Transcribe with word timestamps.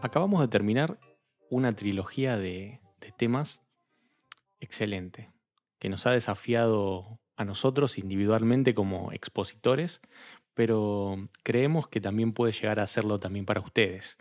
Acabamos 0.00 0.40
de 0.40 0.46
terminar 0.46 0.96
una 1.50 1.72
trilogía 1.72 2.36
de, 2.36 2.80
temas 3.16 3.62
excelente, 4.60 5.32
que 5.80 5.88
nos 5.88 6.06
ha 6.06 6.12
desafiado 6.12 7.18
a 7.36 7.44
nosotros 7.44 7.98
individualmente 7.98 8.74
como 8.74 9.10
expositores, 9.10 10.00
pero 10.54 11.28
creemos 11.42 11.88
que 11.88 12.00
también 12.00 12.32
puede 12.32 12.52
llegar 12.52 12.78
a 12.78 12.84
hacerlo 12.84 13.18
también 13.18 13.44
para 13.44 13.60
ustedes. 13.60 14.16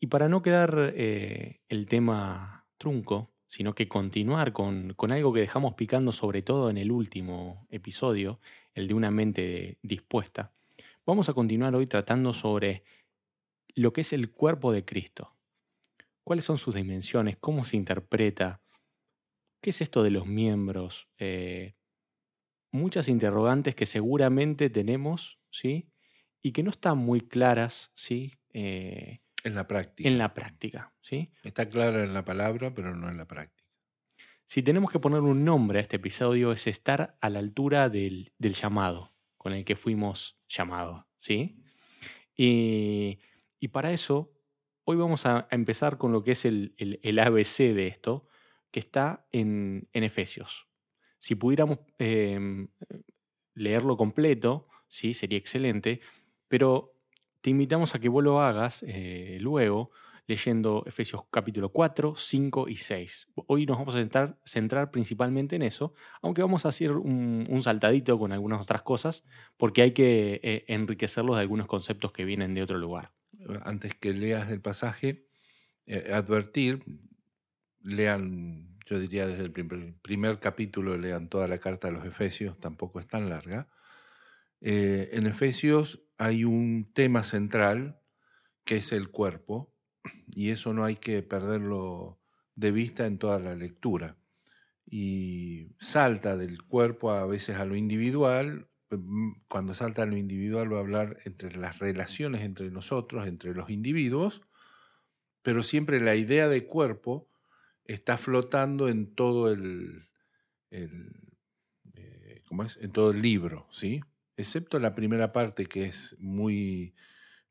Y 0.00 0.06
para 0.06 0.30
no 0.30 0.40
quedar 0.40 0.94
eh, 0.94 1.60
el 1.68 1.86
tema 1.88 2.66
trunco, 2.78 3.30
sino 3.46 3.74
que 3.74 3.88
continuar 3.88 4.54
con, 4.54 4.94
con, 4.94 5.12
algo 5.12 5.34
que 5.34 5.40
dejamos 5.40 5.74
picando 5.74 6.10
sobre 6.10 6.40
todo 6.40 6.70
en 6.70 6.78
el 6.78 6.90
último 6.90 7.66
episodio, 7.68 8.40
el 8.72 8.88
de 8.88 8.94
una 8.94 9.10
mente 9.10 9.78
dispuesta, 9.82 10.52
vamos 11.04 11.28
a 11.28 11.34
continuar 11.34 11.74
hoy 11.74 11.86
tratando 11.86 12.32
sobre 12.32 12.82
lo 13.76 13.92
que 13.92 14.00
es 14.00 14.12
el 14.12 14.32
cuerpo 14.32 14.72
de 14.72 14.84
Cristo. 14.84 15.36
¿Cuáles 16.24 16.44
son 16.44 16.58
sus 16.58 16.74
dimensiones? 16.74 17.36
¿Cómo 17.36 17.64
se 17.64 17.76
interpreta? 17.76 18.60
¿Qué 19.60 19.70
es 19.70 19.80
esto 19.80 20.02
de 20.02 20.10
los 20.10 20.26
miembros? 20.26 21.08
Eh, 21.18 21.76
muchas 22.72 23.08
interrogantes 23.08 23.74
que 23.74 23.86
seguramente 23.86 24.70
tenemos, 24.70 25.38
¿sí? 25.50 25.88
Y 26.42 26.52
que 26.52 26.62
no 26.62 26.70
están 26.70 26.98
muy 26.98 27.20
claras, 27.20 27.92
¿sí? 27.94 28.32
Eh, 28.52 29.20
en 29.44 29.54
la 29.54 29.68
práctica. 29.68 30.08
En 30.08 30.18
la 30.18 30.34
práctica, 30.34 30.92
¿sí? 31.02 31.30
Está 31.44 31.68
clara 31.68 32.02
en 32.02 32.14
la 32.14 32.24
palabra, 32.24 32.74
pero 32.74 32.96
no 32.96 33.08
en 33.08 33.18
la 33.18 33.26
práctica. 33.26 33.68
Si 34.46 34.62
tenemos 34.62 34.90
que 34.90 35.00
poner 35.00 35.20
un 35.20 35.44
nombre 35.44 35.78
a 35.78 35.82
este 35.82 35.96
episodio 35.96 36.52
es 36.52 36.66
estar 36.66 37.18
a 37.20 37.30
la 37.30 37.40
altura 37.40 37.88
del, 37.88 38.32
llamado 38.38 39.14
con 39.36 39.52
el 39.52 39.64
que 39.64 39.76
fuimos 39.76 40.38
llamados, 40.48 41.04
¿sí? 41.18 41.62
Y, 42.36 43.18
para 43.68 43.92
eso, 43.92 44.32
hoy 44.84 44.96
vamos 44.96 45.26
a, 45.26 45.48
empezar 45.50 45.98
con 45.98 46.12
lo 46.12 46.22
que 46.22 46.32
es 46.32 46.44
el, 46.44 46.74
ABC 47.18 47.74
de 47.74 47.86
esto, 47.86 48.26
que 48.70 48.80
está 48.80 49.26
en, 49.32 49.88
en 49.92 50.04
Efesios, 50.04 50.68
si 51.18 51.34
pudiéramos 51.34 51.78
em, 51.98 52.68
leerlo 53.54 53.96
completo, 53.96 54.68
¿sí? 54.88 55.14
sería 55.14 55.38
excelente, 55.38 56.00
pero 56.48 56.94
te 57.40 57.50
invitamos 57.50 57.94
a 57.94 57.98
que 57.98 58.08
vos 58.08 58.22
lo 58.22 58.40
hagas 58.40 58.84
eh, 58.86 59.38
luego 59.40 59.90
leyendo 60.26 60.82
Efesios 60.86 61.22
capítulo 61.30 61.70
4, 61.70 62.14
5 62.16 62.68
y 62.68 62.76
6. 62.76 63.28
Hoy 63.46 63.66
nos 63.66 63.78
vamos 63.78 63.94
a 63.94 64.36
centrar, 64.44 64.90
principalmente 64.90 65.56
en 65.56 65.62
eso, 65.62 65.94
aunque 66.22 66.42
vamos 66.42 66.64
a 66.64 66.68
hacer 66.68 66.92
un, 66.92 67.60
saltadito 67.62 68.18
con 68.18 68.32
algunas 68.32 68.60
otras 68.60 68.82
cosas, 68.82 69.24
porque 69.56 69.82
hay 69.82 69.92
que 69.92 70.40
eh, 70.42 70.64
enriquecerlos 70.68 71.36
de 71.36 71.42
algunos 71.42 71.66
conceptos 71.66 72.12
que 72.12 72.24
vienen 72.24 72.54
de 72.54 72.62
otro 72.62 72.78
lugar. 72.78 73.15
Antes 73.64 73.94
que 73.94 74.12
leas 74.12 74.50
el 74.50 74.60
pasaje, 74.60 75.26
eh, 75.86 76.12
advertir, 76.12 76.80
lean 77.82 78.76
yo 78.86 79.00
diría 79.00 79.26
desde 79.26 79.42
el 79.42 79.52
primer, 80.00 80.38
capítulo 80.38 80.96
lean 80.96 81.28
toda 81.28 81.48
la 81.48 81.58
carta 81.58 81.88
de 81.88 81.94
los 81.94 82.06
Efesios, 82.06 82.58
tampoco 82.60 83.00
es 83.00 83.08
tan 83.08 83.28
larga. 83.28 83.68
Eh, 84.60 85.10
en 85.12 85.26
Efesios 85.26 86.04
hay 86.18 86.44
un 86.44 86.92
tema 86.94 87.24
central 87.24 88.00
que 88.64 88.76
es 88.76 88.92
el 88.92 89.10
cuerpo, 89.10 89.74
y 90.28 90.50
eso 90.50 90.72
no 90.72 90.84
hay 90.84 90.96
que 90.96 91.20
perderlo 91.22 92.20
de 92.54 92.70
vista 92.70 93.06
en 93.06 93.18
toda 93.18 93.40
la 93.40 93.56
lectura. 93.56 94.16
Y 94.88 95.72
salta 95.80 96.36
del 96.36 96.62
cuerpo 96.62 97.10
a 97.10 97.26
veces 97.26 97.56
a 97.56 97.64
lo 97.64 97.74
individual, 97.74 98.68
cuando 99.48 99.74
salta 99.74 100.06
lo 100.06 100.16
individual 100.16 100.72
va 100.72 100.78
a 100.78 100.80
hablar 100.80 101.18
entre 101.24 101.56
las 101.56 101.78
relaciones 101.78 102.42
entre 102.42 102.70
nosotros, 102.70 103.26
entre 103.26 103.54
los 103.54 103.70
individuos, 103.70 104.42
pero 105.42 105.62
siempre 105.62 106.00
la 106.00 106.14
idea 106.14 106.48
de 106.48 106.66
cuerpo 106.66 107.28
está 107.84 108.18
flotando 108.18 108.88
en 108.88 109.14
todo 109.14 109.50
el, 109.50 110.08
eh, 110.70 110.88
es? 112.64 112.78
En 112.80 112.92
todo 112.92 113.10
el 113.10 113.22
libro, 113.22 113.66
¿sí? 113.70 114.00
Excepto 114.36 114.78
la 114.78 114.94
primera 114.94 115.32
parte 115.32 115.66
que 115.66 115.86
es 115.86 116.16
muy, 116.18 116.94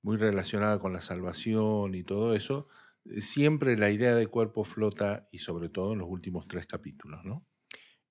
muy 0.01 0.17
relacionada 0.17 0.79
con 0.79 0.93
la 0.93 1.01
salvación 1.01 1.95
y 1.95 2.03
todo 2.03 2.35
eso, 2.35 2.67
siempre 3.17 3.77
la 3.77 3.91
idea 3.91 4.15
de 4.15 4.27
cuerpo 4.27 4.63
flota 4.63 5.27
y 5.31 5.39
sobre 5.39 5.69
todo 5.69 5.93
en 5.93 5.99
los 5.99 6.09
últimos 6.09 6.47
tres 6.47 6.65
capítulos, 6.65 7.23
¿no? 7.23 7.45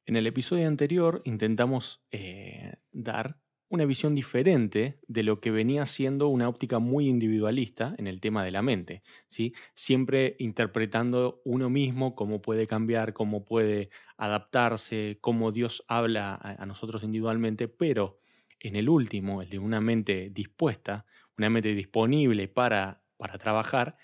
En 0.07 0.17
el 0.17 0.27
episodio 0.27 0.69
anterior 0.69 1.23
intentamos 1.25 2.03
eh, 2.11 2.75
dar 2.93 3.39
una 3.69 3.87
visión 3.87 4.15
diferente 4.15 5.01
de 5.09 5.23
lo 5.23 5.41
que 5.41 5.51
venía 5.51 5.87
siendo 5.87 6.29
una 6.29 6.49
óptica 6.49 6.79
muy 6.79 7.09
individualista 7.09 7.95
en 7.97 8.07
el 8.07 8.21
tema 8.21 8.45
de 8.45 8.51
la 8.51 8.61
mente, 8.61 9.03
¿sí? 9.29 9.55
siempre 9.73 10.37
interpretando 10.39 11.41
uno 11.45 11.71
mismo 11.71 12.15
cómo 12.15 12.43
puede 12.43 12.67
cambiar, 12.67 13.15
cómo 13.15 13.47
puede 13.47 13.89
adaptarse, 14.19 15.19
cómo 15.23 15.53
Dios 15.53 15.85
habla 15.89 16.35
a, 16.35 16.67
nosotros 16.67 17.03
individualmente, 17.03 17.67
pero 17.67 18.21
en 18.61 18.77
el 18.77 18.91
último, 18.91 19.41
el 19.41 19.49
de 19.49 19.59
una 19.59 19.81
mente 19.81 20.31
dispuesta, 20.31 21.07
una 21.39 21.49
mente 21.49 21.75
disponible 21.75 22.47
para, 22.47 23.03
para 23.17 23.39
trabajar, 23.39 23.97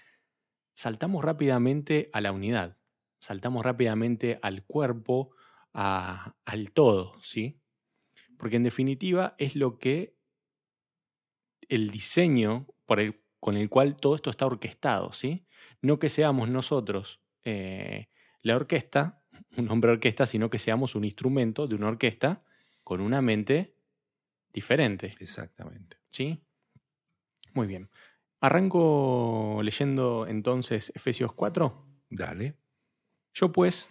saltamos 0.74 1.22
rápidamente 1.22 2.08
a 2.14 2.22
la 2.22 2.32
unidad, 2.32 2.78
saltamos 3.20 3.64
rápidamente 3.64 4.38
al 4.42 4.64
cuerpo, 4.64 5.32
al 5.72 6.70
todo, 6.72 7.14
¿sí? 7.22 7.60
Porque 8.38 8.56
en 8.56 8.64
definitiva 8.64 9.34
es 9.38 9.56
lo 9.56 9.78
que 9.78 10.16
el 11.68 11.90
diseño 11.90 12.66
con 13.38 13.56
el 13.56 13.68
cual 13.68 13.96
todo 13.96 14.14
esto 14.16 14.30
está 14.30 14.46
orquestado, 14.46 15.12
¿sí? 15.12 15.46
No 15.80 15.98
que 15.98 16.08
seamos 16.08 16.48
nosotros 16.48 17.20
eh, 17.44 18.08
la 18.42 18.56
orquesta, 18.56 19.22
un 19.56 19.70
hombre 19.70 19.92
orquesta, 19.92 20.26
sino 20.26 20.50
que 20.50 20.58
seamos 20.58 20.94
un 20.94 21.04
instrumento 21.04 21.66
de 21.66 21.74
una 21.76 21.88
orquesta 21.88 22.42
con 22.82 23.00
una 23.00 23.22
mente 23.22 23.76
diferente. 24.52 25.12
Exactamente. 25.20 25.98
¿Sí? 26.10 26.42
Muy 27.54 27.66
bien. 27.66 27.88
Arranco 28.40 29.60
leyendo 29.62 30.26
entonces 30.26 30.90
Efesios 30.94 31.32
4. 31.32 31.86
Dale. 32.10 32.56
Yo 33.32 33.52
pues, 33.52 33.90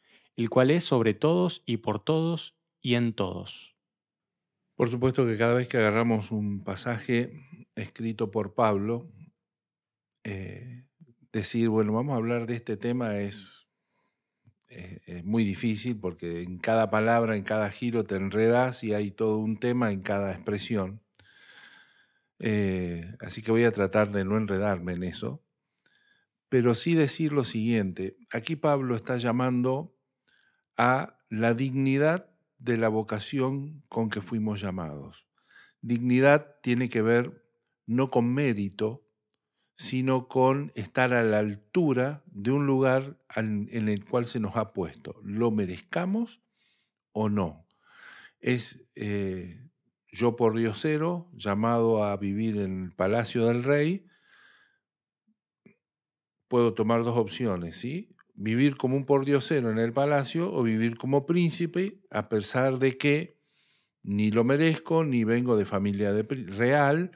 el 0.41 0.49
cual 0.49 0.71
es 0.71 0.83
sobre 0.83 1.13
todos 1.13 1.61
y 1.67 1.77
por 1.77 2.03
todos 2.03 2.57
y 2.81 2.95
en 2.95 3.13
todos. 3.13 3.75
Por 4.75 4.89
supuesto 4.89 5.25
que 5.27 5.37
cada 5.37 5.53
vez 5.53 5.67
que 5.67 5.77
agarramos 5.77 6.31
un 6.31 6.63
pasaje 6.63 7.67
escrito 7.75 8.31
por 8.31 8.55
Pablo, 8.55 9.11
eh, 10.23 10.85
decir, 11.31 11.69
bueno, 11.69 11.93
vamos 11.93 12.13
a 12.13 12.17
hablar 12.17 12.47
de 12.47 12.55
este 12.55 12.75
tema 12.75 13.19
es, 13.19 13.67
eh, 14.69 15.01
es, 15.05 15.23
muy 15.23 15.43
difícil 15.43 15.99
porque 15.99 16.41
en 16.41 16.57
cada 16.57 16.89
palabra, 16.89 17.35
en 17.35 17.43
cada 17.43 17.69
giro 17.69 18.03
te 18.03 18.15
enredas 18.15 18.83
y 18.83 18.95
hay 18.95 19.11
todo 19.11 19.37
un 19.37 19.57
tema 19.57 19.91
en 19.91 20.01
cada 20.01 20.31
expresión. 20.31 21.03
Eh, 22.39 23.15
así 23.19 23.43
que 23.43 23.51
voy 23.51 23.65
a 23.65 23.71
tratar 23.71 24.11
de 24.11 24.25
no 24.25 24.37
enredarme 24.37 24.93
en 24.93 25.03
eso, 25.03 25.43
pero 26.49 26.73
sí 26.73 26.95
decir 26.95 27.31
lo 27.31 27.43
siguiente. 27.43 28.17
Aquí 28.31 28.55
Pablo 28.55 28.95
está 28.95 29.17
llamando 29.17 29.95
a 30.81 31.15
la 31.29 31.53
dignidad 31.53 32.31
de 32.57 32.75
la 32.75 32.89
vocación 32.89 33.83
con 33.87 34.09
que 34.09 34.19
fuimos 34.19 34.61
llamados. 34.61 35.27
Dignidad 35.83 36.55
tiene 36.63 36.89
que 36.89 37.03
ver 37.03 37.45
no 37.85 38.09
con 38.09 38.33
mérito, 38.33 39.07
sino 39.75 40.27
con 40.27 40.71
estar 40.73 41.13
a 41.13 41.23
la 41.23 41.37
altura 41.37 42.23
de 42.25 42.49
un 42.49 42.65
lugar 42.65 43.19
en 43.35 43.69
el 43.69 44.03
cual 44.05 44.25
se 44.25 44.39
nos 44.39 44.57
ha 44.57 44.73
puesto. 44.73 45.21
¿Lo 45.23 45.51
merezcamos 45.51 46.41
o 47.11 47.29
no? 47.29 47.67
Es 48.39 48.83
eh, 48.95 49.69
yo 50.11 50.35
por 50.35 50.57
diosero, 50.57 51.29
llamado 51.33 52.03
a 52.03 52.17
vivir 52.17 52.57
en 52.57 52.85
el 52.85 52.91
palacio 52.91 53.45
del 53.45 53.61
rey, 53.61 54.07
puedo 56.47 56.73
tomar 56.73 57.03
dos 57.03 57.19
opciones, 57.19 57.77
¿sí? 57.77 58.15
Vivir 58.33 58.77
como 58.77 58.95
un 58.95 59.05
pordiosero 59.05 59.71
en 59.71 59.77
el 59.77 59.93
palacio 59.93 60.53
o 60.53 60.63
vivir 60.63 60.97
como 60.97 61.25
príncipe, 61.25 61.99
a 62.09 62.29
pesar 62.29 62.79
de 62.79 62.97
que 62.97 63.37
ni 64.03 64.31
lo 64.31 64.43
merezco, 64.43 65.03
ni 65.03 65.23
vengo 65.23 65.57
de 65.57 65.65
familia 65.65 66.11
real, 66.11 67.11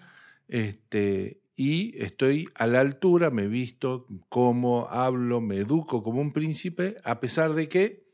este, 0.47 1.41
y 1.55 1.97
estoy 2.03 2.49
a 2.55 2.67
la 2.67 2.81
altura, 2.81 3.31
me 3.31 3.47
visto, 3.47 4.07
como, 4.29 4.87
hablo, 4.89 5.41
me 5.41 5.57
educo 5.57 6.03
como 6.03 6.21
un 6.21 6.33
príncipe, 6.33 6.97
a 7.03 7.19
pesar 7.19 7.53
de 7.53 7.69
que 7.69 8.05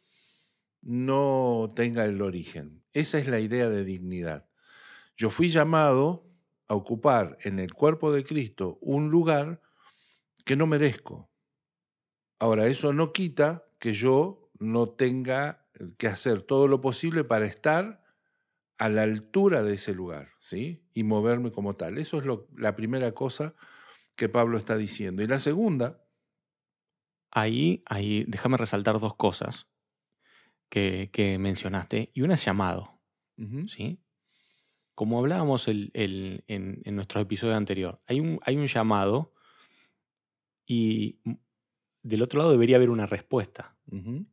no 0.82 1.74
tenga 1.76 2.06
el 2.06 2.22
origen. 2.22 2.84
Esa 2.94 3.18
es 3.18 3.28
la 3.28 3.40
idea 3.40 3.70
de 3.70 3.84
dignidad. 3.84 4.48
Yo 5.18 5.30
fui 5.30 5.50
llamado 5.50 6.28
a 6.68 6.76
ocupar 6.76 7.38
en 7.42 7.60
el 7.60 7.74
cuerpo 7.74 8.12
de 8.12 8.24
Cristo 8.24 8.78
un 8.82 9.10
lugar 9.10 9.62
que 10.46 10.56
no 10.56 10.68
merezco. 10.68 11.31
Ahora, 12.42 12.66
eso 12.66 12.92
no 12.92 13.14
quita 13.14 13.68
que 13.78 13.94
yo 13.94 14.50
no 14.58 14.90
tenga 14.90 15.64
que 16.00 16.08
hacer 16.08 16.42
todo 16.42 16.68
lo 16.68 16.82
posible 16.82 17.24
para 17.24 17.46
estar 17.46 18.04
a 18.80 18.90
la 18.90 19.04
altura 19.04 19.62
de 19.62 19.76
ese 19.76 19.94
lugar, 19.94 20.30
¿sí? 20.40 20.82
Y 20.96 21.04
moverme 21.04 21.52
como 21.52 21.76
tal. 21.76 22.00
Eso 22.00 22.18
es 22.18 22.26
lo, 22.26 22.48
la 22.58 22.76
primera 22.76 23.12
cosa 23.12 23.54
que 24.16 24.28
Pablo 24.28 24.58
está 24.58 24.76
diciendo. 24.76 25.22
Y 25.22 25.28
la 25.28 25.38
segunda... 25.38 26.02
Ahí, 27.30 27.84
ahí, 27.86 28.26
déjame 28.28 28.58
resaltar 28.58 29.00
dos 29.00 29.16
cosas 29.16 29.68
que, 30.68 31.38
mencionaste. 31.40 32.10
Y 32.12 32.24
una 32.24 32.34
es 32.34 32.44
llamado, 32.44 33.00
¿sí? 33.68 34.00
Como 34.96 35.20
hablábamos 35.20 35.68
el, 35.68 35.92
en, 35.94 36.82
nuestro 36.96 37.22
episodio 37.22 37.56
anterior, 37.56 38.02
hay 38.08 38.20
un, 38.20 38.40
hay 38.44 38.58
un 38.58 38.66
llamado 38.66 39.32
y 40.66 41.20
del 42.04 42.22
otro 42.22 42.40
lado 42.40 42.52
debería 42.52 42.78
haber 42.78 42.90
una 42.90 43.06
respuesta. 43.06 43.76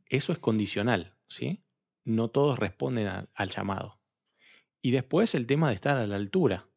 Eso 0.07 0.33
es 0.33 0.39
condicional, 0.39 1.17
¿sí? 1.27 1.65
No 2.05 2.29
todos 2.29 2.59
responden 2.59 3.29
al 3.35 3.51
llamado. 3.51 4.01
Y 4.81 4.93
después 4.93 5.35
el 5.35 5.47
tema 5.47 5.69
de 5.69 5.75
estar 5.75 5.97
a 5.97 6.07
la 6.07 6.17
altura. 6.17 6.69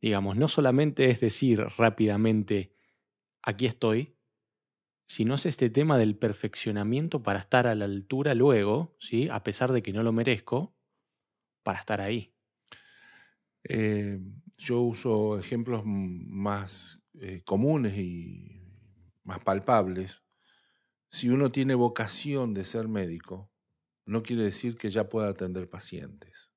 Digamos, 0.00 0.36
no 0.36 0.48
solamente 0.48 1.10
es 1.10 1.20
decir 1.20 1.60
rápidamente, 1.78 2.74
aquí 3.40 3.66
estoy, 3.66 4.16
sino 5.06 5.34
es 5.34 5.46
este 5.46 5.70
tema 5.70 5.98
del 5.98 6.16
perfeccionamiento 6.16 7.22
para 7.22 7.38
estar 7.38 7.66
a 7.66 7.74
la 7.74 7.84
altura 7.84 8.34
luego, 8.34 8.96
¿sí? 8.98 9.28
a 9.30 9.44
pesar 9.44 9.70
de 9.72 9.82
que 9.82 9.92
no 9.92 10.02
lo 10.02 10.12
merezco, 10.12 10.74
para 11.62 11.78
estar 11.78 12.00
ahí. 12.00 12.34
Eh, 13.64 14.20
yo 14.58 14.80
uso 14.80 15.38
ejemplos 15.38 15.82
más 15.84 17.00
eh, 17.20 17.42
comunes 17.44 17.96
y 17.96 18.61
más 19.24 19.40
palpables. 19.40 20.22
Si 21.10 21.28
uno 21.28 21.52
tiene 21.52 21.74
vocación 21.74 22.54
de 22.54 22.64
ser 22.64 22.88
médico, 22.88 23.50
no 24.06 24.22
quiere 24.22 24.44
decir 24.44 24.76
que 24.76 24.90
ya 24.90 25.08
pueda 25.08 25.28
atender 25.28 25.68
pacientes. 25.68 26.52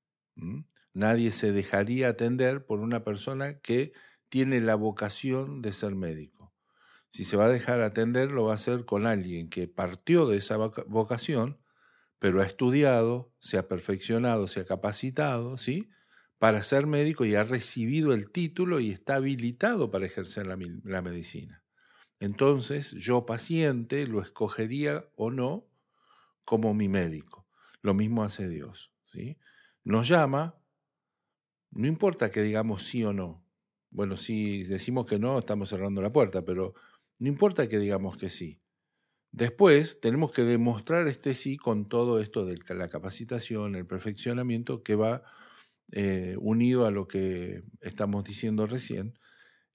Nadie 0.94 1.31
se 1.31 1.51
dejaría 1.51 2.09
atender 2.09 2.65
por 2.65 2.79
una 2.79 3.03
persona 3.03 3.59
que 3.59 3.94
tiene 4.29 4.62
la 4.62 4.75
vocación 4.75 5.62
de 5.62 5.73
ser 5.73 5.95
médico. 5.95 6.53
Si 7.09 7.23
se 7.23 7.38
va 7.38 7.45
a 7.45 7.50
dejar 7.50 7.81
atender, 7.81 8.31
lo 8.31 8.45
va 8.45 8.53
a 8.53 8.56
hacer 8.56 8.85
con 8.85 9.06
alguien 9.06 9.50
que 9.50 9.67
partió 9.67 10.27
de 10.27 10.38
esa 10.38 10.57
vocación, 10.57 11.59
pero 12.19 12.41
ha 12.41 12.45
estudiado, 12.45 13.31
se 13.39 13.57
ha 13.57 13.67
perfeccionado, 13.67 14.47
se 14.47 14.62
ha 14.62 14.65
capacitado, 14.65 15.57
¿sí? 15.57 15.89
Para 16.38 16.63
ser 16.63 16.88
médico 16.88 17.23
y 17.25 17.35
ha 17.35 17.44
recibido 17.44 18.13
el 18.13 18.31
título 18.31 18.79
y 18.79 18.91
está 18.91 19.15
habilitado 19.15 19.91
para 19.91 20.06
ejercer 20.06 20.47
la, 20.47 20.57
la 20.83 21.01
medicina. 21.01 21.64
Entonces, 22.19 22.91
yo 22.91 23.25
paciente 23.25 24.07
lo 24.07 24.21
escogería 24.21 25.06
o 25.15 25.31
no 25.31 25.65
como 26.44 26.73
mi 26.73 26.88
médico. 26.88 27.45
Lo 27.81 27.94
mismo 27.94 28.23
hace 28.23 28.47
Dios, 28.47 28.91
¿sí? 29.06 29.38
nos 29.85 30.07
llama, 30.07 30.56
no 31.71 31.88
importa 31.88 32.29
que 32.29 32.41
digamos 32.41 32.83
sí 32.83 33.03
o 33.03 33.13
no. 33.13 33.45
Bueno, 33.91 34.17
si 34.17 34.63
decimos 34.63 35.06
que 35.06 35.19
no, 35.19 35.39
estamos 35.39 35.69
cerrando 35.69 36.01
la 36.01 36.12
puerta, 36.12 36.44
pero 36.44 36.73
no 37.19 37.29
importa 37.29 37.69
que 37.69 37.79
digamos 37.79 38.17
que 38.17 38.29
sí. 38.29 38.59
Después 39.31 40.01
tenemos 40.01 40.31
que 40.31 40.44
demostrar 40.44 41.07
este 41.07 41.33
sí 41.33 41.56
con 41.56 41.88
todo 41.88 42.19
esto 42.19 42.45
de 42.45 42.57
la 42.73 42.89
capacitación, 42.89 43.75
el 43.75 43.85
perfeccionamiento 43.85 44.81
que 44.81 44.95
va 44.95 45.23
eh, 45.91 46.35
unido 46.39 46.85
a 46.85 46.91
lo 46.91 47.07
que 47.07 47.63
estamos 47.81 48.23
diciendo 48.23 48.65
recién. 48.65 49.19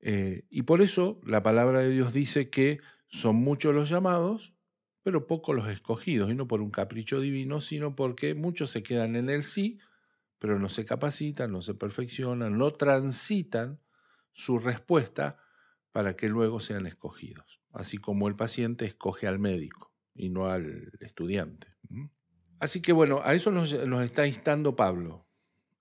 Eh, 0.01 0.47
y 0.51 0.63
por 0.63 0.83
eso 0.83 1.21
la 1.25 1.43
palabra 1.43 1.81
de 1.81 1.91
Dios 1.91 2.13
dice 2.13 2.51
que 2.51 2.81
son 3.07 3.37
muchos 3.37 3.75
los 3.75 3.89
llamados, 3.89 4.55
pero 5.03 5.27
pocos 5.27 5.55
los 5.55 5.69
escogidos, 5.69 6.31
y 6.31 6.35
no 6.35 6.47
por 6.47 6.61
un 6.61 6.71
capricho 6.71 7.21
divino, 7.21 7.61
sino 7.61 7.97
porque 7.97 8.35
muchos 8.35 8.71
se 8.71 8.83
quedan 8.83 9.17
en 9.17 9.31
el 9.31 9.43
sí 9.43 9.79
pero 10.41 10.59
no 10.59 10.69
se 10.71 10.85
capacitan, 10.85 11.53
no 11.53 11.61
se 11.61 11.75
perfeccionan, 11.75 12.57
no 12.57 12.73
transitan 12.73 13.79
su 14.33 14.59
respuesta 14.59 15.39
para 15.93 16.17
que 16.17 16.29
luego 16.29 16.61
sean 16.61 16.87
escogidos, 16.87 17.61
así 17.73 17.99
como 17.99 18.27
el 18.27 18.35
paciente 18.35 18.87
escoge 18.87 19.27
al 19.27 19.39
médico 19.39 19.93
y 20.15 20.31
no 20.31 20.47
al 20.47 20.93
estudiante. 21.01 21.69
Así 22.59 22.81
que 22.81 22.93
bueno, 22.93 23.21
a 23.23 23.35
eso 23.35 23.51
nos, 23.51 23.73
está 23.73 24.27
instando 24.27 24.75
Pablo, 24.75 25.27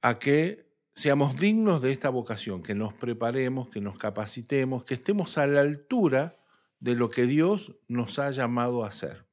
a 0.02 0.20
que 0.20 0.69
seamos 1.00 1.40
dignos 1.40 1.82
de 1.82 1.92
esta 1.92 2.10
vocación, 2.10 2.62
que 2.62 2.76
nos 2.76 2.94
preparemos, 2.94 3.70
que 3.70 3.80
nos 3.80 3.98
capacitemos, 3.98 4.84
que 4.84 4.96
estemos 4.96 5.38
a 5.38 5.48
la 5.48 5.62
altura 5.62 6.38
de 6.82 6.96
lo 6.96 7.10
que 7.10 7.26
Dios 7.26 7.78
nos 7.88 8.20
ha 8.20 8.30
llamado 8.32 8.84
a 8.84 8.90
hacer. 8.90 9.26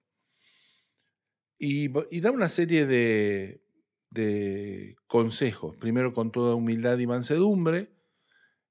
y 1.58 2.20
da 2.20 2.30
una 2.30 2.48
serie 2.48 2.86
de, 2.86 3.66
de 4.10 4.96
consejos. 5.08 5.76
Primero 5.76 6.12
con 6.12 6.30
toda 6.30 6.54
humildad 6.54 6.98
y 6.98 7.06
mansedumbre, 7.06 7.90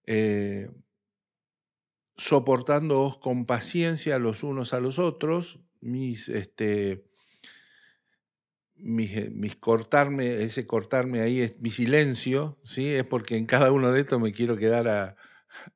eh, 0.05 0.69
soportándoos 2.15 3.17
con 3.17 3.45
paciencia 3.45 4.19
los 4.19 4.43
unos 4.43 4.73
a 4.73 4.79
los 4.79 4.99
otros, 4.99 5.59
mis, 5.81 6.29
este, 6.29 7.05
mis, 8.77 9.31
mis, 9.31 9.55
cortarme, 9.55 10.43
ese 10.43 10.67
cortarme 10.67 11.21
ahí 11.21 11.41
es 11.41 11.59
mi 11.61 11.69
silencio, 11.69 12.59
¿sí? 12.63 12.87
es 12.93 13.07
porque 13.07 13.37
en 13.37 13.45
cada 13.45 13.71
uno 13.71 13.91
de 13.91 14.01
estos 14.01 14.21
me 14.21 14.33
quiero 14.33 14.57
quedar 14.57 14.87
a, 14.87 15.15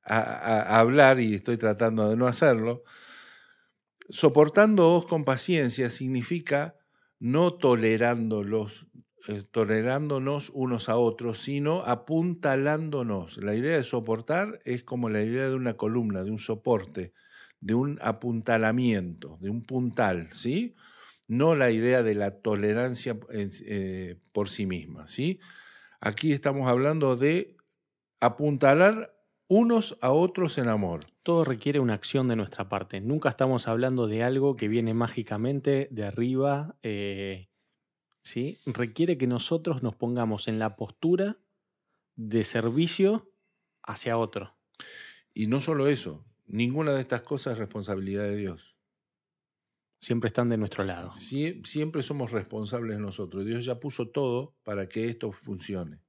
a 0.03 0.79
hablar 0.79 1.19
y 1.19 1.35
estoy 1.35 1.57
tratando 1.57 2.09
de 2.09 2.15
no 2.15 2.27
hacerlo. 2.27 2.83
Soportándoos 4.09 5.05
con 5.05 5.23
paciencia 5.23 5.89
significa 5.89 6.75
no 7.19 7.53
tolerándolos 7.53 8.89
eh, 9.27 9.43
tolerándonos 9.51 10.49
unos 10.55 10.87
a 10.87 10.97
otros, 10.97 11.39
sino 11.39 11.81
apuntalándonos. 11.81 13.37
La 13.37 13.53
idea 13.53 13.75
de 13.75 13.83
soportar 13.83 14.59
es 14.63 14.83
como 14.83 15.09
la 15.09 15.21
idea 15.21 15.49
de 15.49 15.55
una 15.55 15.75
columna, 15.75 16.23
de 16.23 16.31
un 16.31 16.39
soporte, 16.39 17.13
de 17.59 17.73
un 17.73 17.99
apuntalamiento, 18.01 19.37
de 19.41 19.49
un 19.49 19.61
puntal, 19.61 20.29
¿sí? 20.31 20.75
No 21.29 21.55
la 21.55 21.71
idea 21.71 22.03
de 22.03 22.15
la 22.15 22.41
tolerancia 22.41 23.17
eh, 23.31 24.17
por 24.33 24.49
sí 24.49 24.65
misma, 24.65 25.07
¿sí? 25.07 25.39
Aquí 26.01 26.33
estamos 26.33 26.67
hablando 26.67 27.15
de 27.15 27.55
apuntalar 28.19 29.15
unos 29.47 29.97
a 30.01 30.11
otros 30.11 30.57
en 30.57 30.69
amor. 30.69 31.01
Todo 31.23 31.43
requiere 31.43 31.79
una 31.79 31.93
acción 31.93 32.27
de 32.27 32.35
nuestra 32.35 32.67
parte. 32.67 32.99
Nunca 32.99 33.29
estamos 33.29 33.67
hablando 33.67 34.07
de 34.07 34.23
algo 34.23 34.55
que 34.55 34.67
viene 34.67 34.93
mágicamente 34.93 35.87
de 35.91 36.03
arriba 36.03 36.75
eh, 36.83 37.49
¿sí? 38.23 38.59
requiere 38.65 39.17
que 39.17 39.27
nosotros 39.27 39.83
nos 39.83 39.95
pongamos 39.95 40.47
en 40.47 40.59
la 40.59 40.75
postura 40.75 41.37
de 42.15 42.43
servicio 42.43 43.31
hacia 43.83 44.17
otro. 44.17 44.55
Y 45.33 45.47
no 45.47 45.61
solo 45.61 45.87
eso, 45.87 46.25
ninguna 46.47 46.91
de 46.93 47.01
estas 47.01 47.21
cosas 47.21 47.53
es 47.53 47.59
responsabilidad 47.59 48.23
de 48.23 48.35
Dios. 48.35 48.75
Siempre 49.99 50.29
están 50.29 50.49
de 50.49 50.57
nuestro 50.57 50.83
lado. 50.83 51.11
siempre 51.11 52.01
somos 52.01 52.31
responsables 52.31 52.99
nosotros. 52.99 53.45
Dios 53.45 53.65
ya 53.65 53.79
puso 53.79 54.09
todo 54.09 54.55
para 54.63 54.87
que 54.87 55.07
esto 55.07 55.31
funcione. 55.31 55.99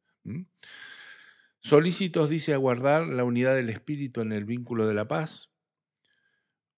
Solícitos 1.60 2.30
dice 2.30 2.54
aguardar 2.54 3.06
la 3.06 3.24
unidad 3.24 3.56
del 3.56 3.68
espíritu 3.68 4.20
en 4.20 4.32
el 4.32 4.44
vínculo 4.44 4.86
de 4.86 4.94
la 4.94 5.08
paz. 5.08 5.52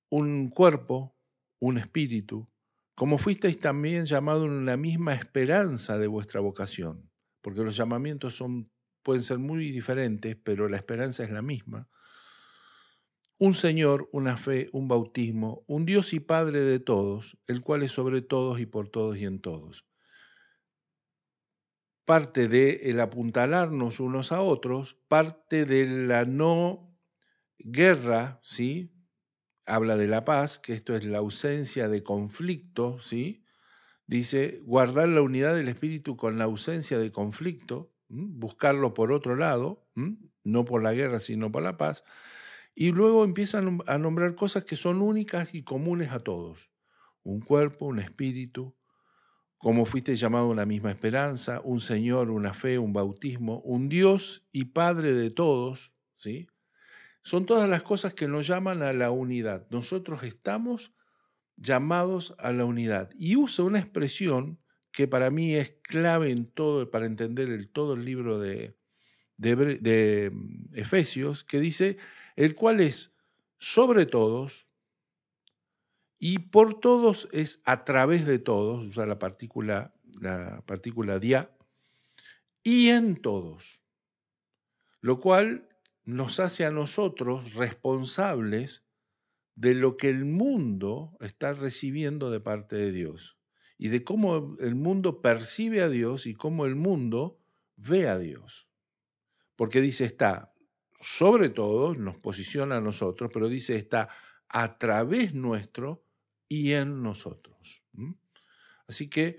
Un 0.09 0.49
cuerpo, 0.49 1.17
un 1.61 1.79
espíritu, 1.79 2.49
como 2.95 3.19
fuisteis 3.19 3.59
también 3.59 4.05
llamados 4.05 4.47
en 4.47 4.67
la 4.67 4.77
misma 4.77 5.15
esperanza 5.15 5.99
de 5.99 6.07
vuestra 6.07 6.41
vocación, 6.41 7.11
porque 7.41 7.63
los 7.63 7.77
llamamientos 7.77 8.35
son, 8.35 8.71
pueden 9.03 9.23
ser 9.23 9.39
muy 9.39 9.71
diferentes, 9.71 10.37
pero 10.37 10.69
la 10.69 10.77
esperanza 10.77 11.25
es 11.25 11.31
la 11.31 11.43
misma. 11.43 11.89
Un 13.43 13.55
Señor, 13.55 14.09
una 14.13 14.37
fe, 14.37 14.71
un 14.73 14.87
bautismo, 14.87 15.65
un 15.67 15.85
Dios 15.85 16.13
y 16.13 16.21
Padre 16.21 16.61
de 16.61 16.79
todos, 16.79 17.39
el 17.49 17.61
cual 17.61 17.83
es 17.83 17.91
sobre 17.91 18.23
todos 18.23 18.61
y 18.61 18.67
por 18.67 18.89
todos 18.89 19.19
y 19.19 19.25
en 19.25 19.41
todos. 19.41 19.85
Parte 22.05 22.47
de 22.47 22.83
el 22.85 23.01
apuntalarnos 23.01 23.99
unos 23.99 24.31
a 24.31 24.43
otros, 24.43 24.97
parte 25.09 25.65
de 25.65 25.87
la 26.07 26.25
no 26.25 26.97
guerra, 27.59 28.39
¿sí? 28.45 28.95
Habla 29.67 29.97
de 29.97 30.07
la 30.07 30.25
paz, 30.25 30.61
que 30.61 30.75
esto 30.75 30.95
es 30.95 31.05
la 31.05 31.19
ausencia 31.19 31.89
de 31.89 32.05
conflicto, 32.05 33.01
¿sí? 33.01 33.45
Dice, 34.07 34.61
guardar 34.63 35.09
la 35.09 35.21
unidad 35.21 35.57
del 35.57 35.67
espíritu 35.67 36.17
con 36.17 36.39
la 36.39 36.45
ausencia 36.45 36.97
de 36.97 37.11
conflicto, 37.11 37.93
buscarlo 38.09 38.95
por 38.95 39.11
otro 39.11 39.35
lado, 39.35 39.85
no 40.45 40.65
por 40.65 40.81
la 40.81 40.93
guerra, 40.93 41.19
sino 41.19 41.51
por 41.51 41.65
la 41.65 41.77
paz. 41.77 42.05
Y 42.75 42.93
luego 42.93 43.25
empiezan 43.25 43.81
a 43.87 43.99
nombrar 43.99 44.35
cosas 44.35 44.65
que 44.65 44.77
son 44.77 45.03
únicas 45.03 45.55
y 45.55 45.63
comunes 45.63 46.11
a 46.11 46.21
todos. 46.21 46.71
Un 47.23 47.41
cuerpo, 47.41 47.87
un 47.87 47.99
espíritu, 47.99 48.75
como 49.59 49.87
fuiste 49.87 50.17
llamado 50.17 50.49
una 50.49 50.67
misma 50.67 50.91
esperanza, 50.91 51.61
un 51.63 51.81
Señor, 51.81 52.31
una 52.31 52.53
fe, 52.53 52.79
un 52.79 52.93
bautismo, 52.93 53.61
un 53.61 53.89
Dios 53.89 54.49
y 54.51 54.65
Padre 54.67 55.15
de 55.15 55.31
todos, 55.31 55.93
¿sí? 56.17 56.49
Son 57.23 57.47
todas 57.47 57.69
las 57.69 57.83
cosas 57.83 58.15
que 58.15 58.27
nos 58.27 58.47
llaman 58.49 58.83
a 58.83 58.93
la 58.93 59.13
unidad. 59.13 59.69
Nosotros 59.71 60.25
estamos 60.25 60.93
llamados 61.57 62.35
a 62.39 62.53
la 62.53 62.65
unidad. 62.65 63.11
Y 63.17 63.37
usa 63.37 63.65
una 63.65 63.79
expresión 63.79 64.59
que 64.91 65.07
para 65.07 65.31
mí 65.31 65.55
es 65.55 65.77
clave 65.83 66.31
en 66.31 66.47
todo, 66.47 66.91
para 66.91 67.07
entender 67.07 67.67
todo 67.73 67.95
el 67.95 68.05
libro 68.05 68.41
de, 68.41 68.77
de, 69.37 70.31
mm, 70.33 70.75
Efesios, 70.75 71.45
que 71.45 71.61
dice, 71.61 71.97
el 72.37 72.55
cual 72.55 72.81
es 72.81 73.13
sobre 73.59 74.07
todos 74.07 74.67
y 76.19 76.39
por 76.39 76.79
todos 76.79 77.29
es 77.33 77.61
a 77.65 77.85
través 77.85 78.27
de 78.27 78.39
todos, 78.39 78.87
usa 78.87 79.07
la 79.07 79.19
partícula, 79.19 79.95
la 80.21 80.63
partícula 80.67 81.19
dia, 81.19 81.51
y 82.63 82.91
en 82.91 83.17
todos, 83.17 83.83
lo 85.01 85.19
cual 85.21 85.69
nos 86.05 86.39
hace 86.41 86.65
a 86.65 86.71
nosotros 86.71 87.55
responsables 87.55 88.85
de 89.55 89.75
lo 89.75 89.97
que 89.97 90.09
el 90.09 90.25
mundo 90.25 91.17
está 91.21 91.55
recibiendo 91.55 92.31
de 92.31 92.41
parte 92.41 92.77
de 92.77 92.93
Dios 92.93 93.37
y 93.77 93.89
de 93.89 94.05
cómo 94.05 94.57
el 94.61 94.75
mundo 94.75 95.23
percibe 95.23 95.83
a 95.83 95.89
Dios 95.89 96.27
y 96.27 96.35
cómo 96.35 96.67
el 96.67 96.77
mundo 96.77 97.41
ve 97.77 98.09
a 98.09 98.19
Dios. 98.19 98.69
Porque 99.57 99.81
dice 99.81 100.05
está 100.05 100.52
sobre 101.03 101.51
todo, 101.51 101.95
nos 101.97 102.17
posiciona 102.17 102.77
a 102.77 102.81
nosotros, 102.81 103.31
pero 103.35 103.49
dice 103.49 103.75
está 103.75 104.09
a 104.49 104.79
través 104.79 105.35
nuestro 105.35 106.05
y 106.49 106.73
en 106.73 107.03
nosotros. 107.03 107.83
Así 108.87 109.09
que 109.11 109.39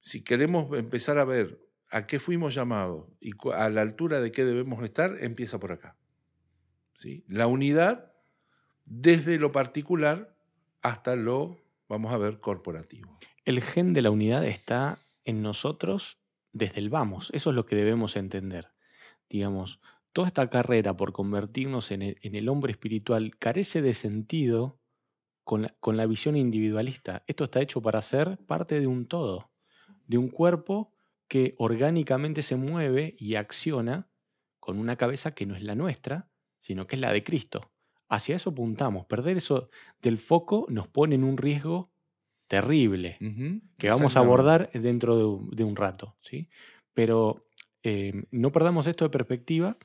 si 0.00 0.24
queremos 0.24 0.76
empezar 0.78 1.18
a 1.18 1.24
ver 1.24 1.60
a 1.90 2.06
qué 2.06 2.18
fuimos 2.18 2.54
llamados 2.54 3.06
y 3.20 3.32
a 3.52 3.68
la 3.68 3.82
altura 3.82 4.20
de 4.20 4.32
qué 4.32 4.44
debemos 4.44 4.82
estar, 4.82 5.18
empieza 5.20 5.60
por 5.60 5.72
acá. 5.72 5.96
¿Sí? 6.94 7.24
La 7.28 7.46
unidad 7.46 8.14
desde 8.86 9.38
lo 9.38 9.52
particular 9.52 10.34
hasta 10.80 11.16
lo, 11.16 11.58
vamos 11.86 12.12
a 12.12 12.16
ver, 12.16 12.40
corporativo. 12.40 13.18
El 13.44 13.60
gen 13.60 13.92
de 13.92 14.00
la 14.00 14.10
unidad 14.10 14.46
está 14.46 15.00
en 15.24 15.42
nosotros 15.42 16.18
desde 16.52 16.78
el 16.78 16.88
vamos. 16.88 17.30
Eso 17.34 17.50
es 17.50 17.56
lo 17.56 17.66
que 17.66 17.76
debemos 17.76 18.16
entender. 18.16 18.70
Digamos, 19.28 19.80
toda 20.12 20.28
esta 20.28 20.48
carrera 20.50 20.96
por 20.96 21.12
convertirnos 21.12 21.90
en 21.90 22.02
el, 22.02 22.48
hombre 22.48 22.72
espiritual 22.72 23.36
carece 23.38 23.82
de 23.82 23.94
sentido 23.94 24.78
con 25.44 25.72
con 25.80 25.96
la 25.96 26.06
visión 26.06 26.36
individualista. 26.36 27.24
Esto 27.26 27.44
está 27.44 27.60
hecho 27.60 27.82
para 27.82 28.02
ser 28.02 28.38
parte 28.46 28.80
de 28.80 28.86
un 28.86 29.06
todo, 29.06 29.50
de 30.06 30.18
un 30.18 30.28
cuerpo 30.28 30.92
que 31.28 31.54
orgánicamente 31.58 32.42
se 32.42 32.56
mueve 32.56 33.16
y 33.18 33.36
acciona 33.36 34.08
con 34.60 34.78
una 34.78 34.96
cabeza 34.96 35.34
que 35.34 35.46
no 35.46 35.56
es 35.56 35.62
la 35.62 35.74
nuestra, 35.74 36.28
sino 36.60 36.86
que 36.86 36.96
es 36.96 37.00
la 37.00 37.12
de 37.12 37.24
Cristo. 37.24 37.72
Hacia 38.08 38.36
eso 38.36 38.50
apuntamos. 38.50 39.06
Perder 39.06 39.38
eso 39.38 39.70
del 40.02 40.18
foco 40.18 40.66
nos 40.68 40.88
pone 40.88 41.14
en 41.14 41.24
un 41.24 41.38
riesgo 41.38 41.90
terrible 42.46 43.16
que 43.78 43.88
vamos 43.88 44.16
a 44.16 44.20
abordar 44.20 44.70
dentro 44.72 45.40
de, 45.50 45.64
un 45.64 45.74
rato. 45.74 46.16
¿sí? 46.20 46.50
Pero 46.92 47.46
eh, 47.82 48.24
no 48.30 48.52
perdamos 48.52 48.86
esto 48.86 49.06
de 49.06 49.10
perspectiva 49.10 49.78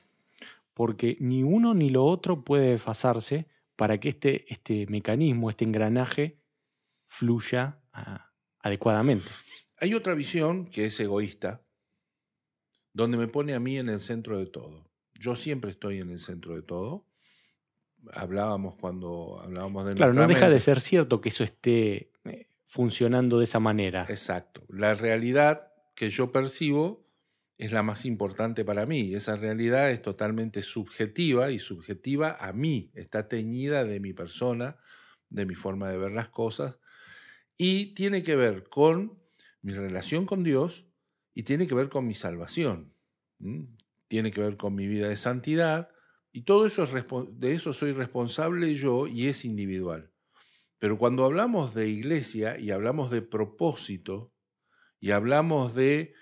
porque 0.78 1.16
ni 1.18 1.42
uno 1.42 1.74
ni 1.74 1.90
lo 1.90 2.04
otro 2.04 2.44
puede 2.44 2.70
desfasarse 2.70 3.48
para 3.74 3.98
que 3.98 4.10
este, 4.10 4.44
este 4.46 4.86
mecanismo, 4.86 5.50
este 5.50 5.64
engranaje, 5.64 6.38
fluya 7.08 7.80
ah, 7.92 8.30
adecuadamente. 8.60 9.28
Hay 9.80 9.92
otra 9.94 10.14
visión 10.14 10.66
que 10.66 10.84
es 10.84 11.00
egoísta, 11.00 11.64
donde 12.92 13.18
me 13.18 13.26
pone 13.26 13.54
a 13.54 13.58
mí 13.58 13.76
en 13.76 13.88
el 13.88 13.98
centro 13.98 14.38
de 14.38 14.46
todo. 14.46 14.88
Yo 15.18 15.34
siempre 15.34 15.72
estoy 15.72 15.98
en 15.98 16.10
el 16.10 16.20
centro 16.20 16.54
de 16.54 16.62
todo. 16.62 17.08
Hablábamos 18.12 18.76
cuando 18.76 19.40
hablábamos 19.42 19.84
de... 19.84 19.96
Claro, 19.96 20.14
no 20.14 20.28
deja 20.28 20.48
de 20.48 20.60
ser 20.60 20.80
cierto 20.80 21.20
que 21.20 21.30
eso 21.30 21.42
esté 21.42 22.12
eh, 22.24 22.46
funcionando 22.66 23.40
de 23.40 23.44
esa 23.46 23.58
manera. 23.58 24.06
Exacto. 24.08 24.62
La 24.68 24.94
realidad 24.94 25.72
que 25.96 26.08
yo 26.08 26.30
percibo 26.30 27.04
es 27.58 27.72
la 27.72 27.82
más 27.82 28.04
importante 28.04 28.64
para 28.64 28.86
mí. 28.86 29.14
Esa 29.14 29.36
realidad 29.36 29.90
es 29.90 30.00
totalmente 30.00 30.62
subjetiva 30.62 31.50
y 31.50 31.58
subjetiva 31.58 32.36
a 32.38 32.52
mí. 32.52 32.90
Está 32.94 33.28
teñida 33.28 33.84
de 33.84 33.98
mi 34.00 34.12
persona, 34.12 34.78
de 35.28 35.44
mi 35.44 35.56
forma 35.56 35.90
de 35.90 35.98
ver 35.98 36.12
las 36.12 36.28
cosas 36.28 36.78
y 37.58 37.86
tiene 37.94 38.22
que 38.22 38.36
ver 38.36 38.68
con 38.68 39.18
mi 39.60 39.72
relación 39.72 40.24
con 40.24 40.44
Dios 40.44 40.86
y 41.34 41.42
tiene 41.42 41.66
que 41.66 41.74
ver 41.74 41.88
con 41.88 42.06
mi 42.06 42.14
salvación. 42.14 42.94
Tiene 44.06 44.30
que 44.30 44.40
ver 44.40 44.56
con 44.56 44.74
mi 44.74 44.86
vida 44.86 45.08
de 45.08 45.16
santidad 45.16 45.90
y 46.32 46.42
todo 46.42 46.64
eso 46.66 46.84
es, 46.84 47.04
de 47.32 47.52
eso 47.52 47.72
soy 47.72 47.92
responsable 47.92 48.72
yo 48.74 49.08
y 49.08 49.26
es 49.26 49.44
individual. 49.44 50.12
Pero 50.78 50.96
cuando 50.96 51.24
hablamos 51.24 51.74
de 51.74 51.88
iglesia 51.88 52.58
y 52.58 52.70
hablamos 52.70 53.10
de 53.10 53.22
propósito 53.22 54.32
y 55.00 55.10
hablamos 55.10 55.74
de 55.74 56.14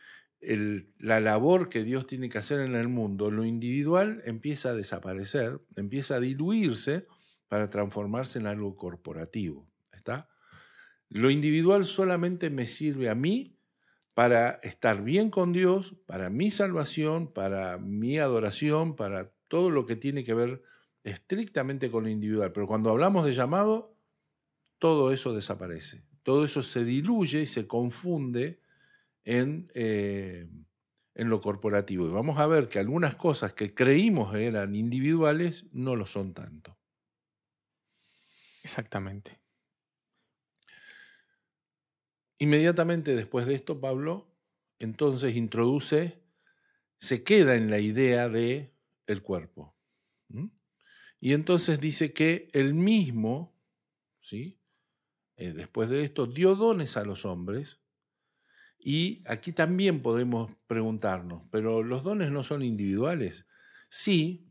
la 0.98 1.20
labor 1.20 1.68
que 1.68 1.82
Dios 1.82 2.06
tiene 2.06 2.28
que 2.28 2.38
hacer 2.38 2.60
en 2.60 2.76
el 2.76 2.88
mundo, 2.88 3.30
lo 3.30 3.44
individual 3.44 4.22
empieza 4.24 4.70
a 4.70 4.74
desaparecer, 4.74 5.60
empieza 5.74 6.16
a 6.16 6.20
diluirse 6.20 7.06
para 7.48 7.68
transformarse 7.68 8.38
en 8.38 8.46
algo 8.46 8.76
corporativo. 8.76 9.68
¿Está? 9.92 10.28
Lo 11.08 11.30
individual 11.30 11.84
solamente 11.84 12.50
me 12.50 12.66
sirve 12.66 13.08
a 13.08 13.14
mí 13.14 13.58
para 14.14 14.52
estar 14.62 15.02
bien 15.02 15.30
con 15.30 15.52
Dios, 15.52 15.94
para 16.06 16.30
mi 16.30 16.50
salvación, 16.50 17.32
para 17.32 17.78
mi 17.78 18.18
adoración, 18.18 18.96
para 18.96 19.32
todo 19.48 19.70
lo 19.70 19.84
que 19.84 19.96
tiene 19.96 20.24
que 20.24 20.34
ver 20.34 20.62
estrictamente 21.04 21.90
con 21.90 22.04
lo 22.04 22.08
individual. 22.08 22.52
Pero 22.52 22.66
cuando 22.66 22.90
hablamos 22.90 23.24
de 23.24 23.34
llamado, 23.34 23.96
todo 24.78 25.12
eso 25.12 25.34
desaparece. 25.34 26.04
Todo 26.22 26.44
eso 26.44 26.62
se 26.62 26.84
diluye 26.84 27.42
y 27.42 27.46
se 27.46 27.66
confunde 27.66 28.60
en, 29.26 29.70
eh, 29.74 30.48
en 31.14 31.28
lo 31.28 31.42
corporativo. 31.42 32.06
Y 32.06 32.10
vamos 32.10 32.38
a 32.38 32.46
ver 32.46 32.70
que 32.70 32.78
algunas 32.78 33.16
cosas 33.16 33.52
que 33.52 33.74
creímos 33.74 34.34
eran 34.34 34.74
individuales 34.74 35.66
no 35.72 35.94
lo 35.96 36.06
son 36.06 36.32
tanto. 36.32 36.78
Exactamente. 38.62 39.38
Inmediatamente 42.38 43.14
después 43.14 43.46
de 43.46 43.54
esto, 43.54 43.80
Pablo 43.80 44.32
entonces 44.78 45.36
introduce, 45.36 46.22
se 46.98 47.22
queda 47.22 47.56
en 47.56 47.70
la 47.70 47.78
idea 47.78 48.28
de 48.28 48.74
el 49.06 49.22
cuerpo. 49.22 49.74
Y 51.18 51.32
entonces 51.32 51.80
dice 51.80 52.12
que 52.12 52.50
el 52.52 52.74
mismo, 52.74 53.58
¿sí? 54.20 54.60
Eh, 55.36 55.52
después 55.52 55.88
de 55.88 56.02
esto, 56.02 56.26
dio 56.26 56.54
dones 56.54 56.96
a 56.96 57.04
los 57.04 57.24
hombres. 57.24 57.80
Y 58.88 59.24
aquí 59.26 59.50
también 59.50 59.98
podemos 59.98 60.54
preguntarnos, 60.68 61.42
¿pero 61.50 61.82
los 61.82 62.04
dones 62.04 62.30
no 62.30 62.44
son 62.44 62.62
individuales? 62.62 63.48
Sí, 63.88 64.48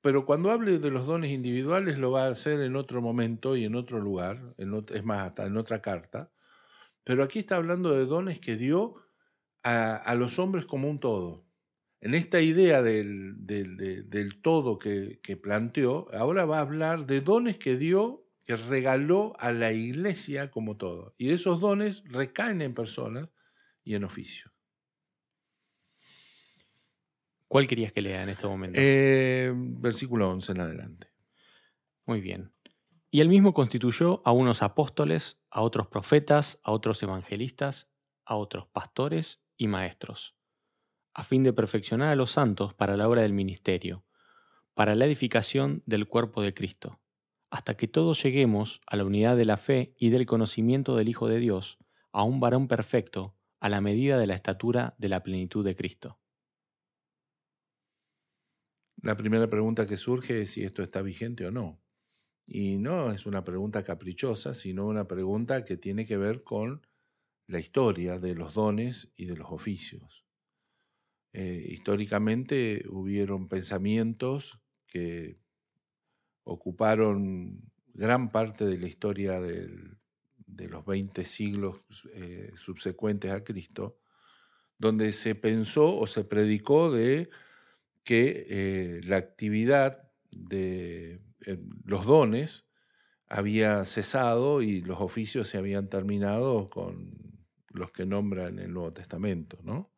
pero 0.00 0.24
cuando 0.24 0.50
hable 0.50 0.78
de 0.78 0.90
los 0.90 1.06
dones 1.06 1.30
individuales 1.30 1.98
lo 1.98 2.10
va 2.10 2.24
a 2.24 2.30
hacer 2.30 2.62
en 2.62 2.74
otro 2.74 3.02
momento 3.02 3.56
y 3.56 3.64
en 3.64 3.74
otro 3.74 4.00
lugar, 4.00 4.54
es 4.56 5.04
más, 5.04 5.28
hasta 5.28 5.44
en 5.44 5.58
otra 5.58 5.82
carta. 5.82 6.32
Pero 7.04 7.22
aquí 7.22 7.40
está 7.40 7.56
hablando 7.56 7.94
de 7.94 8.06
dones 8.06 8.40
que 8.40 8.56
dio 8.56 8.94
a, 9.62 10.14
los 10.14 10.38
hombres 10.38 10.64
como 10.64 10.88
un 10.88 10.98
todo. 10.98 11.44
En 12.00 12.14
esta 12.14 12.40
idea 12.40 12.80
del, 12.80 13.36
todo 14.40 14.78
que, 14.78 15.20
que, 15.22 15.36
planteó, 15.36 16.08
ahora 16.14 16.46
va 16.46 16.60
a 16.60 16.62
hablar 16.62 17.04
de 17.04 17.20
dones 17.20 17.58
que 17.58 17.76
dio, 17.76 18.24
que 18.46 18.56
regaló 18.56 19.34
a 19.38 19.52
la 19.52 19.72
iglesia 19.72 20.50
como 20.50 20.78
todo. 20.78 21.14
Y 21.18 21.28
esos 21.28 21.60
dones 21.60 22.02
recaen 22.06 22.62
en 22.62 22.72
personas 22.72 23.28
y 23.84 23.94
en 23.94 24.04
oficios. 24.04 24.52
¿Cuál 27.48 27.66
querías 27.66 27.92
que 27.92 28.00
lea 28.00 28.22
en 28.22 28.28
este 28.28 28.46
momento? 28.46 28.78
Eh, 28.80 29.52
versículo 29.54 30.30
11 30.30 30.52
en 30.52 30.60
adelante. 30.60 31.12
Muy 32.06 32.20
bien. 32.20 32.52
Y 33.10 33.20
él 33.20 33.28
mismo 33.28 33.54
constituyó 33.54 34.22
a 34.24 34.30
unos 34.30 34.62
apóstoles, 34.62 35.40
a 35.50 35.62
otros 35.62 35.88
profetas, 35.88 36.60
a 36.62 36.70
otros 36.70 37.02
evangelistas, 37.02 37.90
a 38.24 38.36
otros 38.36 38.68
pastores 38.68 39.40
y 39.56 39.66
maestros, 39.66 40.36
a 41.12 41.24
fin 41.24 41.42
de 41.42 41.52
perfeccionar 41.52 42.10
a 42.10 42.14
los 42.14 42.30
santos 42.30 42.72
para 42.72 42.96
la 42.96 43.08
obra 43.08 43.22
del 43.22 43.32
ministerio, 43.32 44.04
para 44.74 44.94
la 44.94 45.06
edificación 45.06 45.82
del 45.86 46.06
cuerpo 46.06 46.42
de 46.42 46.54
Cristo, 46.54 47.00
hasta 47.50 47.76
que 47.76 47.88
todos 47.88 48.22
lleguemos 48.22 48.80
a 48.86 48.94
la 48.94 49.04
unidad 49.04 49.36
de 49.36 49.44
la 49.44 49.56
fe 49.56 49.92
y 49.98 50.10
del 50.10 50.24
conocimiento 50.24 50.94
del 50.94 51.08
Hijo 51.08 51.26
de 51.26 51.40
Dios, 51.40 51.78
a 52.12 52.22
un 52.22 52.38
varón 52.38 52.68
perfecto, 52.68 53.34
a 53.60 53.68
la 53.68 53.80
medida 53.80 54.18
de 54.18 54.26
la 54.26 54.34
estatura 54.34 54.94
de 54.98 55.08
la 55.08 55.22
plenitud 55.22 55.64
de 55.64 55.76
Cristo. 55.76 56.18
La 59.02 59.16
primera 59.16 59.48
pregunta 59.48 59.86
que 59.86 59.96
surge 59.96 60.42
es 60.42 60.50
si 60.50 60.62
esto 60.62 60.82
está 60.82 61.02
vigente 61.02 61.46
o 61.46 61.50
no. 61.50 61.80
Y 62.46 62.78
no 62.78 63.12
es 63.12 63.26
una 63.26 63.44
pregunta 63.44 63.84
caprichosa, 63.84 64.54
sino 64.54 64.86
una 64.86 65.06
pregunta 65.06 65.64
que 65.64 65.76
tiene 65.76 66.04
que 66.04 66.16
ver 66.16 66.42
con 66.42 66.86
la 67.46 67.60
historia 67.60 68.18
de 68.18 68.34
los 68.34 68.54
dones 68.54 69.12
y 69.16 69.26
de 69.26 69.36
los 69.36 69.52
oficios. 69.52 70.24
Eh, 71.32 71.66
históricamente 71.68 72.84
hubieron 72.88 73.48
pensamientos 73.48 74.60
que 74.86 75.38
ocuparon 76.44 77.70
gran 77.94 78.28
parte 78.28 78.64
de 78.66 78.78
la 78.78 78.86
historia 78.86 79.40
de 80.54 80.68
los 80.68 80.84
20 80.84 81.24
siglos 81.24 81.86
eh, 82.14 82.52
subsecuentes 82.56 83.32
a 83.32 83.44
Cristo, 83.44 83.98
donde 84.78 85.12
se 85.12 85.34
pensó 85.34 85.96
o 85.96 86.06
se 86.06 86.24
predicó 86.24 86.90
de 86.90 87.30
que 88.04 88.46
eh, 88.48 89.00
la 89.04 89.16
actividad 89.16 90.10
de 90.30 91.20
los 91.84 92.06
dones 92.06 92.66
había 93.26 93.84
cesado 93.84 94.62
y 94.62 94.82
los 94.82 95.00
oficios 95.00 95.48
se 95.48 95.58
habían 95.58 95.88
terminado 95.88 96.66
con 96.66 97.46
los 97.68 97.92
que 97.92 98.04
nombran 98.04 98.58
el 98.58 98.72
Nuevo 98.72 98.92
Testamento, 98.92 99.58
¿no? 99.62 99.92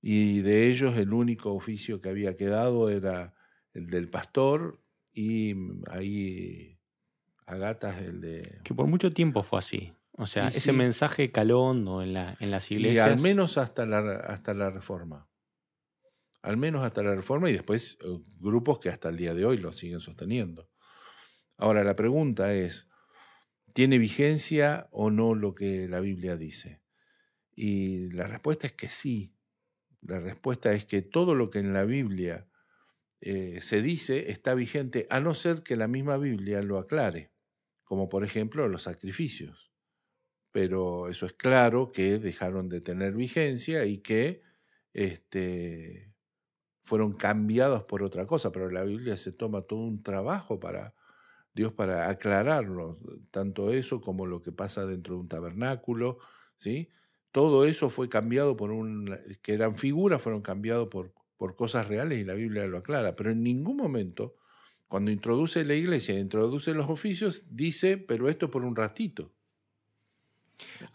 Y 0.00 0.40
de 0.40 0.68
ellos 0.68 0.96
el 0.96 1.12
único 1.12 1.52
oficio 1.52 2.00
que 2.00 2.08
había 2.08 2.36
quedado 2.36 2.90
era 2.90 3.34
el 3.72 3.88
del 3.88 4.08
pastor 4.08 4.80
y 5.12 5.54
ahí 5.90 6.75
Agatas 7.46 8.02
el 8.02 8.20
de... 8.20 8.60
Que 8.64 8.74
por 8.74 8.86
mucho 8.86 9.12
tiempo 9.12 9.42
fue 9.42 9.60
así. 9.60 9.94
O 10.18 10.26
sea, 10.26 10.48
ese 10.48 10.72
mensaje 10.72 11.30
caló 11.30 11.72
en, 12.02 12.12
la, 12.12 12.36
en 12.40 12.50
las 12.50 12.70
iglesias. 12.70 13.06
Y 13.06 13.10
al 13.10 13.20
menos 13.20 13.58
hasta 13.58 13.86
la, 13.86 13.98
hasta 14.16 14.54
la 14.54 14.70
reforma. 14.70 15.28
Al 16.42 16.56
menos 16.56 16.82
hasta 16.82 17.02
la 17.02 17.14
reforma 17.14 17.50
y 17.50 17.52
después 17.52 17.98
eh, 18.02 18.18
grupos 18.40 18.78
que 18.78 18.88
hasta 18.88 19.10
el 19.10 19.16
día 19.16 19.34
de 19.34 19.44
hoy 19.44 19.58
lo 19.58 19.72
siguen 19.72 20.00
sosteniendo. 20.00 20.70
Ahora, 21.56 21.84
la 21.84 21.94
pregunta 21.94 22.52
es, 22.54 22.88
¿tiene 23.74 23.98
vigencia 23.98 24.88
o 24.90 25.10
no 25.10 25.34
lo 25.34 25.54
que 25.54 25.86
la 25.88 26.00
Biblia 26.00 26.36
dice? 26.36 26.82
Y 27.54 28.10
la 28.10 28.26
respuesta 28.26 28.66
es 28.66 28.72
que 28.72 28.88
sí. 28.88 29.34
La 30.00 30.18
respuesta 30.18 30.72
es 30.72 30.84
que 30.84 31.02
todo 31.02 31.34
lo 31.34 31.50
que 31.50 31.58
en 31.58 31.72
la 31.72 31.84
Biblia 31.84 32.46
eh, 33.20 33.60
se 33.60 33.82
dice 33.82 34.30
está 34.30 34.54
vigente, 34.54 35.06
a 35.10 35.20
no 35.20 35.34
ser 35.34 35.62
que 35.62 35.76
la 35.76 35.88
misma 35.88 36.16
Biblia 36.16 36.62
lo 36.62 36.78
aclare, 36.78 37.32
como 37.86 38.08
por 38.08 38.24
ejemplo 38.24 38.68
los 38.68 38.82
sacrificios. 38.82 39.70
Pero 40.52 41.08
eso 41.08 41.24
es 41.24 41.32
claro 41.32 41.92
que 41.92 42.18
dejaron 42.18 42.68
de 42.68 42.80
tener 42.80 43.14
vigencia 43.14 43.86
y 43.86 43.98
que 43.98 44.42
este, 44.92 46.12
fueron 46.82 47.12
cambiados 47.14 47.84
por 47.84 48.02
otra 48.02 48.26
cosa, 48.26 48.52
pero 48.52 48.70
la 48.70 48.82
Biblia 48.82 49.16
se 49.16 49.32
toma 49.32 49.62
todo 49.62 49.80
un 49.80 50.02
trabajo 50.02 50.58
para 50.60 50.94
Dios 51.54 51.72
para 51.72 52.10
aclararlo, 52.10 52.98
tanto 53.30 53.72
eso 53.72 54.00
como 54.00 54.26
lo 54.26 54.42
que 54.42 54.52
pasa 54.52 54.84
dentro 54.84 55.14
de 55.14 55.20
un 55.22 55.28
tabernáculo, 55.28 56.18
¿sí? 56.56 56.90
Todo 57.32 57.64
eso 57.64 57.88
fue 57.88 58.08
cambiado 58.08 58.56
por 58.56 58.72
un, 58.72 59.18
que 59.42 59.54
eran 59.54 59.76
figuras, 59.76 60.20
fueron 60.20 60.42
cambiados 60.42 60.88
por, 60.88 61.12
por 61.36 61.54
cosas 61.54 61.88
reales 61.88 62.18
y 62.18 62.24
la 62.24 62.34
Biblia 62.34 62.66
lo 62.66 62.78
aclara. 62.78 63.12
Pero 63.12 63.30
en 63.30 63.42
ningún 63.42 63.76
momento, 63.76 64.34
cuando 64.88 65.10
introduce 65.10 65.64
la 65.64 65.74
iglesia, 65.74 66.18
introduce 66.18 66.72
los 66.74 66.88
oficios, 66.88 67.54
dice, 67.54 67.98
pero 67.98 68.28
esto 68.28 68.50
por 68.50 68.64
un 68.64 68.76
ratito. 68.76 69.32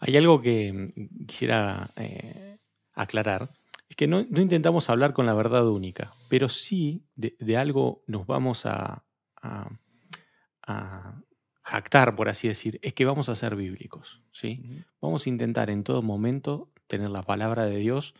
Hay 0.00 0.16
algo 0.16 0.40
que 0.40 0.72
mm, 0.72 1.26
quisiera 1.26 1.92
eh, 1.96 2.58
aclarar, 2.94 3.50
es 3.88 3.96
que 3.96 4.06
no, 4.06 4.20
intentamos 4.20 4.88
hablar 4.88 5.12
con 5.12 5.26
la 5.26 5.34
verdad 5.34 5.68
única, 5.68 6.14
pero 6.28 6.48
sí 6.48 7.04
de, 7.14 7.56
algo 7.56 8.02
nos 8.06 8.26
vamos 8.26 8.64
a, 8.64 9.02
a 9.42 11.22
jactar, 11.62 12.16
por 12.16 12.28
así 12.28 12.48
decir, 12.48 12.78
es 12.82 12.92
que 12.92 13.04
vamos 13.04 13.28
a 13.28 13.34
ser 13.34 13.56
bíblicos. 13.56 14.20
¿sí? 14.32 14.84
Vamos 15.00 15.26
a 15.26 15.28
intentar 15.28 15.70
en 15.70 15.84
todo 15.84 16.02
momento 16.02 16.70
tener 16.86 17.10
la 17.10 17.22
palabra 17.22 17.66
de 17.66 17.76
Dios 17.76 18.14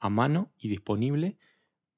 a 0.00 0.10
mano 0.10 0.52
y 0.58 0.68
disponible 0.68 1.38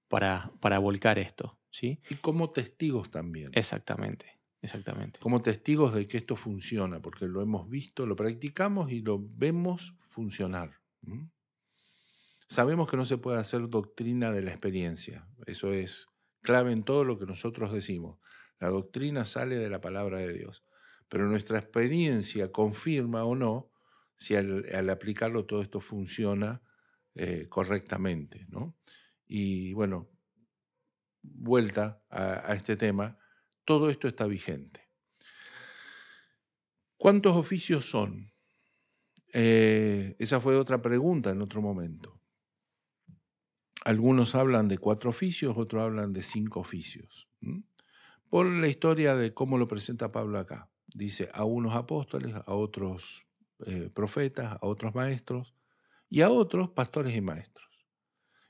para, 0.08 0.52
para 0.60 0.78
volcar 0.78 1.18
esto. 1.18 1.58
¿Sí? 1.70 2.00
Y 2.10 2.16
como 2.16 2.50
testigos 2.50 3.10
también. 3.10 3.50
Exactamente, 3.54 4.40
exactamente. 4.62 5.20
Como 5.20 5.40
testigos 5.42 5.94
de 5.94 6.06
que 6.06 6.18
esto 6.18 6.36
funciona, 6.36 7.00
porque 7.00 7.26
lo 7.26 7.42
hemos 7.42 7.68
visto, 7.68 8.06
lo 8.06 8.16
practicamos 8.16 8.90
y 8.92 9.00
lo 9.00 9.20
vemos 9.36 9.94
funcionar. 10.08 10.80
Sabemos 12.46 12.90
que 12.90 12.96
no 12.96 13.04
se 13.04 13.18
puede 13.18 13.38
hacer 13.38 13.68
doctrina 13.68 14.32
de 14.32 14.42
la 14.42 14.50
experiencia. 14.50 15.26
Eso 15.46 15.72
es 15.72 16.08
clave 16.42 16.72
en 16.72 16.82
todo 16.82 17.04
lo 17.04 17.18
que 17.18 17.26
nosotros 17.26 17.72
decimos. 17.72 18.18
La 18.58 18.68
doctrina 18.68 19.24
sale 19.24 19.56
de 19.56 19.70
la 19.70 19.80
palabra 19.80 20.18
de 20.18 20.32
Dios 20.32 20.64
pero 21.10 21.26
nuestra 21.26 21.58
experiencia 21.58 22.52
confirma 22.52 23.24
o 23.24 23.34
no 23.34 23.68
si 24.14 24.36
al, 24.36 24.88
aplicarlo 24.88 25.44
todo 25.44 25.60
esto 25.60 25.80
funciona 25.80 26.62
eh, 27.16 27.46
correctamente. 27.48 28.46
¿no? 28.48 28.76
Y 29.26 29.72
bueno, 29.72 30.08
vuelta 31.22 32.02
a, 32.10 32.54
este 32.54 32.76
tema, 32.76 33.18
todo 33.64 33.90
esto 33.90 34.08
está 34.08 34.26
vigente. 34.26 34.88
¿Cuántos 36.96 37.36
oficios 37.36 37.88
son? 37.88 38.32
Eh, 39.32 40.16
esa 40.18 40.40
fue 40.40 40.56
otra 40.56 40.82
pregunta 40.82 41.30
en 41.30 41.40
otro 41.40 41.62
momento. 41.62 42.20
Algunos 43.84 44.34
hablan 44.34 44.68
de 44.68 44.78
cuatro 44.78 45.10
oficios, 45.10 45.56
otros 45.56 45.82
hablan 45.82 46.12
de 46.12 46.22
cinco 46.22 46.60
oficios. 46.60 47.28
Por 48.28 48.46
la 48.46 48.68
historia 48.68 49.16
de 49.16 49.32
cómo 49.32 49.56
lo 49.56 49.66
presenta 49.66 50.12
Pablo 50.12 50.38
acá. 50.38 50.70
Dice 50.86 51.30
a 51.32 51.44
unos 51.44 51.74
apóstoles, 51.74 52.34
a 52.34 52.54
otros 52.54 53.26
eh, 53.66 53.90
profetas, 53.94 54.58
a 54.60 54.66
otros 54.66 54.94
maestros 54.94 55.54
y 56.08 56.20
a 56.20 56.30
otros 56.30 56.70
pastores 56.70 57.16
y 57.16 57.20
maestros. 57.20 57.68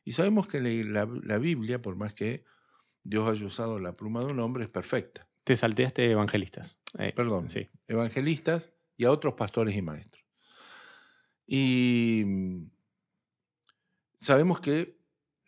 Y 0.04 0.12
sabemos 0.12 0.48
que 0.48 0.60
la, 0.60 1.38
Biblia, 1.38 1.80
por 1.80 1.96
más 1.96 2.14
que 2.14 2.44
Dios 3.02 3.28
haya 3.28 3.46
usado 3.46 3.78
la 3.78 3.92
pluma 3.92 4.20
de 4.20 4.26
un 4.26 4.40
hombre, 4.40 4.64
es 4.64 4.70
perfecta. 4.70 5.28
Te 5.44 5.56
salteaste 5.56 6.10
evangelistas. 6.10 6.78
Eh, 6.98 7.12
Perdón, 7.14 7.48
sí. 7.48 7.68
evangelistas 7.88 8.72
y 8.96 9.04
a 9.04 9.10
otros 9.10 9.34
pastores 9.34 9.74
y 9.76 9.82
maestros. 9.82 10.24
Y 11.46 12.22
mm, 12.26 12.70
sabemos 14.16 14.60
que 14.60 14.98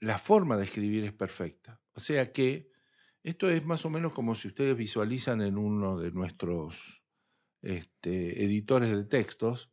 la 0.01 0.19
forma 0.19 0.57
de 0.57 0.65
escribir 0.65 1.05
es 1.05 1.13
perfecta. 1.13 1.81
O 1.95 2.01
sea 2.01 2.33
que 2.33 2.73
esto 3.23 3.49
es 3.49 3.65
más 3.65 3.85
o 3.85 3.91
menos 3.91 4.13
como 4.13 4.35
si 4.35 4.49
ustedes 4.49 4.77
visualizan 4.77 5.43
en 5.43 5.57
uno 5.57 5.99
de 5.99 6.11
nuestros 6.11 7.03
este, 7.63 8.45
editores 8.45 8.91
de 8.91 9.05
textos, 9.05 9.71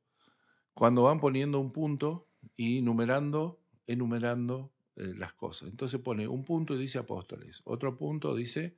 cuando 0.73 1.03
van 1.03 1.19
poniendo 1.19 1.59
un 1.59 1.71
punto 1.71 2.29
y 2.55 2.81
numerando, 2.81 3.59
enumerando 3.87 4.71
eh, 4.99 5.13
las 5.15 5.33
cosas. 5.33 5.69
Entonces 5.69 5.99
pone 6.01 6.27
un 6.27 6.43
punto 6.43 6.75
y 6.75 6.77
dice 6.77 6.99
apóstoles, 6.99 7.61
otro 7.63 7.97
punto 7.97 8.35
dice 8.35 8.75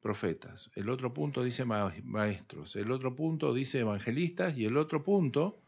profetas, 0.00 0.70
el 0.74 0.90
otro 0.90 1.14
punto 1.14 1.42
dice 1.42 1.64
maestros, 1.64 2.76
el 2.76 2.90
otro 2.90 3.14
punto 3.14 3.54
dice 3.54 3.80
evangelistas 3.80 4.58
y 4.58 4.64
el 4.64 4.76
otro 4.76 5.02
punto 5.02 5.60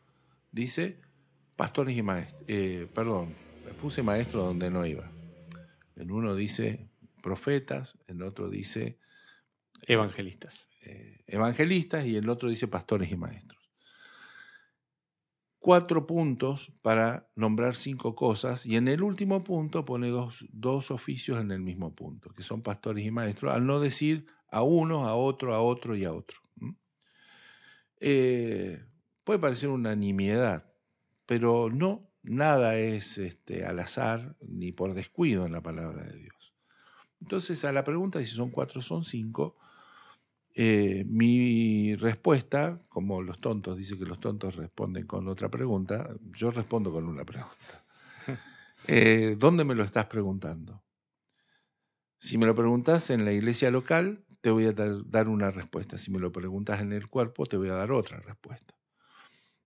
dice 0.52 1.00
pastores 1.56 1.96
y 1.96 2.02
maestros. 2.02 2.44
Eh, 2.48 2.88
perdón, 2.92 3.34
puse 3.80 4.02
maestro 4.02 4.44
donde 4.44 4.70
no 4.70 4.84
iba. 4.84 5.10
En 5.96 6.10
uno 6.10 6.34
dice 6.34 6.88
profetas, 7.22 7.98
el 8.06 8.22
otro 8.22 8.50
dice... 8.50 8.98
Evangelistas. 9.86 10.68
Eh, 10.82 11.22
evangelistas 11.26 12.04
y 12.06 12.16
el 12.16 12.28
otro 12.28 12.48
dice 12.48 12.68
pastores 12.68 13.10
y 13.10 13.16
maestros. 13.16 13.63
Cuatro 15.64 16.06
puntos 16.06 16.74
para 16.82 17.26
nombrar 17.36 17.74
cinco 17.74 18.14
cosas 18.14 18.66
y 18.66 18.76
en 18.76 18.86
el 18.86 19.02
último 19.02 19.40
punto 19.40 19.82
pone 19.82 20.08
dos, 20.08 20.44
dos 20.50 20.90
oficios 20.90 21.40
en 21.40 21.50
el 21.52 21.62
mismo 21.62 21.94
punto, 21.94 22.28
que 22.34 22.42
son 22.42 22.60
pastores 22.60 23.06
y 23.06 23.10
maestros, 23.10 23.54
al 23.54 23.64
no 23.64 23.80
decir 23.80 24.26
a 24.50 24.60
uno, 24.60 25.06
a 25.06 25.14
otro, 25.14 25.54
a 25.54 25.62
otro 25.62 25.96
y 25.96 26.04
a 26.04 26.12
otro. 26.12 26.36
Eh, 27.98 28.84
puede 29.24 29.38
parecer 29.38 29.70
una 29.70 29.96
nimiedad, 29.96 30.70
pero 31.24 31.70
no, 31.70 32.10
nada 32.22 32.76
es 32.76 33.16
este, 33.16 33.64
al 33.64 33.78
azar 33.78 34.36
ni 34.42 34.70
por 34.70 34.92
descuido 34.92 35.46
en 35.46 35.52
la 35.52 35.62
palabra 35.62 36.04
de 36.04 36.18
Dios. 36.18 36.54
Entonces, 37.22 37.64
a 37.64 37.72
la 37.72 37.84
pregunta 37.84 38.18
de 38.18 38.26
si 38.26 38.34
son 38.34 38.50
cuatro 38.50 38.80
o 38.80 38.82
son 38.82 39.02
cinco, 39.02 39.56
Eh, 40.56 41.04
mi 41.08 41.96
respuesta, 41.96 42.80
como 42.88 43.22
los 43.22 43.40
tontos, 43.40 43.76
dice 43.76 43.98
que 43.98 44.04
los 44.04 44.20
tontos 44.20 44.54
responden 44.54 45.06
con 45.06 45.26
otra 45.26 45.48
pregunta, 45.50 46.14
yo 46.32 46.50
respondo 46.50 46.92
con 46.92 47.06
una 47.06 47.24
pregunta. 47.24 47.84
Eh, 48.86 49.36
¿Dónde 49.38 49.64
me 49.64 49.74
lo 49.74 49.82
estás 49.82 50.04
preguntando? 50.06 50.84
Si 52.18 52.36
me 52.36 52.44
lo 52.44 52.54
preguntas 52.54 53.08
en 53.08 53.24
la 53.24 53.32
iglesia 53.32 53.70
local, 53.70 54.24
te 54.42 54.50
voy 54.50 54.66
a 54.66 54.72
dar, 54.72 55.28
una 55.28 55.50
respuesta. 55.50 55.96
Si 55.96 56.10
me 56.10 56.18
lo 56.18 56.32
preguntas 56.32 56.82
en 56.82 56.92
el 56.92 57.08
cuerpo, 57.08 57.46
te 57.46 57.56
voy 57.56 57.70
a 57.70 57.74
dar 57.74 57.92
otra 57.92 58.18
respuesta. 58.20 58.74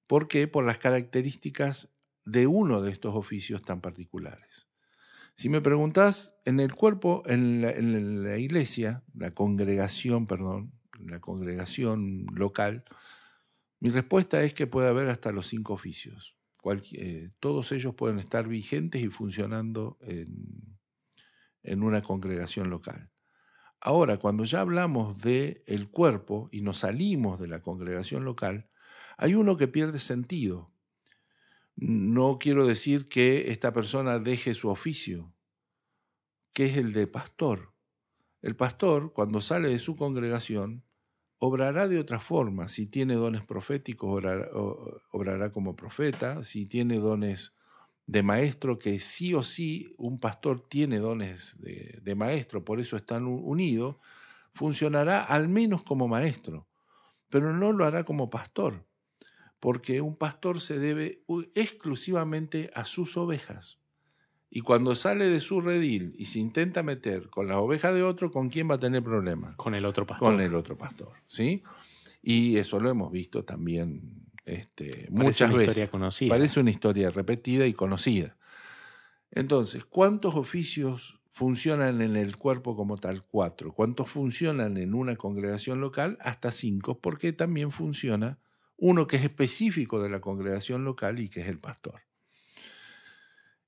¿Por 0.07 0.29
qué? 0.29 0.47
Por 0.47 0.65
las 0.65 0.79
características 0.79 1.93
de 2.25 2.47
uno 2.47 2.81
de 2.81 2.93
estos 2.93 3.17
oficios 3.17 3.63
tan 3.63 3.81
particulares. 3.81 4.69
Si 5.35 5.49
me 5.49 5.61
preguntas 5.61 6.37
en 6.45 6.61
el 6.61 6.75
cuerpo, 6.75 7.25
en 7.27 7.63
la, 8.23 8.39
iglesia, 8.39 9.03
la 9.15 9.33
congregación, 9.33 10.27
perdón, 10.27 10.73
la 11.05 11.21
congregación 11.21 12.27
local, 12.35 12.85
mi 13.81 13.91
respuesta 13.91 14.43
es 14.43 14.55
que 14.55 14.67
puede 14.67 14.89
haber 14.89 15.09
hasta 15.09 15.33
los 15.33 15.47
cinco 15.47 15.75
oficios. 15.75 16.37
Eh, 16.93 17.31
todos 17.41 17.73
ellos 17.73 17.95
pueden 17.95 18.19
estar 18.19 18.47
vigentes 18.47 19.03
y 19.03 19.09
funcionando 19.09 19.97
en, 20.01 20.79
en 21.63 21.83
una 21.83 22.03
congregación 22.03 22.71
local. 22.71 23.11
Ahora, 23.81 24.19
cuando 24.19 24.45
ya 24.45 24.61
hablamos 24.61 25.19
del 25.19 25.63
el 25.67 25.89
cuerpo 25.89 26.49
y 26.51 26.63
nos 26.63 26.79
salimos 26.79 27.39
de 27.39 27.47
la 27.47 27.63
congregación 27.63 28.25
local, 28.25 28.69
hay 29.17 29.35
uno 29.35 29.57
que 29.57 29.69
pierde 29.69 29.99
sentido. 29.99 30.73
No 31.77 32.39
quiero 32.41 32.67
decir 32.67 33.09
que 33.09 33.53
esta 33.53 33.73
persona 33.73 34.19
deje 34.19 34.53
su 34.55 34.69
oficio, 34.69 35.33
que 36.53 36.67
es 36.67 36.77
el 36.77 36.93
de 36.93 37.07
pastor. 37.07 37.73
El 38.43 38.57
pastor, 38.57 39.13
cuando 39.13 39.41
sale 39.41 39.69
de 39.69 39.79
su 39.79 39.95
congregación, 39.97 40.85
obrará 41.39 41.89
de 41.89 41.99
otra 41.99 42.21
forma. 42.21 42.69
Si 42.69 42.87
tiene 42.87 43.15
dones 43.15 43.47
proféticos, 43.47 44.23
obrará, 45.11 45.51
como 45.51 45.77
profeta. 45.77 46.43
Si 46.45 46.67
tiene 46.67 46.99
dones 46.99 47.55
de 48.07 48.23
maestro, 48.23 48.79
que 48.79 48.99
sí 48.99 49.35
o 49.35 49.43
sí 49.43 49.95
un 49.99 50.19
pastor 50.19 50.67
tiene 50.69 50.99
dones 50.99 51.57
de, 51.61 52.15
maestro, 52.15 52.65
por 52.65 52.81
eso 52.81 52.97
están 52.97 53.27
unidos, 53.27 53.97
funcionará 54.55 55.23
al 55.23 55.49
menos 55.49 55.85
como 55.85 56.09
maestro, 56.09 56.67
pero 57.29 57.53
no 57.53 57.73
lo 57.73 57.85
hará 57.85 58.05
como 58.05 58.31
pastor, 58.31 58.87
porque 59.61 60.01
un 60.01 60.17
pastor 60.17 60.61
se 60.61 60.79
debe 60.79 61.23
exclusivamente 61.55 62.71
a 62.75 62.87
sus 62.87 63.17
ovejas. 63.19 63.79
Y 64.51 64.61
cuando 64.61 64.95
sale 64.95 65.27
de 65.29 65.41
su 65.41 65.61
redil 65.61 66.15
y 66.17 66.25
se 66.25 66.39
intenta 66.39 66.83
meter 66.83 67.29
con 67.29 67.49
las 67.49 67.59
ovejas 67.59 67.95
de 67.95 68.03
otro, 68.03 68.31
¿con 68.31 68.49
quién 68.49 68.71
va 68.71 68.77
a 68.77 68.81
tener 68.81 69.03
problemas? 69.03 69.57
Con 69.57 69.75
el 69.75 69.85
otro 69.85 70.07
pastor. 70.07 70.29
Con 70.29 70.41
el 70.41 70.55
otro 70.55 70.77
pastor, 70.77 71.13
¿sí? 71.27 71.63
Y 72.23 72.57
eso 72.57 72.81
lo 72.81 72.89
hemos 72.89 73.13
visto 73.13 73.45
también 73.45 74.29
este, 74.47 75.07
muchas 75.11 75.53
veces. 75.53 75.91
Parece 76.29 76.61
una 76.61 76.71
historia 76.71 77.11
repetida 77.11 77.67
y 77.67 77.75
conocida. 77.75 78.37
Entonces, 79.31 79.85
¿cuántos 79.85 80.35
oficios 80.35 81.21
funcionan 81.31 82.01
en 82.01 82.17
el 82.17 82.37
cuerpo 82.37 82.75
como 82.75 82.97
tal? 82.97 83.25
Cuatro. 83.25 83.73
¿Cuántos 83.73 84.09
funcionan 84.09 84.79
en 84.79 84.95
una 84.95 85.17
congregación 85.17 85.81
local? 85.81 86.17
Hasta 86.21 86.51
cinco, 86.51 86.99
porque 86.99 87.33
también 87.35 87.71
funciona 87.71 88.39
uno 88.79 89.07
que 89.07 89.17
es 89.17 89.25
específico 89.25 90.03
de 90.03 90.09
la 90.09 90.21
congregación 90.21 90.85
local 90.85 91.21
y 91.21 91.29
que 91.29 91.43
es 91.43 91.49
el 91.49 91.59
pastor. 91.59 92.08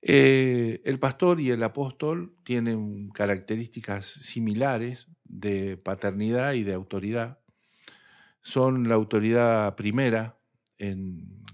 Eh, 0.02 0.80
el 0.84 0.98
pastor 0.98 1.40
y 1.40 1.50
el 1.50 1.62
apóstol 1.62 2.34
tienen 2.42 3.10
características 3.10 4.06
similares 4.06 5.08
de 5.24 5.76
paternidad 5.76 6.54
y 6.54 6.64
de 6.64 6.74
autoridad. 6.74 7.40
Son 8.42 8.88
la 8.88 8.94
autoridad 8.94 9.76
primera 9.76 10.40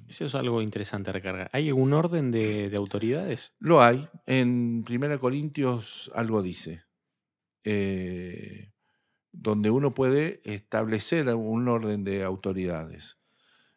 eso 0.09 0.27
es 0.27 0.35
algo 0.37 0.63
interesante 0.63 1.11
a 1.11 1.13
recargar. 1.13 1.51
¿Hay 1.53 1.69
algún 1.69 1.93
orden 1.93 2.31
de, 2.31 2.73
autoridades? 2.77 3.55
Lo 3.59 3.83
hay. 3.83 4.09
En 4.27 4.85
1 4.89 5.21
Corintios 5.21 6.13
algo 6.15 6.43
dice. 6.43 6.85
Eh, 7.65 8.71
donde 9.33 9.71
uno 9.71 9.91
puede 9.91 10.41
establecer 10.45 11.29
un 11.35 11.69
orden 11.69 12.05
de 12.05 12.23
autoridades. 12.23 13.19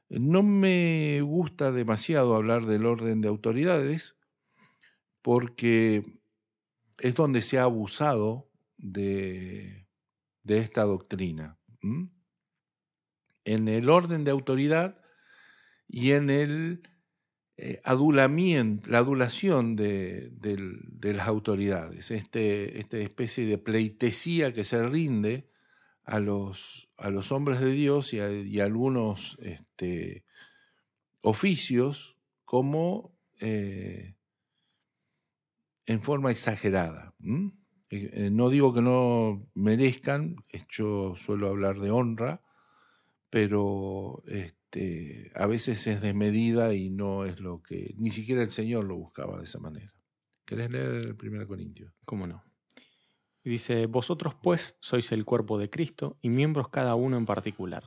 No 0.10 0.44
me 0.44 1.22
gusta 1.22 1.72
demasiado 1.72 2.36
hablar 2.36 2.66
del 2.68 2.86
orden 2.86 3.22
de 3.22 3.28
autoridades 3.28 4.19
porque 5.22 6.04
es 6.98 7.16
donde 7.16 7.42
se 7.42 7.60
ha 7.60 7.64
abusado 7.64 8.50
de, 8.78 9.88
esta 10.46 10.84
doctrina. 10.84 11.58
En 13.46 13.68
el 13.68 13.90
orden 13.90 14.24
de 14.24 14.32
autoridad 14.32 15.02
y 15.88 16.12
en 16.12 16.30
el 16.30 16.82
eh, 17.58 17.82
adulamiento, 17.84 18.90
la 18.90 19.00
adulación 19.00 19.76
de, 19.76 20.32
las 21.02 21.28
autoridades, 21.28 22.12
este, 22.12 22.80
esta 22.80 22.98
especie 22.98 23.46
de 23.46 23.58
pleitesía 23.58 24.54
que 24.54 24.64
se 24.64 24.82
rinde 24.84 25.50
a 26.04 26.20
los, 26.20 26.90
a 26.98 27.10
los 27.10 27.32
hombres 27.32 27.60
de 27.60 27.72
Dios 27.72 28.14
y 28.14 28.20
a, 28.20 28.64
algunos 28.64 29.38
este, 29.42 30.26
oficios 31.22 32.18
como 32.46 33.16
eh, 33.40 34.16
en 35.90 36.02
forma 36.02 36.30
exagerada. 36.30 37.16
Eh, 37.90 38.30
no 38.32 38.50
digo 38.52 38.76
que 38.76 38.82
no 38.82 39.50
merezcan, 39.56 40.36
yo 40.70 41.16
suelo 41.16 41.50
hablar 41.50 41.80
de 41.80 41.90
honra, 41.90 42.44
pero 43.32 44.22
este, 44.28 45.32
a 45.34 45.48
veces 45.48 45.88
es 45.88 46.00
desmedida 46.00 46.76
y 46.76 46.92
no 46.92 47.26
es 47.26 47.40
lo 47.40 47.64
que, 47.64 47.96
ni 47.98 48.12
siquiera 48.12 48.44
el 48.44 48.52
Señor 48.52 48.86
lo 48.86 48.98
buscaba 48.98 49.40
de 49.40 49.46
esa 49.46 49.58
manera. 49.58 49.92
¿Querés 50.46 50.70
leer 50.70 50.92
el 50.92 51.18
1 51.20 51.48
Corintios? 51.48 51.92
¿Cómo 52.06 52.28
no? 52.28 52.44
dice, 53.44 53.88
vosotros 53.88 54.36
pues 54.44 54.78
sois 54.80 55.12
el 55.12 55.26
cuerpo 55.26 55.58
de 55.58 55.72
Cristo 55.72 56.20
y 56.22 56.30
miembros 56.30 56.70
cada 56.70 56.94
uno 56.94 57.18
en 57.18 57.26
particular. 57.26 57.86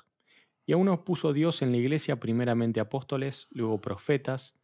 Y 0.66 0.72
a 0.72 0.76
uno 0.76 1.04
puso 1.04 1.32
Dios 1.32 1.62
en 1.62 1.70
la 1.70 1.76
iglesia 1.76 2.18
primeramente 2.18 2.80
apóstoles, 2.80 3.46
luego 3.50 3.80
profetas, 3.80 4.54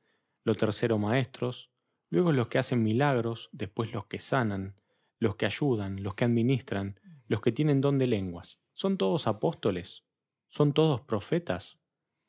lo 0.42 0.56
tercero 0.56 0.98
maestros, 0.98 1.70
luego 2.10 2.32
los 2.32 2.48
que 2.48 2.58
hacen 2.58 2.82
milagros, 2.82 3.48
después 3.52 3.92
los 3.92 4.06
que 4.06 4.18
sanan, 4.18 4.74
los 5.18 5.36
que 5.36 5.46
ayudan, 5.46 6.02
los 6.02 6.14
que 6.14 6.24
administran, 6.24 7.00
los 7.26 7.40
que 7.40 7.52
tienen 7.52 7.80
don 7.80 7.98
de 7.98 8.06
lenguas. 8.06 8.60
¿Son 8.72 8.96
todos 8.96 9.26
apóstoles? 9.26 10.04
¿Son 10.48 10.72
todos 10.72 11.00
profetas? 11.02 11.78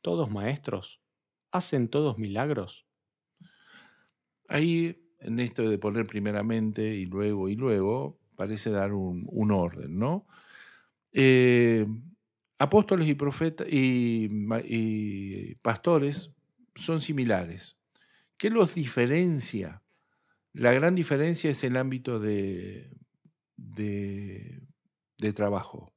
todos 0.02 0.30
maestros? 0.32 1.02
¿Hacen 1.52 1.90
todos 1.90 2.18
milagros? 2.18 2.86
Ahí, 4.48 4.98
en 5.20 5.40
esto 5.40 5.68
de 5.70 5.78
poner 5.78 6.06
primeramente 6.06 6.96
y 6.96 7.06
luego 7.06 7.50
y 7.50 7.56
luego, 7.56 8.20
parece 8.36 8.70
dar 8.70 8.94
un, 8.94 9.52
orden, 9.52 9.98
¿no? 9.98 10.28
Eh, 11.12 11.86
apóstoles 12.58 13.08
y 13.08 13.16
profetas 13.16 13.68
y, 13.70 15.56
pastores 15.62 16.32
son 16.76 17.02
similares. 17.02 17.79
¿Qué 18.40 18.50
los 18.50 18.74
diferencia? 18.74 19.84
La 20.54 20.72
gran 20.72 20.96
diferencia 20.96 21.52
es 21.52 21.62
el 21.66 21.76
ámbito 21.76 22.22
de, 22.22 22.90
de, 23.58 24.64
trabajo. 25.34 25.94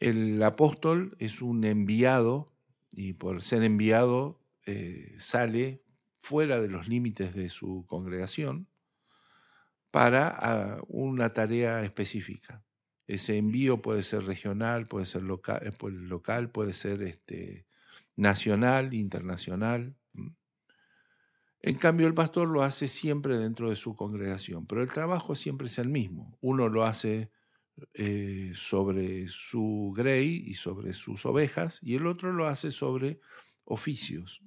El 0.00 0.42
apóstol 0.42 1.14
es 1.18 1.42
un 1.42 1.64
enviado 1.64 2.46
y 2.90 3.12
por 3.12 3.42
ser 3.42 3.62
enviado 3.62 4.40
eh, 4.64 5.14
sale 5.18 5.82
fuera 6.18 6.62
de 6.62 6.68
los 6.68 6.88
límites 6.88 7.34
de 7.34 7.50
su 7.50 7.84
congregación 7.86 8.66
para 9.90 10.28
ah, 10.28 10.80
una 10.88 11.34
tarea 11.34 11.82
específica. 11.82 12.64
Ese 13.06 13.36
envío 13.36 13.82
puede 13.82 14.02
ser 14.02 14.24
regional, 14.24 14.86
puede 14.86 15.04
ser 15.04 15.24
local, 15.24 15.60
eh, 15.62 15.90
local 15.90 16.50
puede 16.50 16.72
ser 16.72 17.02
este, 17.02 17.66
nacional, 18.16 18.94
internacional. 18.94 19.94
En 21.62 21.76
cambio, 21.76 22.08
el 22.08 22.14
pastor 22.14 22.48
lo 22.48 22.62
hace 22.62 22.88
siempre 22.88 23.38
dentro 23.38 23.70
de 23.70 23.76
su 23.76 23.94
congregación, 23.94 24.66
pero 24.66 24.82
el 24.82 24.92
trabajo 24.92 25.36
siempre 25.36 25.68
es 25.68 25.78
el 25.78 25.88
mismo. 25.88 26.36
Uno 26.40 26.68
lo 26.68 26.84
hace 26.84 27.30
eh, 27.94 28.50
sobre 28.54 29.28
su 29.28 29.94
grey 29.96 30.42
y 30.44 30.54
sobre 30.54 30.92
sus 30.92 31.24
ovejas, 31.24 31.78
y 31.80 31.94
el 31.94 32.08
otro 32.08 32.32
lo 32.32 32.48
hace 32.48 32.72
sobre 32.72 33.20
oficios. 33.64 34.42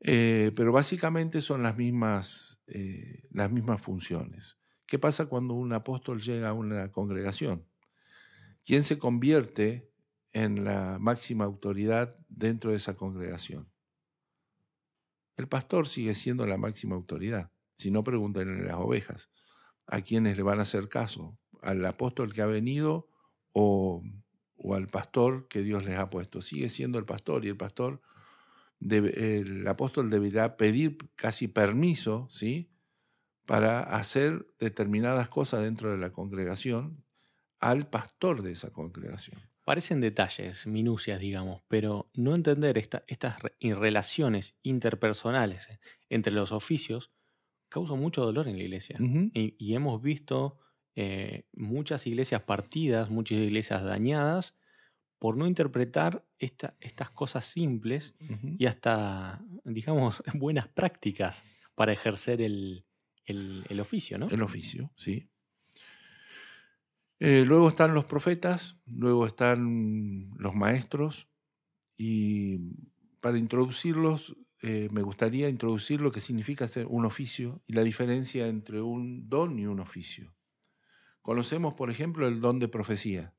Eh, 0.00 0.50
pero 0.56 0.72
básicamente 0.72 1.40
son 1.40 1.62
las 1.62 1.76
mismas, 1.76 2.60
eh, 2.66 3.22
las 3.30 3.50
mismas 3.50 3.80
funciones. 3.80 4.58
¿Qué 4.84 4.98
pasa 4.98 5.26
cuando 5.26 5.54
un 5.54 5.72
apóstol 5.72 6.20
llega 6.20 6.48
a 6.48 6.54
una 6.54 6.90
congregación? 6.90 7.64
¿Quién 8.64 8.82
se 8.82 8.98
convierte 8.98 9.88
en 10.32 10.64
la 10.64 10.98
máxima 10.98 11.44
autoridad 11.44 12.16
dentro 12.28 12.72
de 12.72 12.78
esa 12.78 12.96
congregación? 12.96 13.68
El 15.38 15.46
pastor 15.46 15.86
sigue 15.86 16.14
siendo 16.14 16.46
la 16.46 16.58
máxima 16.58 16.96
autoridad. 16.96 17.52
Si 17.76 17.92
no, 17.92 18.02
pregúntenle 18.02 18.64
a 18.64 18.72
las 18.72 18.76
ovejas 18.76 19.30
a 19.86 20.02
quienes 20.02 20.36
le 20.36 20.42
van 20.42 20.58
a 20.58 20.62
hacer 20.62 20.88
caso 20.88 21.38
al 21.62 21.84
apóstol 21.86 22.34
que 22.34 22.42
ha 22.42 22.46
venido 22.46 23.08
o, 23.52 24.02
al 24.74 24.88
pastor 24.88 25.46
que 25.48 25.62
Dios 25.62 25.84
les 25.84 25.96
ha 25.96 26.10
puesto. 26.10 26.42
Sigue 26.42 26.68
siendo 26.68 26.98
el 26.98 27.04
pastor 27.04 27.44
y 27.44 27.48
el 27.48 27.56
pastor, 27.56 28.02
el 28.80 29.66
apóstol 29.66 30.10
deberá 30.10 30.56
pedir 30.56 30.98
casi 31.14 31.46
permiso, 31.46 32.26
¿sí? 32.30 32.70
Para 33.46 33.80
hacer 33.80 34.44
determinadas 34.58 35.28
cosas 35.28 35.62
dentro 35.62 35.92
de 35.92 35.98
la 35.98 36.10
congregación 36.10 37.04
al 37.60 37.88
pastor 37.88 38.42
de 38.42 38.52
esa 38.52 38.72
congregación. 38.72 39.40
Parecen 39.68 40.00
detalles, 40.00 40.66
minucias, 40.66 41.20
digamos, 41.20 41.60
pero 41.68 42.10
no 42.14 42.34
entender 42.34 42.78
estas 42.78 43.36
relaciones 43.60 44.54
interpersonales 44.62 45.68
eh, 45.68 45.78
entre 46.08 46.32
los 46.32 46.52
oficios 46.52 47.12
causa 47.68 47.92
mucho 47.92 48.24
dolor 48.24 48.48
en 48.48 48.56
la 48.56 48.62
iglesia. 48.62 48.96
y, 48.98 49.74
hemos 49.74 50.00
visto 50.00 50.58
eh, 50.96 51.44
muchas 51.52 52.06
iglesias 52.06 52.40
partidas, 52.44 53.10
muchas 53.10 53.36
iglesias 53.36 53.82
dañadas 53.84 54.56
por 55.18 55.36
no 55.36 55.46
interpretar 55.46 56.24
estas 56.38 57.10
cosas 57.10 57.44
simples 57.44 58.14
y 58.56 58.64
hasta, 58.64 59.44
digamos, 59.66 60.22
buenas 60.32 60.68
prácticas 60.68 61.44
para 61.74 61.92
ejercer 61.92 62.40
el, 62.40 62.86
el 63.26 63.80
oficio, 63.80 64.16
¿no? 64.16 64.30
El 64.30 64.40
oficio, 64.40 64.90
sí. 64.96 65.28
Eh, 67.20 67.44
luego 67.44 67.68
están 67.68 67.94
los 67.94 68.04
profetas, 68.04 68.80
luego 68.86 69.26
están 69.26 70.30
los 70.38 70.54
maestros 70.54 71.28
y 71.96 72.58
para 73.20 73.38
introducirlos 73.38 74.36
eh, 74.62 74.88
me 74.92 75.02
gustaría 75.02 75.48
introducir 75.48 76.00
lo 76.00 76.10
que 76.10 76.20
significa 76.20 76.66
ser 76.66 76.86
un 76.86 77.04
oficio 77.04 77.62
y 77.66 77.74
la 77.74 77.82
diferencia 77.82 78.46
entre 78.46 78.80
un 78.80 79.28
don 79.28 79.58
y 79.58 79.66
un 79.66 79.80
oficio. 79.80 80.34
Conocemos, 81.22 81.74
por 81.74 81.90
ejemplo, 81.90 82.26
el 82.26 82.40
don 82.40 82.58
de 82.58 82.68
profecía, 82.68 83.34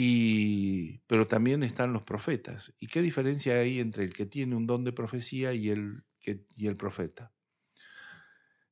y, 0.00 0.98
pero 1.06 1.26
también 1.26 1.62
están 1.62 1.92
los 1.92 2.04
profetas. 2.04 2.74
¿Y 2.78 2.86
qué 2.86 3.02
diferencia 3.02 3.54
hay 3.54 3.80
entre 3.80 4.04
el 4.04 4.12
que 4.12 4.26
tiene 4.26 4.54
un 4.54 4.66
don 4.66 4.84
de 4.84 4.92
profecía 4.92 5.52
y 5.54 5.70
el, 5.70 6.04
que, 6.20 6.44
y 6.56 6.66
el 6.66 6.76
profeta? 6.76 7.32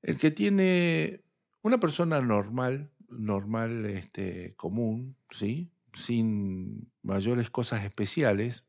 El 0.02 0.18
que 0.18 0.30
tiene 0.30 1.24
una 1.62 1.80
persona 1.80 2.20
normal 2.20 2.92
normal, 3.18 3.86
este, 3.86 4.54
común, 4.56 5.16
¿sí? 5.30 5.70
sin 5.92 6.92
mayores 7.02 7.50
cosas 7.50 7.84
especiales, 7.84 8.66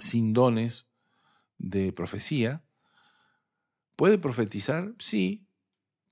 sin 0.00 0.32
dones 0.32 0.86
de 1.58 1.92
profecía. 1.92 2.62
¿Puede 3.96 4.18
profetizar? 4.18 4.94
Sí. 4.98 5.46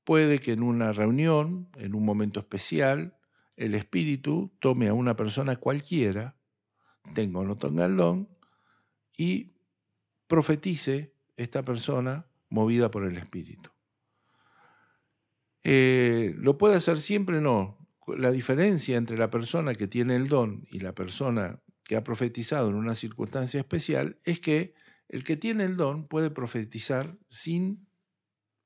Puede 0.05 0.41
que 0.41 0.53
en 0.53 0.63
una 0.63 0.93
reunión, 0.93 1.69
en 1.77 1.95
un 1.95 2.05
momento 2.05 2.41
especial, 2.41 3.17
el 3.57 3.75
espíritu 3.75 4.53
tome 4.61 4.89
a 4.89 4.95
una 4.95 5.17
persona 5.17 5.57
cualquiera, 5.57 6.37
tenga 7.15 7.41
o 7.41 7.45
no 7.45 7.57
tenga 7.57 7.87
el 7.87 7.97
don, 7.97 8.29
y 9.17 9.53
profetice 10.27 11.15
esta 11.37 11.65
persona 11.65 12.27
movida 12.49 12.91
por 12.91 13.05
el 13.05 13.17
espíritu. 13.17 13.71
Eh, 15.69 16.33
¿Lo 16.39 16.59
puede 16.59 16.77
hacer 16.77 17.01
siempre? 17.01 17.41
No. 17.41 17.77
La 18.07 18.31
diferencia 18.31 18.97
entre 18.97 19.19
la 19.19 19.31
persona 19.31 19.75
que 19.75 19.89
tiene 19.89 20.15
el 20.15 20.29
don 20.29 20.65
y 20.71 20.79
la 20.79 20.95
persona 20.95 21.61
que 21.83 21.97
ha 21.97 22.05
profetizado 22.05 22.69
en 22.69 22.77
una 22.77 22.95
circunstancia 22.95 23.59
especial 23.59 24.17
es 24.23 24.39
que 24.39 24.75
el 25.09 25.25
que 25.25 25.37
tiene 25.37 25.65
el 25.65 25.77
don 25.77 26.07
puede 26.07 26.31
profetizar 26.31 27.19
sin 27.29 27.89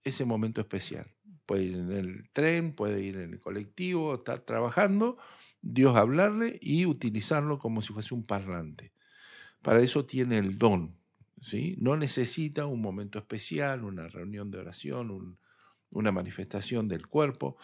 ese 0.04 0.26
momento 0.26 0.60
especial. 0.60 1.10
Puede 1.46 1.64
ir 1.64 1.76
en 1.76 1.90
el 1.90 2.30
tren, 2.34 2.74
puede 2.74 3.00
ir 3.00 3.16
en 3.16 3.32
el 3.32 3.40
colectivo, 3.40 4.16
estar 4.16 4.40
trabajando, 4.40 5.16
Dios 5.62 5.96
hablarle 5.96 6.58
y 6.60 6.84
utilizarlo 6.84 7.58
como 7.58 7.80
si 7.80 7.94
fuese 7.94 8.12
un 8.12 8.24
parlante. 8.24 8.92
Para 9.62 9.80
eso 9.80 10.04
tiene 10.04 10.36
el 10.36 10.58
don. 10.58 10.98
¿sí? 11.40 11.76
No 11.80 11.96
necesita 11.96 12.66
un 12.66 12.82
momento 12.82 13.18
especial, 13.18 13.84
una 13.84 14.06
reunión 14.06 14.50
de 14.50 14.58
oración, 14.58 15.10
un, 15.10 15.38
una 15.90 16.12
manifestación 16.12 16.88
del 16.88 17.06
cuerpo, 17.06 17.56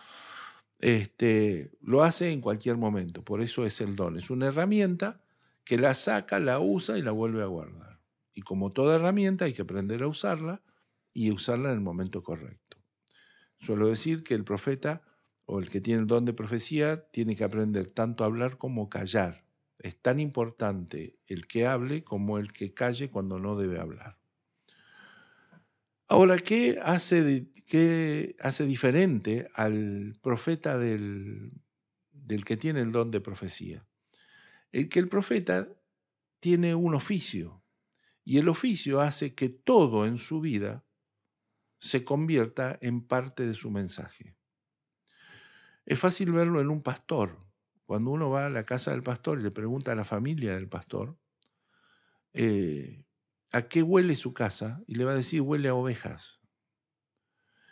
este, 0.79 1.71
lo 1.81 2.03
hace 2.03 2.31
en 2.31 2.41
cualquier 2.41 2.77
momento, 2.77 3.23
por 3.23 3.41
eso 3.41 3.65
es 3.65 3.81
el 3.81 3.97
don, 3.97 4.17
es 4.17 4.31
una 4.31 4.47
herramienta 4.47 5.23
que 5.65 5.79
la 5.79 5.95
saca, 5.95 6.39
la 6.39 6.61
usa 6.61 6.99
y 6.99 7.03
la 7.03 7.11
vuelve 7.11 7.43
a 7.43 7.47
guardar. 7.47 8.01
Y 8.35 8.43
como 8.43 8.71
toda 8.71 8.97
herramienta 8.97 9.47
hay 9.47 9.55
que 9.55 9.62
aprender 9.62 10.03
a 10.03 10.07
usarla 10.07 10.62
y 11.12 11.31
usarla 11.31 11.71
en 11.71 11.77
el 11.77 11.81
momento 11.81 12.23
correcto. 12.23 12.77
Suelo 13.59 13.89
decir 13.89 14.23
que 14.23 14.35
el 14.35 14.45
profeta 14.45 15.03
o 15.47 15.59
el 15.59 15.71
que 15.71 15.81
tiene 15.81 16.01
el 16.01 16.07
don 16.07 16.25
de 16.25 16.35
profecía 16.35 17.09
tiene 17.11 17.35
que 17.37 17.45
aprender 17.45 17.91
tanto 17.91 18.23
a 18.23 18.27
hablar 18.27 18.59
como 18.59 18.91
callar. 18.91 19.45
Es 19.79 20.01
tan 20.01 20.21
importante 20.21 21.19
el 21.27 21.47
que 21.47 21.67
hable 21.67 22.05
como 22.05 22.39
el 22.39 22.53
que 22.53 22.75
calle 22.75 23.09
cuando 23.09 23.39
no 23.39 23.57
debe 23.57 23.81
hablar. 23.81 24.15
Ahora, 26.09 26.38
¿qué 26.38 26.79
hace, 26.83 27.49
qué 27.66 28.37
hace 28.40 28.64
diferente 28.64 29.49
al 29.55 30.16
profeta 30.23 30.79
del, 30.79 31.53
del 32.12 32.45
que 32.45 32.57
tiene 32.57 32.81
el 32.81 32.92
don 32.92 33.11
de 33.11 33.21
profecía? 33.21 33.87
El 34.71 34.88
que 34.88 35.01
el 35.01 35.09
profeta 35.09 35.69
tiene 36.38 36.75
un 36.75 36.95
oficio 36.95 37.64
y 38.25 38.38
el 38.38 38.49
oficio 38.49 39.01
hace 39.01 39.35
que 39.35 39.49
todo 39.49 40.07
en 40.07 40.19
su 40.19 40.40
vida 40.40 40.85
se 41.79 42.05
convierta 42.05 42.79
en 42.81 43.01
parte 43.01 43.47
de 43.47 43.55
su 43.55 43.71
mensaje. 43.71 44.37
Es 45.85 46.01
fácil 46.01 46.33
verlo 46.33 46.61
en 46.61 46.71
un 46.71 46.83
pastor. 46.83 47.38
Cuando 47.85 48.11
uno 48.11 48.31
va 48.31 48.47
a 48.47 48.51
la 48.51 48.64
casa 48.64 48.90
del 48.90 49.03
pastor 49.03 49.38
y 49.38 49.45
le 49.45 49.53
pregunta 49.53 49.92
a 49.92 49.97
la 49.97 50.05
familia 50.05 50.55
del 50.55 50.69
pastor, 50.69 51.16
eh, 52.33 53.06
a 53.52 53.62
qué 53.62 53.82
huele 53.82 54.16
su 54.16 54.32
casa 54.32 54.82
y 54.87 54.96
le 54.96 55.04
va 55.04 55.12
a 55.12 55.16
decir 55.16 55.40
huele 55.40 55.68
a 55.68 55.74
ovejas. 55.74 56.40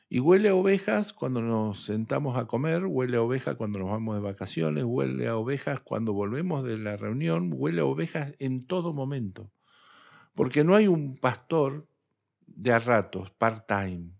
Y 0.09 0.21
huele 0.21 0.51
a 0.51 0.55
ovejas 0.55 1.13
cuando 1.13 1.43
nos 1.43 1.85
sentamos 1.85 2.37
a 2.37 2.47
comer, 2.47 2.85
huele 2.87 3.17
a 3.17 3.23
ovejas 3.23 3.57
cuando 3.57 3.79
nos 3.79 3.91
vamos 3.91 4.15
de 4.15 4.21
vacaciones, 4.21 4.85
huele 4.85 5.29
a 5.29 5.37
ovejas 5.37 5.81
cuando 5.81 6.13
volvemos 6.13 6.63
de 6.63 6.79
la 6.79 6.97
reunión, 6.97 7.51
huele 7.53 7.81
a 7.81 7.85
ovejas 7.85 8.35
en 8.39 8.67
todo 8.67 8.93
momento. 8.93 9.51
Porque 10.35 10.63
no 10.63 10.75
hay 10.75 10.87
un 10.87 11.17
pastor 11.17 11.89
de 12.47 12.73
a 12.73 12.79
ratos, 12.79 13.31
part-time. 13.33 14.11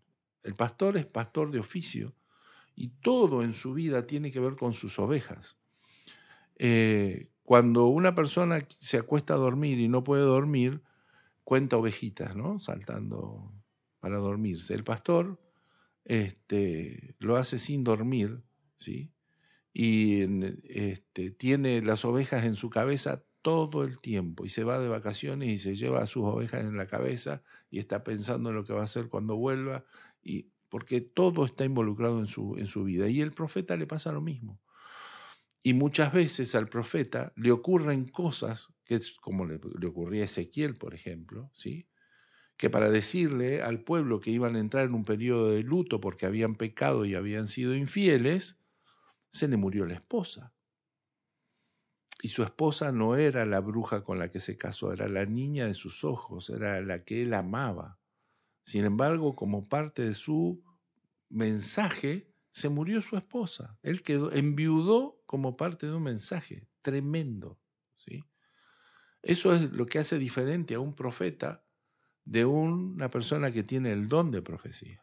El 0.43 0.55
pastor 0.55 0.97
es 0.97 1.07
pastor 1.07 1.51
de 1.51 1.61
oficio 1.61 2.15
y 2.75 2.89
todo 2.89 3.43
en 3.43 3.53
su 3.53 3.75
vida 3.75 4.07
tiene 4.07 4.31
que 4.31 4.41
ver 4.41 4.57
con 4.57 4.73
sus 4.73 4.99
ovejas. 4.99 5.57
Eh, 6.57 7.31
cuando 7.43 7.87
una 7.87 8.15
persona 8.15 8.67
se 8.79 8.97
acuesta 8.97 9.35
a 9.35 9.39
dormir 9.39 9.79
y 9.79 9.89
no 9.89 10.03
puede 10.03 10.23
dormir, 10.23 10.83
cuenta 11.45 11.77
ovejitas, 11.77 12.35
¿no? 12.35 12.59
Saltando 12.59 13.53
para 14.01 14.17
dormirse. 14.17 14.75
El 14.75 14.85
pastor 14.85 15.41
este, 16.05 17.15
lo 17.19 17.37
hace 17.37 17.59
sin 17.59 17.85
dormir, 17.85 18.43
¿sí? 18.77 19.13
Y 19.73 20.23
este, 20.69 21.31
tiene 21.31 21.83
las 21.83 22.05
ovejas 22.05 22.45
en 22.45 22.55
su 22.55 22.71
cabeza 22.71 23.25
todo 23.43 23.85
el 23.85 24.01
tiempo 24.01 24.47
y 24.47 24.49
se 24.49 24.65
va 24.65 24.79
de 24.79 24.89
vacaciones 24.89 25.51
y 25.51 25.59
se 25.59 25.75
lleva 25.75 26.03
a 26.03 26.07
sus 26.07 26.25
ovejas 26.25 26.65
en 26.65 26.77
la 26.77 26.87
cabeza 26.87 27.43
y 27.71 27.79
está 27.79 28.03
pensando 28.05 28.51
en 28.51 28.57
lo 28.57 28.65
que 28.65 28.73
va 28.73 28.81
a 28.81 28.85
hacer 28.85 29.09
cuando 29.09 29.37
vuelva 29.37 29.85
y 30.23 30.49
porque 30.71 31.01
todo 31.01 31.45
está 31.45 31.65
involucrado 31.65 32.21
en 32.21 32.27
su, 32.27 32.57
en 32.57 32.67
su 32.67 32.85
vida. 32.85 33.09
Y 33.09 33.21
el 33.21 33.33
profeta 33.33 33.77
le 33.77 33.87
pasa 33.87 34.13
lo 34.13 34.21
mismo. 34.21 34.61
Y 35.67 35.73
muchas 35.73 36.13
veces 36.13 36.55
al 36.55 36.69
profeta 36.69 37.33
le 37.37 37.51
ocurren 37.51 38.07
cosas, 38.07 38.69
que 38.85 38.97
es 38.97 39.13
como 39.13 39.47
le, 39.47 39.59
ocurría 39.87 40.21
a 40.21 40.25
Ezequiel, 40.27 40.75
por 40.75 40.93
ejemplo, 40.93 41.51
¿sí? 41.55 41.89
que 42.59 42.69
para 42.69 42.91
decirle 42.91 43.63
al 43.63 43.83
pueblo 43.83 44.21
que 44.21 44.31
iban 44.31 44.57
a 44.57 44.59
entrar 44.59 44.85
en 44.85 44.93
un 44.93 45.07
periodo 45.07 45.49
de 45.49 45.63
luto 45.63 46.03
porque 46.03 46.27
habían 46.27 46.57
pecado 46.57 47.07
y 47.07 47.15
habían 47.15 47.47
sido 47.47 47.75
infieles, 47.75 48.61
se 49.31 49.49
le 49.49 49.57
murió 49.57 49.87
la 49.87 49.95
esposa. 49.95 50.53
Y 52.21 52.29
su 52.29 52.43
esposa 52.43 52.93
no 52.93 53.17
era 53.17 53.47
la 53.47 53.61
bruja 53.61 54.05
con 54.05 54.19
la 54.19 54.31
que 54.31 54.41
se 54.41 54.59
casó, 54.59 54.93
era 54.93 55.09
la 55.09 55.25
niña 55.25 55.65
de 55.67 55.75
sus 55.75 56.05
ojos, 56.05 56.51
era 56.51 56.83
la 56.83 57.05
que 57.05 57.23
él 57.23 57.33
amaba. 57.33 57.99
Sin 58.67 58.85
embargo, 58.85 59.35
como 59.35 59.67
parte 59.67 60.03
de 60.03 60.13
su 60.13 60.63
mensaje, 61.31 62.31
se 62.51 62.69
murió 62.69 63.01
su 63.01 63.17
esposa. 63.17 63.79
Él 63.83 64.03
quedó, 64.03 64.31
enviudó 64.31 65.14
como 65.27 65.57
parte 65.57 65.87
de 65.87 65.95
un 65.95 66.03
mensaje 66.03 66.69
tremendo. 66.83 67.59
¿sí? 67.97 68.25
Eso 69.23 69.53
es 69.53 69.73
lo 69.73 69.87
que 69.87 69.99
hace 69.99 70.19
diferente 70.19 70.75
a 70.75 70.81
un 70.81 70.95
profeta 70.95 71.65
de 72.25 72.45
una 72.45 73.11
persona 73.11 73.51
que 73.51 73.63
tiene 73.63 73.93
el 73.93 74.09
don 74.09 74.31
de 74.31 74.43
profecía. 74.43 75.03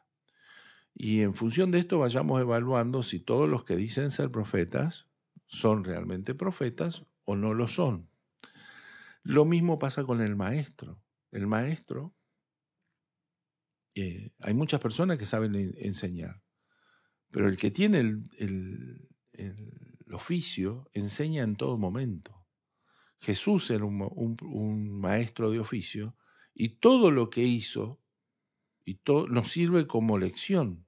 Y 0.94 1.22
en 1.22 1.34
función 1.34 1.72
de 1.72 1.80
esto 1.80 2.00
vayamos 2.00 2.42
evaluando 2.42 3.04
si 3.04 3.20
todos 3.20 3.50
los 3.50 3.64
que 3.64 3.76
dicen 3.76 4.12
ser 4.12 4.30
profetas 4.32 5.10
son 5.46 5.84
realmente 5.84 6.36
profetas 6.36 7.06
o 7.24 7.36
no 7.36 7.54
lo 7.54 7.68
son. 7.68 8.10
Lo 9.24 9.46
mismo 9.46 9.80
pasa 9.80 10.04
con 10.04 10.22
el 10.22 10.36
maestro. 10.36 11.02
El 11.32 11.48
maestro, 11.48 12.14
eh, 13.96 14.32
hay 14.40 14.54
muchas 14.54 14.80
personas 14.82 15.18
que 15.18 15.26
saben 15.26 15.56
enseñar, 15.78 16.42
pero 17.30 17.48
el 17.48 17.58
que 17.58 17.72
tiene 17.72 18.00
el 18.00 19.10
oficio 20.14 20.90
enseña 20.94 21.44
en 21.44 21.56
todo 21.56 21.78
momento. 21.78 22.42
Jesús 23.22 23.70
era 23.70 23.86
un, 23.86 25.00
maestro 25.00 25.52
de 25.52 25.60
oficio 25.60 26.16
y 26.54 26.80
todo 26.80 27.12
lo 27.12 27.30
que 27.30 27.42
hizo 27.44 28.00
y 28.84 29.00
nos 29.30 29.50
sirve 29.50 29.86
como 29.86 30.18
lección. 30.18 30.86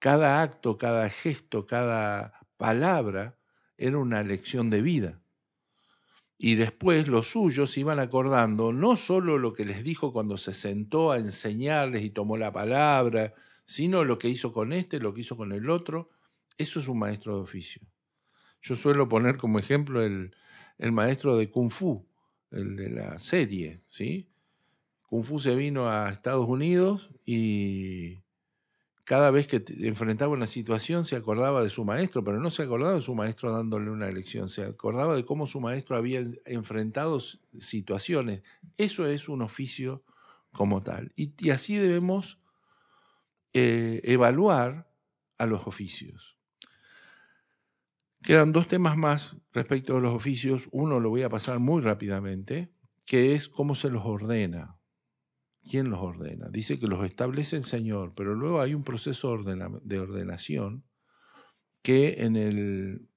Cada 0.00 0.42
acto, 0.42 0.76
cada 0.76 1.08
gesto, 1.08 1.66
cada 1.66 2.40
palabra 2.56 3.38
era 3.78 3.98
una 3.98 4.22
lección 4.22 4.70
de 4.70 4.82
vida. 4.82 5.20
Y 6.36 6.56
después 6.56 7.08
los 7.08 7.28
suyos 7.28 7.78
iban 7.78 7.98
acordando 7.98 8.72
no 8.72 8.96
solo 8.96 9.38
lo 9.38 9.52
que 9.52 9.64
les 9.64 9.84
dijo 9.84 10.12
cuando 10.12 10.36
se 10.36 10.52
sentó 10.52 11.12
a 11.12 11.18
enseñarles 11.18 12.02
y 12.02 12.10
tomó 12.10 12.36
la 12.36 12.52
palabra, 12.52 13.32
sino 13.64 14.04
lo 14.04 14.18
que 14.18 14.28
hizo 14.28 14.52
con 14.52 14.72
este, 14.72 15.00
lo 15.00 15.14
que 15.14 15.22
hizo 15.22 15.36
con 15.36 15.52
el 15.52 15.70
otro. 15.70 16.10
Eso 16.58 16.80
es 16.80 16.88
un 16.88 16.98
maestro 16.98 17.36
de 17.36 17.42
oficio. 17.42 17.82
Yo 18.66 18.74
suelo 18.74 19.08
poner 19.08 19.36
como 19.36 19.60
ejemplo 19.60 20.02
el, 20.02 20.34
el 20.78 20.90
maestro 20.90 21.36
de 21.36 21.48
Kung 21.48 21.70
Fu, 21.70 22.04
el 22.50 22.74
de 22.74 22.90
la 22.90 23.16
serie, 23.20 23.80
¿sí? 23.86 24.28
Kung 25.02 25.22
Fu 25.22 25.38
se 25.38 25.54
vino 25.54 25.88
a 25.88 26.10
Estados 26.10 26.48
Unidos 26.48 27.10
y 27.24 28.24
cada 29.04 29.30
vez 29.30 29.46
que 29.46 29.62
enfrentaba 29.86 30.32
una 30.32 30.48
situación 30.48 31.04
se 31.04 31.14
acordaba 31.14 31.62
de 31.62 31.68
su 31.68 31.84
maestro, 31.84 32.24
pero 32.24 32.40
no 32.40 32.50
se 32.50 32.64
acordaba 32.64 32.94
de 32.94 33.02
su 33.02 33.14
maestro 33.14 33.52
dándole 33.52 33.88
una 33.88 34.10
lección, 34.10 34.48
se 34.48 34.64
acordaba 34.64 35.14
de 35.14 35.24
cómo 35.24 35.46
su 35.46 35.60
maestro 35.60 35.96
había 35.96 36.24
enfrentado 36.44 37.20
situaciones. 37.20 38.42
Eso 38.76 39.06
es 39.06 39.28
un 39.28 39.42
oficio 39.42 40.02
como 40.50 40.80
tal. 40.80 41.12
Y, 41.14 41.50
así 41.50 41.76
debemos 41.76 42.40
eh, 43.52 44.00
evaluar 44.02 44.90
a 45.38 45.46
los 45.46 45.68
oficios. 45.68 46.35
Quedan 48.26 48.50
dos 48.50 48.66
temas 48.66 48.96
más 48.96 49.36
respecto 49.52 49.96
a 49.96 50.00
los 50.00 50.12
oficios. 50.12 50.68
Uno 50.72 50.98
lo 50.98 51.10
voy 51.10 51.22
a 51.22 51.28
pasar 51.28 51.60
muy 51.60 51.80
rápidamente, 51.80 52.72
que 53.04 53.34
es 53.34 53.48
cómo 53.48 53.76
se 53.76 53.88
los 53.88 54.04
ordena. 54.04 54.80
¿Quién 55.62 55.90
los 55.90 56.00
ordena? 56.00 56.48
Dice 56.48 56.80
que 56.80 56.88
los 56.88 57.06
establece 57.06 57.54
el 57.54 57.62
Señor, 57.62 58.14
pero 58.16 58.34
luego 58.34 58.60
hay 58.60 58.74
un 58.74 58.82
proceso 58.82 59.38
de 59.38 60.00
ordenación 60.00 60.82
que 61.82 62.24
en 62.24 62.34
el... 62.34 63.08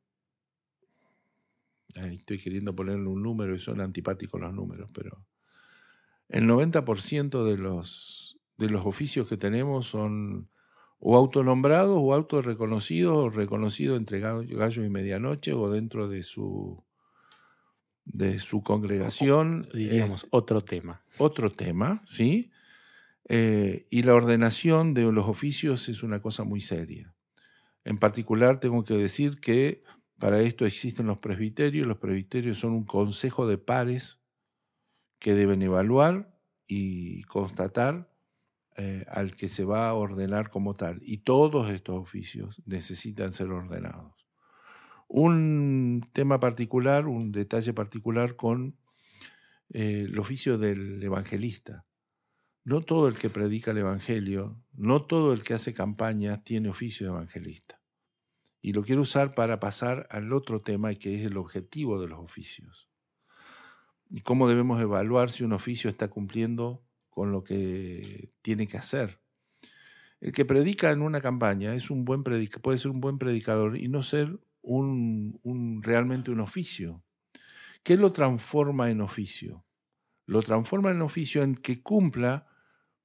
estoy 1.95 2.37
queriendo 2.37 2.75
ponerle 2.75 3.07
un 3.07 3.23
número 3.23 3.55
y 3.55 3.59
son 3.59 3.81
antipáticos 3.81 4.39
los 4.39 4.53
números, 4.53 4.91
pero 4.93 5.25
el 6.27 6.43
90% 6.43 7.45
de 7.45 7.57
los, 7.57 8.37
de 8.57 8.69
los 8.69 8.85
oficios 8.85 9.27
que 9.27 9.37
tenemos 9.37 9.87
son 9.87 10.51
o 10.99 11.15
autonombrados 11.15 11.97
o 11.99 12.13
autorreconocidos 12.13 13.15
o 13.15 13.29
reconocidos 13.29 13.97
entre 13.97 14.19
gallo 14.19 14.83
y 14.83 14.89
medianoche 14.89 15.53
o 15.53 15.69
dentro 15.69 16.07
de 16.07 16.23
su 16.23 16.83
de 18.05 18.39
su 18.39 18.63
congregación. 18.63 19.69
diríamos 19.73 20.27
otro 20.31 20.61
tema. 20.61 21.03
Otro 21.17 21.51
tema, 21.51 22.01
¿sí? 22.05 22.51
Eh, 23.27 23.85
y 23.91 24.01
la 24.01 24.15
ordenación 24.15 24.95
de 24.95 25.03
los 25.11 25.27
oficios 25.27 25.87
es 25.89 26.01
una 26.01 26.19
cosa 26.21 26.43
muy 26.43 26.59
seria. 26.59 27.13
En 27.85 27.99
particular 27.99 28.59
tengo 28.59 28.83
que 28.83 28.95
decir 28.95 29.39
que 29.39 29.83
para 30.17 30.41
esto 30.41 30.65
existen 30.65 31.05
los 31.05 31.19
presbiterios. 31.19 31.87
Los 31.87 31.99
presbiterios 31.99 32.57
son 32.57 32.71
un 32.71 32.85
consejo 32.85 33.47
de 33.47 33.57
pares 33.57 34.19
que 35.19 35.35
deben 35.35 35.61
evaluar 35.61 36.35
y 36.67 37.23
constatar 37.23 38.09
eh, 38.81 39.03
al 39.09 39.35
que 39.35 39.49
se 39.49 39.65
va 39.65 39.89
a 39.89 39.93
ordenar 39.93 40.49
como 40.49 40.73
tal. 40.73 41.01
Y 41.01 41.17
todos 41.17 41.69
estos 41.69 41.97
oficios 41.97 42.61
necesitan 42.65 43.33
ser 43.33 43.51
ordenados. 43.51 44.13
Un 45.09 46.01
tema 46.13 46.39
particular, 46.39 47.05
un 47.05 47.33
detalle 47.33 47.73
particular 47.73 48.37
con 48.37 48.77
eh, 49.69 50.05
el 50.07 50.17
oficio 50.17 50.57
del 50.57 51.03
evangelista. 51.03 51.85
No 52.63 52.79
todo 52.79 53.09
el 53.09 53.17
que 53.17 53.29
predica 53.29 53.71
el 53.71 53.79
Evangelio, 53.79 54.63
no 54.71 55.05
todo 55.05 55.33
el 55.33 55.43
que 55.43 55.55
hace 55.55 55.73
campaña 55.73 56.41
tiene 56.43 56.69
oficio 56.69 57.05
de 57.05 57.11
evangelista. 57.11 57.81
Y 58.61 58.71
lo 58.71 58.83
quiero 58.83 59.01
usar 59.01 59.35
para 59.35 59.59
pasar 59.59 60.07
al 60.09 60.31
otro 60.31 60.61
tema 60.61 60.93
que 60.93 61.15
es 61.15 61.25
el 61.25 61.35
objetivo 61.35 61.99
de 61.99 62.07
los 62.07 62.19
oficios. 62.19 62.89
Y 64.09 64.21
cómo 64.21 64.47
debemos 64.47 64.79
evaluar 64.81 65.31
si 65.31 65.43
un 65.43 65.51
oficio 65.51 65.89
está 65.89 66.07
cumpliendo 66.07 66.85
con 67.19 67.33
lo 67.33 67.43
que 67.43 68.31
tiene 68.41 68.65
que 68.65 68.77
hacer. 68.77 69.19
El 70.21 70.31
que 70.31 70.45
predica 70.45 70.89
en 70.91 71.01
una 71.01 71.19
campaña 71.19 71.75
es 71.75 71.89
un 71.89 72.05
buen 72.05 72.23
puede 72.23 72.77
ser 72.77 72.91
un 72.91 73.01
buen 73.01 73.17
predicador 73.17 73.75
y 73.75 73.89
no 73.89 74.03
ser 74.03 74.39
un, 74.61 75.81
realmente 75.83 76.31
un 76.31 76.39
oficio. 76.39 77.03
¿Qué 77.83 77.97
lo 77.97 78.13
transforma 78.13 78.89
en 78.89 79.01
oficio? 79.01 79.65
Lo 80.27 80.41
transforma 80.41 80.91
en 80.91 81.01
oficio 81.01 81.43
en 81.43 81.55
que 81.55 81.83
cumpla 81.83 82.47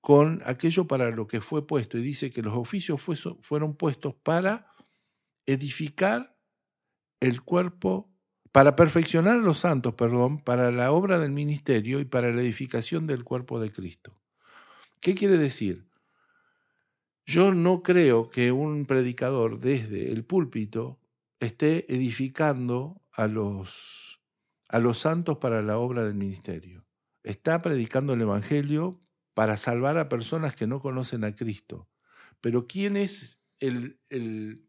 con 0.00 0.42
aquello 0.46 0.86
para 0.86 1.10
lo 1.10 1.26
que 1.26 1.40
fue 1.40 1.66
puesto. 1.66 1.98
Y 1.98 2.02
dice 2.02 2.30
que 2.30 2.42
los 2.42 2.54
oficios 2.54 3.02
fueron 3.40 3.74
puestos 3.74 4.14
para 4.14 4.72
edificar 5.44 6.38
el 7.18 7.42
cuerpo 7.42 8.13
para 8.54 8.76
perfeccionar 8.76 9.34
a 9.34 9.42
los 9.42 9.58
santos, 9.58 9.94
perdón, 9.94 10.38
para 10.38 10.70
la 10.70 10.92
obra 10.92 11.18
del 11.18 11.32
ministerio 11.32 11.98
y 11.98 12.04
para 12.04 12.30
la 12.30 12.40
edificación 12.40 13.04
del 13.08 13.24
cuerpo 13.24 13.58
de 13.58 13.72
Cristo. 13.72 14.16
¿Qué 15.00 15.16
quiere 15.16 15.38
decir? 15.38 15.88
Yo 17.26 17.52
no 17.52 17.82
creo 17.82 18.30
que 18.30 18.52
un 18.52 18.86
predicador 18.86 19.58
desde 19.58 20.12
el 20.12 20.24
púlpito 20.24 21.00
esté 21.40 21.92
edificando 21.92 23.02
a 23.10 23.26
los, 23.26 24.20
a 24.68 24.78
los 24.78 24.98
santos 24.98 25.38
para 25.38 25.60
la 25.60 25.78
obra 25.78 26.04
del 26.04 26.14
ministerio. 26.14 26.84
Está 27.24 27.60
predicando 27.60 28.12
el 28.12 28.20
Evangelio 28.20 29.00
para 29.34 29.56
salvar 29.56 29.98
a 29.98 30.08
personas 30.08 30.54
que 30.54 30.68
no 30.68 30.80
conocen 30.80 31.24
a 31.24 31.34
Cristo. 31.34 31.88
Pero 32.40 32.68
¿quién 32.68 32.96
es 32.96 33.42
el, 33.58 33.98
el 34.10 34.63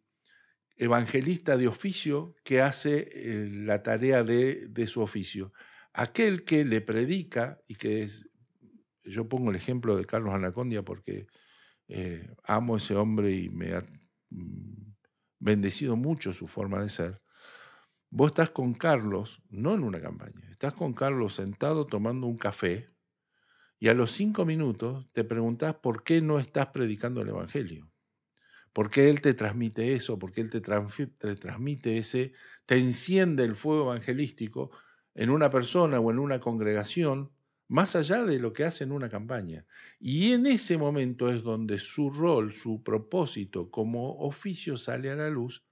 evangelista 0.78 1.58
de 1.58 1.68
oficio 1.68 2.36
que 2.44 2.62
hace 2.62 3.10
eh, 3.12 3.50
la 3.50 3.82
tarea 3.82 4.24
de, 4.24 4.88
su 4.88 5.02
oficio. 5.02 5.54
Aquel 5.94 6.44
que 6.44 6.66
le 6.66 6.82
predica 6.82 7.62
y 7.68 7.76
que 7.76 8.04
es, 8.04 8.30
yo 9.04 9.30
pongo 9.30 9.52
el 9.52 9.56
ejemplo 9.56 9.96
de 9.96 10.06
Carlos 10.06 10.34
Anacondia 10.34 10.84
porque 10.84 11.28
eh, 11.88 12.30
amo 12.44 12.76
a 12.76 12.78
ese 12.78 12.96
hombre 12.96 13.32
y 13.32 13.50
me 13.50 13.74
ha 13.74 13.86
mm, 14.30 14.94
bendecido 15.40 15.96
mucho 15.96 16.34
su 16.34 16.48
forma 16.48 16.82
de 16.82 16.90
ser. 16.90 17.22
Vos 18.10 18.32
estás 18.32 18.50
con 18.50 18.74
Carlos, 18.74 19.42
no 19.50 19.74
en 19.74 19.84
una 19.84 20.02
campaña, 20.02 20.50
estás 20.50 20.74
con 20.74 20.94
Carlos 20.94 21.36
sentado 21.36 21.86
tomando 21.86 22.28
un 22.28 22.38
café 22.38 22.90
y 23.80 23.90
a 23.90 23.94
los 23.94 24.12
cinco 24.12 24.46
minutos 24.46 25.08
te 25.12 25.24
preguntás 25.24 25.76
por 25.76 26.04
qué 26.04 26.22
no 26.22 26.40
estás 26.40 26.68
predicando 26.68 27.22
el 27.22 27.30
Evangelio. 27.30 27.92
¿Por 28.76 28.90
qué 28.90 29.10
Él 29.10 29.22
te 29.22 29.34
transmite 29.34 29.94
eso? 29.94 30.20
¿Por 30.20 30.34
qué 30.34 30.42
Él 30.42 30.50
te, 30.50 30.60
transmite 30.60 31.98
ese, 31.98 32.34
te 32.66 32.78
enciende 32.78 33.46
el 33.46 33.56
fuego 33.56 33.84
evangelístico 33.84 34.70
en 35.14 35.30
una 35.30 35.50
persona 35.50 35.98
o 36.02 36.12
en 36.12 36.20
una 36.20 36.42
congregación, 36.42 37.32
más 37.70 37.96
allá 37.96 38.26
de 38.26 38.38
lo 38.38 38.52
que 38.52 38.66
hace 38.66 38.84
en 38.84 38.92
una 38.92 39.08
campaña? 39.08 39.66
Y 39.98 40.34
en 40.34 40.46
ese 40.46 40.78
momento 40.78 41.30
es 41.30 41.42
donde 41.42 41.78
su 41.78 42.10
rol, 42.10 42.52
su 42.52 42.84
propósito 42.84 43.72
como 43.72 44.18
oficio 44.18 44.76
sale 44.76 45.10
a 45.10 45.16
la 45.16 45.30
luz, 45.30 45.64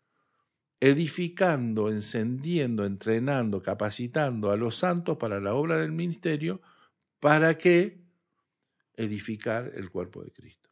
edificando, 0.80 1.90
encendiendo, 1.90 2.86
entrenando, 2.86 3.62
capacitando 3.62 4.50
a 4.50 4.56
los 4.56 4.78
santos 4.78 5.18
para 5.18 5.42
la 5.42 5.56
obra 5.56 5.78
del 5.78 5.92
ministerio, 5.92 6.62
para 7.20 7.58
que 7.58 8.02
edificar 8.96 9.74
el 9.76 9.90
cuerpo 9.90 10.24
de 10.24 10.32
Cristo 10.32 10.63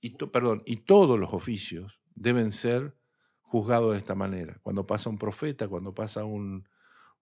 y, 0.00 0.10
perdón, 0.10 0.62
y 0.66 0.76
todos 0.78 1.18
los 1.18 1.32
oficios 1.32 2.00
deben 2.14 2.52
ser 2.52 2.96
juzgados 3.40 3.92
de 3.92 3.98
esta 3.98 4.14
manera. 4.14 4.58
Cuando 4.62 4.86
pasa 4.86 5.10
un 5.10 5.18
profeta, 5.18 5.68
cuando 5.68 5.94
pasa 5.94 6.24
un, 6.24 6.68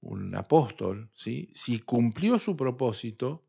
un 0.01 0.35
apóstol, 0.35 1.11
¿sí? 1.13 1.51
si 1.55 1.81
cumplió 1.81 2.39
su 2.39 2.57
propósito, 2.57 3.45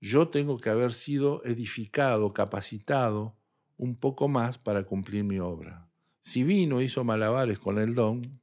yo 0.00 0.28
tengo 0.28 0.58
que 0.58 0.70
haber 0.70 0.92
sido 0.92 1.44
edificado, 1.44 2.32
capacitado 2.32 3.36
un 3.76 3.96
poco 3.96 4.28
más 4.28 4.58
para 4.58 4.84
cumplir 4.84 5.24
mi 5.24 5.38
obra. 5.38 5.88
Si 6.20 6.42
vino, 6.42 6.80
hizo 6.80 7.04
malabares 7.04 7.58
con 7.58 7.78
el 7.78 7.94
don, 7.94 8.40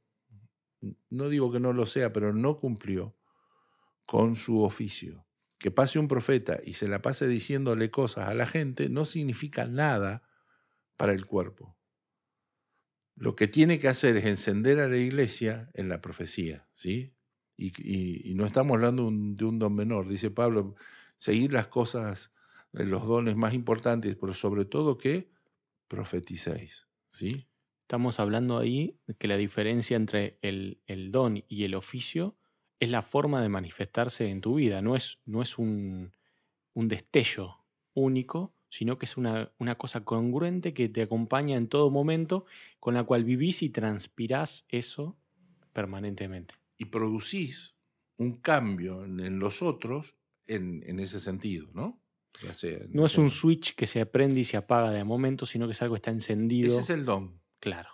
no 1.10 1.28
digo 1.28 1.50
que 1.50 1.60
no 1.60 1.72
lo 1.72 1.86
sea, 1.86 2.12
pero 2.12 2.32
no 2.32 2.58
cumplió 2.58 3.14
con 4.06 4.36
su 4.36 4.62
oficio 4.62 5.24
que 5.64 5.70
pase 5.70 5.98
un 5.98 6.08
profeta 6.08 6.60
y 6.62 6.74
se 6.74 6.88
la 6.88 7.00
pase 7.00 7.26
diciéndole 7.26 7.90
cosas 7.90 8.28
a 8.28 8.34
la 8.34 8.46
gente 8.46 8.90
no 8.90 9.06
significa 9.06 9.64
nada 9.64 10.22
para 10.98 11.14
el 11.14 11.24
cuerpo. 11.24 11.74
Lo 13.16 13.34
que 13.34 13.48
tiene 13.48 13.78
que 13.78 13.88
hacer 13.88 14.18
es 14.18 14.26
encender 14.26 14.78
a 14.78 14.88
la 14.90 14.98
iglesia 14.98 15.70
en 15.72 15.88
la 15.88 16.02
profecía, 16.02 16.68
¿sí? 16.74 17.14
Y, 17.56 18.34
no 18.34 18.44
estamos 18.44 18.74
hablando 18.74 19.04
de 19.10 19.44
un 19.46 19.58
don 19.58 19.74
menor, 19.74 20.06
dice 20.06 20.30
Pablo, 20.30 20.74
seguir 21.16 21.54
las 21.54 21.68
cosas, 21.68 22.34
los 22.72 23.06
dones 23.06 23.34
más 23.34 23.54
importantes, 23.54 24.16
pero 24.20 24.34
sobre 24.34 24.66
todo 24.66 24.98
que 24.98 25.30
profeticéis, 25.88 26.88
¿sí? 27.08 27.48
Estamos 27.84 28.20
hablando 28.20 28.58
ahí 28.58 29.00
de 29.06 29.14
que 29.14 29.28
la 29.28 29.38
diferencia 29.38 29.96
entre 29.96 30.38
el, 30.42 30.82
el 30.86 31.10
don 31.10 31.42
y 31.48 31.64
el 31.64 31.74
oficio 31.74 32.36
es 32.84 32.90
la 32.90 33.02
forma 33.02 33.40
de 33.40 33.48
manifestarse 33.48 34.28
en 34.28 34.40
tu 34.40 34.54
vida, 34.54 34.82
no 34.82 34.96
es, 34.96 35.18
no 35.24 35.42
es 35.42 35.58
un, 35.58 36.12
un 36.74 36.88
destello 36.88 37.64
único, 37.94 38.54
sino 38.68 38.98
que 38.98 39.06
es 39.06 39.16
una, 39.16 39.52
una, 39.58 39.76
cosa 39.76 40.04
congruente 40.04 40.74
que 40.74 40.88
te 40.88 41.02
acompaña 41.02 41.56
en 41.56 41.68
todo 41.68 41.90
momento, 41.90 42.44
con 42.80 42.94
la 42.94 43.04
cual 43.04 43.24
vivís 43.24 43.62
y 43.62 43.70
transpirás 43.70 44.66
eso 44.68 45.16
permanentemente. 45.72 46.54
Y 46.76 46.86
producís 46.86 47.76
un 48.16 48.40
cambio 48.40 49.04
en, 49.04 49.38
los 49.38 49.62
otros 49.62 50.16
en, 50.46 50.82
en, 50.86 50.98
ese 50.98 51.20
sentido, 51.20 51.68
¿no? 51.72 52.00
no 52.90 53.06
es 53.06 53.16
un 53.16 53.30
switch 53.30 53.76
que 53.76 53.86
se 53.86 54.04
prende 54.06 54.40
y 54.40 54.44
se 54.44 54.56
apaga 54.56 54.90
de 54.90 55.04
momento, 55.04 55.46
sino 55.46 55.66
que 55.66 55.72
es 55.72 55.82
algo 55.82 55.94
que 55.94 55.98
está 55.98 56.10
encendido. 56.10 56.66
Ese 56.66 56.80
es 56.80 56.90
el 56.90 57.04
don. 57.04 57.40
Claro. 57.60 57.90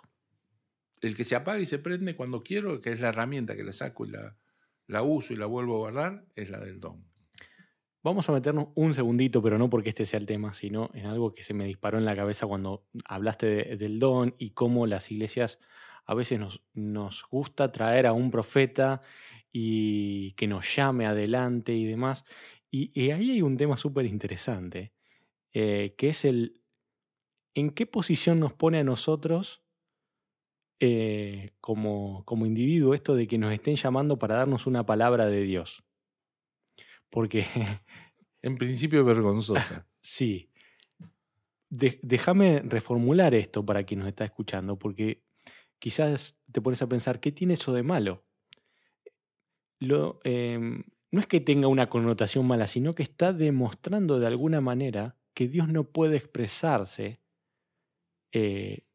El 0.99 1.15
que 1.15 1.23
se 1.23 1.35
apaga 1.35 1.59
y 1.59 1.67
se 1.67 1.77
prende 1.77 2.15
cuando 2.15 2.41
quiero, 2.41 2.81
que 2.81 2.91
es 2.91 2.99
la 2.99 3.09
herramienta 3.09 3.55
que 3.55 3.63
la 3.63 3.71
saco 3.71 4.05
y 4.05 4.09
la, 4.09 4.35
la 4.91 5.03
uso 5.03 5.33
y 5.33 5.37
la 5.37 5.45
vuelvo 5.45 5.75
a 5.75 5.79
guardar, 5.79 6.25
es 6.35 6.49
la 6.49 6.59
del 6.59 6.81
don. 6.81 7.05
Vamos 8.03 8.27
a 8.27 8.33
meternos 8.33 8.69
un 8.75 8.93
segundito, 8.93 9.41
pero 9.41 9.57
no 9.57 9.69
porque 9.69 9.89
este 9.89 10.05
sea 10.05 10.19
el 10.19 10.25
tema, 10.25 10.51
sino 10.53 10.89
en 10.93 11.05
algo 11.05 11.33
que 11.33 11.43
se 11.43 11.53
me 11.53 11.65
disparó 11.65 11.97
en 11.97 12.03
la 12.03 12.15
cabeza 12.15 12.45
cuando 12.45 12.85
hablaste 13.05 13.77
del 13.77 13.99
don 13.99 14.35
y 14.37 14.49
cómo 14.49 14.87
las 14.87 15.09
iglesias 15.09 15.59
a 16.05 16.13
veces 16.13 16.39
nos, 16.39 16.61
nos 16.73 17.23
gusta 17.29 17.71
traer 17.71 18.05
a 18.05 18.11
un 18.11 18.31
profeta 18.31 18.99
y 19.53 20.33
que 20.33 20.47
nos 20.47 20.75
llame 20.75 21.05
adelante 21.05 21.73
y 21.73 21.85
demás. 21.85 22.25
Y, 22.69 23.11
ahí 23.11 23.31
hay 23.31 23.41
un 23.41 23.55
tema 23.55 23.77
súper 23.77 24.05
interesante, 24.05 24.91
eh, 25.53 25.95
que 25.97 26.09
es 26.09 26.25
el 26.25 26.61
en 27.53 27.69
qué 27.69 27.85
posición 27.85 28.39
nos 28.39 28.53
pone 28.53 28.79
a 28.79 28.83
nosotros 28.83 29.63
eh, 30.83 31.51
como, 31.61 32.25
como 32.25 32.47
individuo 32.47 32.95
esto 32.95 33.13
de 33.13 33.27
que 33.27 33.37
nos 33.37 33.53
estén 33.53 33.75
llamando 33.75 34.17
para 34.17 34.35
darnos 34.35 34.65
una 34.65 34.83
palabra 34.83 35.27
de 35.27 35.43
Dios. 35.43 35.83
Porque... 37.09 37.45
En 38.43 38.55
principio 38.55 39.05
vergonzosa. 39.05 39.87
sí. 40.01 40.49
Déjame 41.69 42.63
reformular 42.65 43.35
esto 43.35 43.63
para 43.63 43.83
quien 43.83 43.99
nos 43.99 44.09
está 44.09 44.25
escuchando, 44.25 44.79
porque 44.79 45.23
quizás 45.77 46.39
te 46.51 46.59
pones 46.59 46.81
a 46.81 46.89
pensar, 46.89 47.19
¿qué 47.19 47.31
tiene 47.31 47.53
eso 47.53 47.71
de 47.71 47.83
malo? 47.83 48.25
Lo, 49.79 50.19
em, 50.23 50.83
no 51.11 51.19
es 51.19 51.27
que 51.27 51.39
tenga 51.39 51.67
una 51.67 51.87
connotación 51.87 52.47
mala, 52.47 52.65
sino 52.65 52.95
que 52.95 53.03
está 53.03 53.31
demostrando 53.31 54.19
de 54.19 54.25
alguna 54.25 54.59
manera 54.59 55.15
que 55.35 55.47
Dios 55.47 55.67
no 55.67 55.83
puede 55.83 56.17
expresarse, 56.17 57.21
eh, 58.31 58.87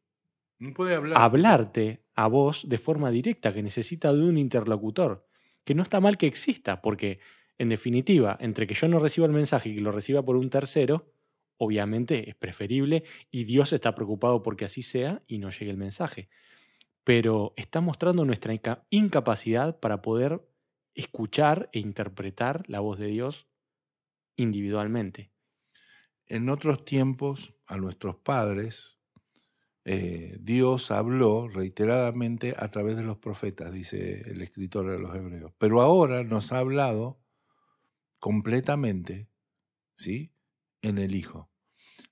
no 0.59 0.73
puede 0.73 0.95
hablar. 0.95 1.21
hablarte 1.21 2.03
a 2.15 2.27
vos 2.27 2.67
de 2.67 2.77
forma 2.77 3.11
directa, 3.11 3.53
que 3.53 3.63
necesita 3.63 4.13
de 4.13 4.23
un 4.23 4.37
interlocutor. 4.37 5.27
Que 5.63 5.75
no 5.75 5.83
está 5.83 5.99
mal 5.99 6.17
que 6.17 6.27
exista, 6.27 6.81
porque 6.81 7.19
en 7.57 7.69
definitiva, 7.69 8.37
entre 8.39 8.67
que 8.67 8.73
yo 8.73 8.87
no 8.87 8.99
reciba 8.99 9.25
el 9.25 9.33
mensaje 9.33 9.69
y 9.69 9.75
que 9.75 9.81
lo 9.81 9.91
reciba 9.91 10.23
por 10.23 10.35
un 10.35 10.49
tercero, 10.49 11.11
obviamente 11.57 12.29
es 12.29 12.35
preferible 12.35 13.03
y 13.31 13.45
Dios 13.45 13.73
está 13.73 13.95
preocupado 13.95 14.43
porque 14.43 14.65
así 14.65 14.83
sea 14.83 15.23
y 15.27 15.39
no 15.39 15.49
llegue 15.49 15.71
el 15.71 15.77
mensaje. 15.77 16.29
Pero 17.03 17.53
está 17.55 17.81
mostrando 17.81 18.25
nuestra 18.25 18.53
incapacidad 18.89 19.79
para 19.79 20.01
poder 20.01 20.41
escuchar 20.93 21.69
e 21.71 21.79
interpretar 21.79 22.63
la 22.67 22.79
voz 22.79 22.99
de 22.99 23.07
Dios 23.07 23.47
individualmente. 24.35 25.31
En 26.25 26.49
otros 26.49 26.83
tiempos, 26.85 27.55
a 27.65 27.77
nuestros 27.77 28.17
padres, 28.17 28.96
eh, 29.89 30.35
Dios 30.41 30.91
habló 30.91 31.47
reiteradamente 31.47 32.53
a 32.57 32.69
través 32.69 32.97
de 32.97 33.03
los 33.03 33.19
profetas, 33.19 33.71
dice 33.71 34.29
el 34.29 34.41
escritor 34.41 34.91
de 34.91 34.99
los 34.99 35.15
Hebreos. 35.15 35.53
Pero 35.57 35.79
ahora 35.79 36.25
nos 36.25 36.51
ha 36.51 36.59
hablado 36.59 37.21
completamente, 38.19 39.29
¿sí? 39.95 40.33
En 40.81 40.97
el 40.97 41.15
Hijo. 41.15 41.49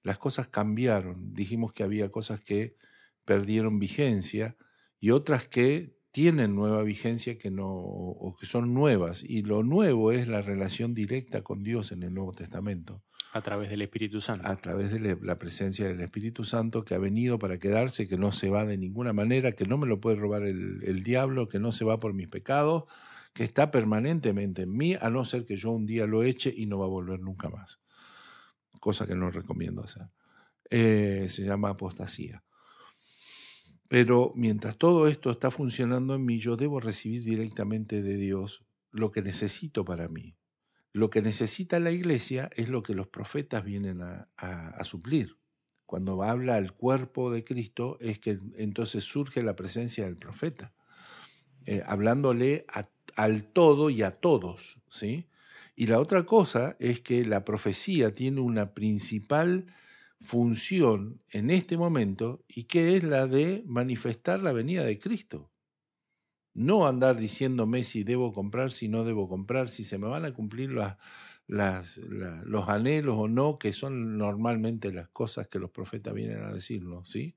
Las 0.03 0.17
cosas 0.17 0.47
cambiaron. 0.47 1.34
Dijimos 1.34 1.73
que 1.73 1.84
había 1.84 2.09
cosas 2.11 2.39
que 2.39 2.78
perdieron 3.26 3.78
vigencia 3.78 4.55
y 5.01 5.11
otras 5.11 5.45
que 5.45 5.97
tienen 6.11 6.55
nueva 6.55 6.82
vigencia 6.82 7.38
que 7.38 7.51
no 7.51 7.67
o 7.67 8.38
que 8.39 8.45
son 8.45 8.73
nuevas 8.73 9.21
y 9.21 9.41
lo 9.41 9.63
nuevo 9.63 10.13
es 10.13 10.30
la 10.30 10.41
relación 10.41 10.93
directa 10.93 11.43
con 11.43 11.61
Dios 11.61 11.91
en 11.91 12.03
el 12.03 12.13
Nuevo 12.13 12.32
Testamento 12.32 13.03
a 13.36 13.41
través 13.41 13.69
del 13.69 13.81
Espíritu 13.81 14.21
Santo 14.21 14.47
a 14.47 14.55
través 14.55 14.89
de 14.91 15.17
la 15.21 15.38
presencia 15.38 15.86
del 15.86 15.99
Espíritu 15.99 16.45
Santo 16.45 16.86
que 16.86 16.95
ha 16.95 16.99
venido 16.99 17.38
para 17.38 17.59
quedarse 17.59 18.07
que 18.07 18.15
no 18.17 18.31
se 18.31 18.49
va 18.49 18.63
de 18.63 18.77
ninguna 18.77 19.11
manera 19.11 19.51
que 19.51 19.65
no 19.65 19.77
me 19.77 19.88
lo 19.88 19.99
puede 19.99 20.15
robar 20.15 20.43
el, 20.43 21.03
diablo 21.03 21.49
que 21.49 21.59
no 21.59 21.73
se 21.73 21.83
va 21.83 21.99
por 21.99 22.13
mis 22.13 22.29
pecados 22.29 22.86
que 23.33 23.43
está 23.43 23.71
permanentemente 23.71 24.61
en 24.61 24.71
mí, 24.71 24.95
a 24.95 25.09
no 25.09 25.25
ser 25.25 25.43
que 25.43 25.57
yo 25.57 25.71
un 25.71 25.86
día 25.86 26.07
lo 26.07 26.23
eche 26.23 26.53
y 26.55 26.65
no 26.65 26.79
va 26.79 26.86
a 26.86 26.88
volver 26.88 27.19
nunca 27.19 27.49
más. 27.49 27.81
Cosa 28.79 29.05
que 29.05 29.15
no 29.15 29.29
recomiendo 29.29 29.83
hacer. 29.83 30.07
Eh, 30.69 31.25
se 31.27 31.43
llama 31.43 31.71
apostasía. 31.71 32.45
Pero 33.89 34.31
mientras 34.38 34.77
todo 34.77 35.09
esto 35.09 35.31
está 35.31 35.51
funcionando 35.51 36.15
en 36.15 36.23
mí, 36.23 36.39
yo 36.39 36.55
debo 36.55 36.79
recibir 36.79 37.25
directamente 37.25 38.01
de 38.01 38.15
Dios 38.15 38.63
lo 38.91 39.11
que 39.11 39.21
necesito 39.21 39.83
para 39.83 40.07
mí. 40.07 40.38
Lo 40.95 41.09
que 41.09 41.21
necesita 41.21 41.81
la 41.81 41.91
iglesia 41.91 42.49
es 42.55 42.69
lo 42.69 42.81
que 42.81 42.93
los 42.93 43.07
profetas 43.07 43.65
vienen 43.65 44.01
a, 44.01 44.83
suplir. 44.85 45.35
Cuando 45.85 46.23
habla 46.23 46.57
el 46.57 46.71
cuerpo 46.71 47.33
de 47.33 47.43
Cristo 47.43 47.97
es 47.99 48.17
que 48.17 48.37
entonces 48.55 49.03
surge 49.03 49.43
la 49.43 49.57
presencia 49.57 50.05
del 50.05 50.15
profeta, 50.15 50.73
eh, 51.65 51.83
hablándole 51.85 52.65
al 53.17 53.43
todo 53.43 53.89
y 53.89 54.03
a 54.03 54.11
todos, 54.11 54.79
¿sí? 54.87 55.27
Y 55.75 55.87
la 55.87 55.99
otra 55.99 56.25
cosa 56.25 56.77
es 56.79 57.01
que 57.01 57.25
la 57.25 57.43
profecía 57.43 58.13
tiene 58.13 58.39
una 58.39 58.73
principal 58.73 59.65
función 60.21 61.19
en 61.29 61.49
este 61.49 61.75
momento 61.75 62.45
y 62.47 62.63
que 62.63 62.95
es 62.95 63.03
la 63.03 63.27
de 63.27 63.63
manifestar 63.65 64.39
la 64.39 64.53
venida 64.53 64.85
de 64.85 64.97
Cristo. 64.97 65.51
No 66.56 66.88
andar 66.88 67.18
diciéndome 67.18 67.84
si 67.84 68.03
debo 68.03 68.34
comprar, 68.34 68.72
si 68.72 68.88
no 68.88 69.03
debo 69.03 69.30
comprar, 69.30 69.70
si 69.70 69.84
se 69.84 69.97
me 69.97 70.08
van 70.08 70.26
a 70.26 70.34
cumplir 70.34 70.72
las, 70.72 70.97
los 71.47 72.70
anhelos 72.70 73.16
o 73.18 73.28
no, 73.28 73.60
que 73.60 73.74
son 73.74 74.18
normalmente 74.18 74.91
las 74.91 75.10
cosas 75.10 75.47
que 75.47 75.60
los 75.60 75.70
profetas 75.70 76.14
vienen 76.14 76.43
a 76.43 76.53
decirnos, 76.53 77.10
¿sí? 77.10 77.36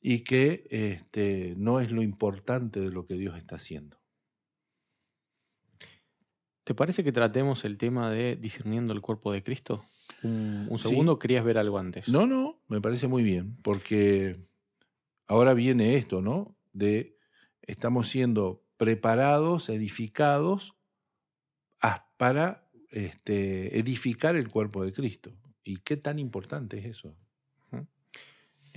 Y 0.00 0.20
que 0.20 0.66
este, 0.70 1.54
no 1.56 1.80
es 1.80 1.90
lo 1.90 2.02
importante 2.02 2.80
de 2.80 2.90
lo 2.90 3.06
que 3.06 3.14
Dios 3.14 3.38
está 3.38 3.56
haciendo. 3.56 3.96
¿Te 6.64 6.74
parece 6.74 7.04
que 7.04 7.12
tratemos 7.12 7.64
el 7.64 7.78
tema 7.78 8.10
de 8.10 8.34
discerniendo 8.34 8.92
el 8.92 9.00
cuerpo 9.00 9.32
de 9.32 9.44
Cristo? 9.44 9.84
Un, 10.22 10.68
segundo, 10.78 11.18
querías 11.18 11.44
ver 11.44 11.58
algo 11.58 11.78
antes. 11.78 12.08
No, 12.08 12.26
no, 12.26 12.60
me 12.66 12.80
parece 12.80 13.06
muy 13.06 13.22
bien, 13.22 13.56
porque 13.62 14.36
ahora 15.28 15.54
viene 15.54 15.94
esto, 15.94 16.20
¿no? 16.20 16.56
De 16.72 17.15
estamos 17.66 18.08
siendo 18.08 18.64
preparados, 18.76 19.68
edificados 19.68 20.74
para 22.16 22.66
este, 22.90 23.78
edificar 23.78 24.36
el 24.36 24.48
cuerpo 24.48 24.84
de 24.84 24.92
Cristo. 24.92 25.32
¿Y 25.62 25.78
qué 25.78 25.96
tan 25.96 26.18
importante 26.18 26.78
es 26.78 26.86
eso? 26.86 27.16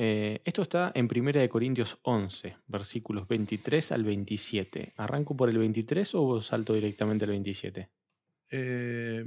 Eh, 0.01 0.41
esto 0.45 0.61
está 0.61 0.93
en 0.95 1.09
1 1.13 1.49
Corintios 1.49 1.99
11, 2.03 2.55
versículos 2.67 3.27
23 3.27 3.91
al 3.91 4.05
27. 4.05 4.93
¿Arranco 4.95 5.35
por 5.35 5.49
el 5.49 5.57
23 5.57 6.15
o 6.15 6.41
salto 6.41 6.73
directamente 6.73 7.25
al 7.25 7.31
27? 7.31 7.89
Eh, 8.51 9.25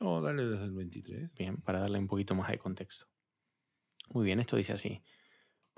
no, 0.00 0.22
dale 0.22 0.46
desde 0.46 0.64
el 0.64 0.72
23. 0.72 1.34
Bien, 1.34 1.58
para 1.58 1.80
darle 1.80 1.98
un 1.98 2.06
poquito 2.06 2.34
más 2.34 2.50
de 2.50 2.56
contexto. 2.56 3.06
Muy 4.08 4.24
bien, 4.24 4.40
esto 4.40 4.56
dice 4.56 4.72
así. 4.72 5.02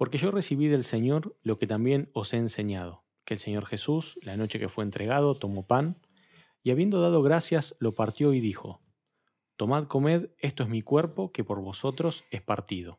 Porque 0.00 0.16
yo 0.16 0.30
recibí 0.30 0.68
del 0.68 0.84
Señor 0.84 1.36
lo 1.42 1.58
que 1.58 1.66
también 1.66 2.08
os 2.14 2.32
he 2.32 2.38
enseñado, 2.38 3.04
que 3.26 3.34
el 3.34 3.38
Señor 3.38 3.66
Jesús, 3.66 4.18
la 4.22 4.34
noche 4.34 4.58
que 4.58 4.70
fue 4.70 4.82
entregado, 4.82 5.34
tomó 5.34 5.66
pan, 5.66 6.00
y 6.62 6.70
habiendo 6.70 7.02
dado 7.02 7.22
gracias, 7.22 7.76
lo 7.80 7.94
partió 7.94 8.32
y 8.32 8.40
dijo, 8.40 8.80
Tomad, 9.56 9.88
comed, 9.88 10.30
esto 10.38 10.62
es 10.62 10.70
mi 10.70 10.80
cuerpo 10.80 11.32
que 11.32 11.44
por 11.44 11.60
vosotros 11.60 12.24
es 12.30 12.40
partido. 12.40 12.98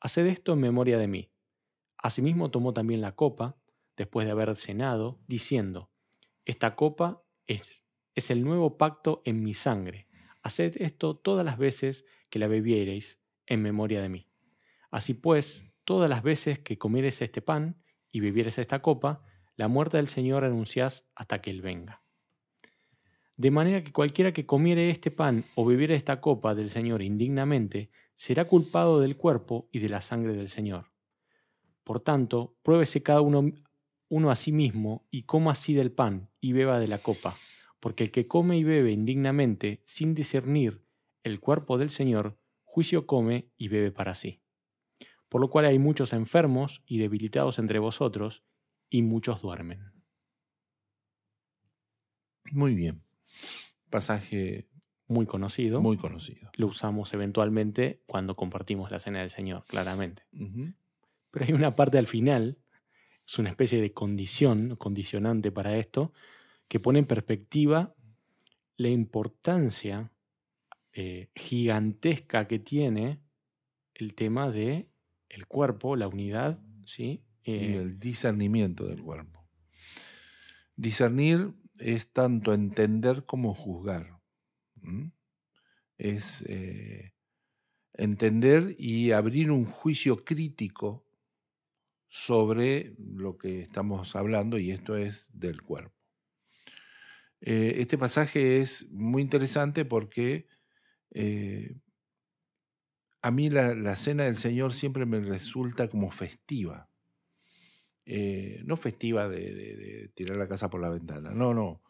Haced 0.00 0.26
esto 0.26 0.52
en 0.52 0.60
memoria 0.60 0.98
de 0.98 1.08
mí. 1.08 1.30
Asimismo 1.96 2.50
tomó 2.50 2.74
también 2.74 3.00
la 3.00 3.12
copa, 3.12 3.56
después 3.96 4.26
de 4.26 4.32
haber 4.32 4.54
cenado, 4.56 5.18
diciendo, 5.26 5.90
Esta 6.44 6.76
copa 6.76 7.22
es, 7.46 7.86
es 8.14 8.28
el 8.28 8.44
nuevo 8.44 8.76
pacto 8.76 9.22
en 9.24 9.42
mi 9.42 9.54
sangre. 9.54 10.08
Haced 10.42 10.82
esto 10.82 11.16
todas 11.16 11.46
las 11.46 11.56
veces 11.56 12.04
que 12.28 12.38
la 12.38 12.48
bebiereis 12.48 13.18
en 13.46 13.62
memoria 13.62 14.02
de 14.02 14.10
mí. 14.10 14.28
Así 14.90 15.14
pues, 15.14 15.64
todas 15.84 16.10
las 16.10 16.22
veces 16.22 16.58
que 16.58 16.78
comiereis 16.78 17.22
este 17.22 17.42
pan 17.42 17.82
y 18.10 18.20
bebiereis 18.20 18.58
esta 18.58 18.82
copa, 18.82 19.22
la 19.56 19.68
muerte 19.68 19.96
del 19.98 20.08
Señor 20.08 20.44
anunciás 20.44 21.06
hasta 21.14 21.40
que 21.40 21.50
Él 21.50 21.62
venga. 21.62 22.02
De 23.36 23.50
manera 23.50 23.82
que 23.82 23.92
cualquiera 23.92 24.32
que 24.32 24.46
comiere 24.46 24.90
este 24.90 25.10
pan 25.10 25.44
o 25.56 25.64
bebiere 25.64 25.96
esta 25.96 26.20
copa 26.20 26.54
del 26.54 26.70
Señor 26.70 27.02
indignamente, 27.02 27.90
será 28.14 28.46
culpado 28.46 29.00
del 29.00 29.16
cuerpo 29.16 29.68
y 29.72 29.80
de 29.80 29.88
la 29.88 30.00
sangre 30.00 30.34
del 30.34 30.48
Señor. 30.48 30.92
Por 31.82 32.00
tanto, 32.00 32.56
pruébese 32.62 33.02
cada 33.02 33.20
uno, 33.20 33.52
uno 34.08 34.30
a 34.30 34.36
sí 34.36 34.52
mismo 34.52 35.06
y 35.10 35.22
coma 35.24 35.52
así 35.52 35.74
del 35.74 35.90
pan 35.90 36.30
y 36.40 36.52
beba 36.52 36.78
de 36.78 36.86
la 36.86 37.02
copa, 37.02 37.36
porque 37.80 38.04
el 38.04 38.12
que 38.12 38.28
come 38.28 38.56
y 38.56 38.64
bebe 38.64 38.92
indignamente, 38.92 39.82
sin 39.84 40.14
discernir 40.14 40.84
el 41.24 41.40
cuerpo 41.40 41.76
del 41.76 41.90
Señor, 41.90 42.38
juicio 42.62 43.06
come 43.06 43.50
y 43.56 43.68
bebe 43.68 43.90
para 43.90 44.14
sí. 44.14 44.43
Por 45.34 45.40
lo 45.40 45.50
cual 45.50 45.64
hay 45.64 45.80
muchos 45.80 46.12
enfermos 46.12 46.80
y 46.86 46.98
debilitados 46.98 47.58
entre 47.58 47.80
vosotros, 47.80 48.44
y 48.88 49.02
muchos 49.02 49.42
duermen. 49.42 49.82
Muy 52.52 52.76
bien. 52.76 53.02
Pasaje 53.90 54.68
muy 55.08 55.26
conocido. 55.26 55.80
Muy 55.80 55.96
conocido. 55.96 56.52
Lo 56.54 56.68
usamos 56.68 57.12
eventualmente 57.14 58.00
cuando 58.06 58.36
compartimos 58.36 58.92
la 58.92 59.00
cena 59.00 59.22
del 59.22 59.30
Señor, 59.30 59.64
claramente. 59.66 60.22
Pero 61.32 61.44
hay 61.44 61.52
una 61.52 61.74
parte 61.74 61.98
al 61.98 62.06
final, 62.06 62.60
es 63.26 63.36
una 63.36 63.50
especie 63.50 63.80
de 63.80 63.92
condición, 63.92 64.76
condicionante 64.76 65.50
para 65.50 65.76
esto, 65.78 66.12
que 66.68 66.78
pone 66.78 67.00
en 67.00 67.06
perspectiva 67.06 67.92
la 68.76 68.88
importancia 68.88 70.12
eh, 70.92 71.32
gigantesca 71.34 72.46
que 72.46 72.60
tiene 72.60 73.20
el 73.94 74.14
tema 74.14 74.48
de 74.52 74.93
el 75.34 75.46
cuerpo, 75.46 75.96
la 75.96 76.08
unidad, 76.08 76.58
¿sí? 76.84 77.24
y 77.42 77.52
eh, 77.52 77.76
el 77.76 77.98
discernimiento 77.98 78.86
del 78.86 79.02
cuerpo. 79.02 79.46
Discernir 80.76 81.52
es 81.78 82.12
tanto 82.12 82.54
entender 82.54 83.24
como 83.26 83.54
juzgar. 83.54 84.20
Es 85.96 86.44
eh, 86.48 87.14
entender 87.94 88.74
y 88.78 89.12
abrir 89.12 89.50
un 89.50 89.64
juicio 89.64 90.24
crítico 90.24 91.06
sobre 92.08 92.94
lo 92.98 93.38
que 93.38 93.60
estamos 93.60 94.14
hablando 94.14 94.58
y 94.58 94.70
esto 94.70 94.96
es 94.96 95.30
del 95.32 95.62
cuerpo. 95.62 95.94
Eh, 97.40 97.80
este 97.80 97.98
pasaje 97.98 98.60
es 98.60 98.88
muy 98.90 99.22
interesante 99.22 99.84
porque 99.84 100.46
eh, 101.10 101.76
a 103.24 103.30
mí 103.30 103.50
la, 103.50 103.96
cena 103.96 104.24
del 104.24 104.36
Señor 104.36 104.72
siempre 104.72 105.06
me 105.06 105.20
resulta 105.20 105.88
como 105.88 106.10
festiva. 106.10 106.88
no 108.06 108.76
festiva 108.76 109.28
de, 109.28 110.10
tirar 110.14 110.36
la 110.36 110.48
casa 110.48 110.68
por 110.68 110.80
la 110.80 110.90
ventana, 110.90 111.30
no, 111.30 111.54
no, 111.54 111.82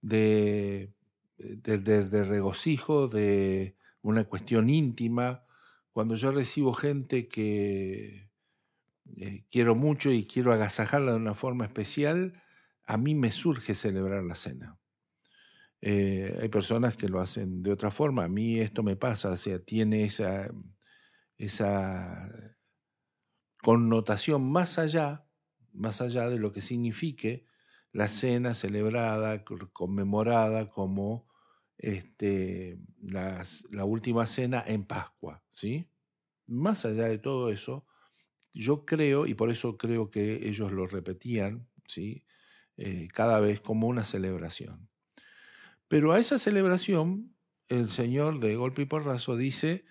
de 0.00 0.94
de, 1.40 2.24
regocijo, 2.24 3.08
de 3.08 3.76
una 4.02 4.24
cuestión 4.24 4.70
íntima. 4.70 5.44
Cuando 5.92 6.14
yo 6.14 6.32
recibo 6.32 6.72
gente 6.72 7.28
que 7.28 8.30
eh, 9.16 9.44
quiero 9.50 9.74
mucho 9.74 10.10
y 10.10 10.24
quiero 10.24 10.52
agasajarla 10.52 11.12
de 11.12 11.18
una 11.18 11.34
forma 11.34 11.64
especial, 11.64 12.42
a 12.84 12.96
mí 12.96 13.14
me 13.14 13.32
surge 13.32 13.74
celebrar 13.74 14.22
la 14.24 14.36
cena. 14.36 14.78
Eh, 15.82 16.38
hay 16.40 16.48
personas 16.48 16.96
que 16.96 17.08
lo 17.08 17.20
hacen 17.20 17.62
de 17.62 17.72
otra 17.72 17.90
forma. 17.90 18.24
A 18.24 18.28
mí 18.28 18.58
esto 18.58 18.82
me 18.82 18.96
pasa, 18.96 19.30
o 19.30 19.36
sea, 19.36 19.58
tiene 19.60 20.04
esa, 20.04 20.50
connotación 23.62 24.50
más 24.50 24.78
allá, 24.78 25.26
más 25.72 26.00
allá 26.00 26.28
de 26.28 26.38
lo 26.38 26.52
que 26.52 26.60
signifique 26.60 27.46
la 27.92 28.08
cena 28.08 28.54
celebrada, 28.54 29.44
conmemorada 29.72 30.70
como 30.70 31.28
este, 31.76 32.78
la 33.00 33.84
última 33.84 34.26
cena 34.26 34.62
en 34.66 34.84
Pascua, 34.84 35.42
¿sí? 35.50 35.90
Más 36.46 36.84
allá 36.84 37.04
de 37.04 37.18
todo 37.18 37.50
eso, 37.50 37.86
yo 38.52 38.84
creo, 38.84 39.26
y 39.26 39.34
por 39.34 39.50
eso 39.50 39.76
creo 39.76 40.10
que 40.10 40.48
ellos 40.48 40.72
lo 40.72 40.86
repetían, 40.86 41.68
¿sí? 41.86 42.24
Eh, 42.76 43.08
cada 43.12 43.40
vez 43.40 43.60
como 43.60 43.88
una 43.88 44.04
celebración. 44.04 44.89
Pero 45.90 46.12
a 46.12 46.20
esa 46.20 46.38
celebración, 46.38 47.34
el 47.68 47.88
Señor 47.88 48.38
de 48.38 48.54
golpe 48.54 48.82
y 48.82 48.84
porrazo 48.84 49.36
dice, 49.36 49.84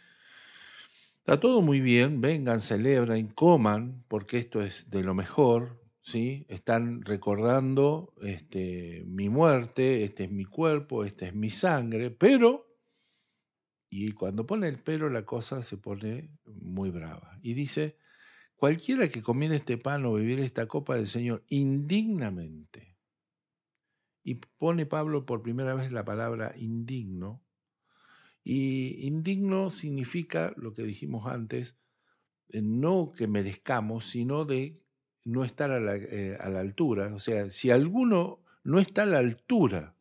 está 1.18 1.41
todo 1.41 1.62
muy 1.62 1.82
bien, 1.82 2.22
vengan, 2.22 2.62
celebren, 2.62 3.28
coman, 3.28 4.06
porque 4.08 4.38
esto 4.38 4.62
es 4.62 4.89
de 4.89 5.04
lo 5.04 5.14
mejor, 5.14 5.84
¿sí? 6.00 6.45
Están 6.47 7.02
recordando 7.02 8.14
este, 8.22 9.04
mi 9.08 9.28
muerte, 9.28 10.06
este 10.06 10.24
es 10.24 10.32
mi 10.32 10.45
cuerpo, 10.45 11.04
esta 11.04 11.28
es 11.28 11.36
mi 11.36 11.50
sangre, 11.50 12.12
pero, 12.12 12.80
y 13.89 14.14
cuando 14.14 14.45
pone 14.45 14.70
el 14.70 14.80
pero 14.82 15.10
la 15.10 15.26
cosa 15.26 15.62
se 15.64 15.76
pone 15.76 16.32
muy 16.45 16.91
brava. 16.91 17.38
Y 17.41 17.56
dice, 17.56 17.97
cualquiera 18.56 19.10
que 19.10 19.22
comiera 19.22 19.54
este 19.54 19.78
pan 19.78 20.06
o 20.06 20.14
bebiera 20.14 20.43
esta 20.43 20.66
copa 20.66 20.95
del 20.95 21.08
Señor 21.08 21.43
indignamente, 21.50 22.89
y 24.30 24.36
pone 24.36 24.86
Pablo 24.86 25.26
por 25.26 25.42
primera 25.42 25.74
vez 25.74 25.92
la 25.92 26.06
palabra 26.06 26.54
indigno, 26.56 27.42
y 28.44 29.08
indigno 29.08 29.72
significa 29.72 30.54
lo 30.56 30.76
que 30.76 30.84
dijimos 30.84 31.26
antes, 31.26 31.80
no 32.54 33.12
que 33.12 33.28
merezcamos, 33.28 34.06
sino 34.06 34.46
de 34.46 34.84
no 35.26 35.44
estar 35.44 35.72
eh, 35.72 36.38
a 36.40 36.48
la, 36.48 36.60
altura. 36.60 37.12
O 37.16 37.20
sea, 37.20 37.50
si 37.50 37.72
alguno 37.72 38.44
no 38.64 38.78
está 38.78 39.02
a 39.04 39.08
la 39.08 39.18
altura 39.18 39.96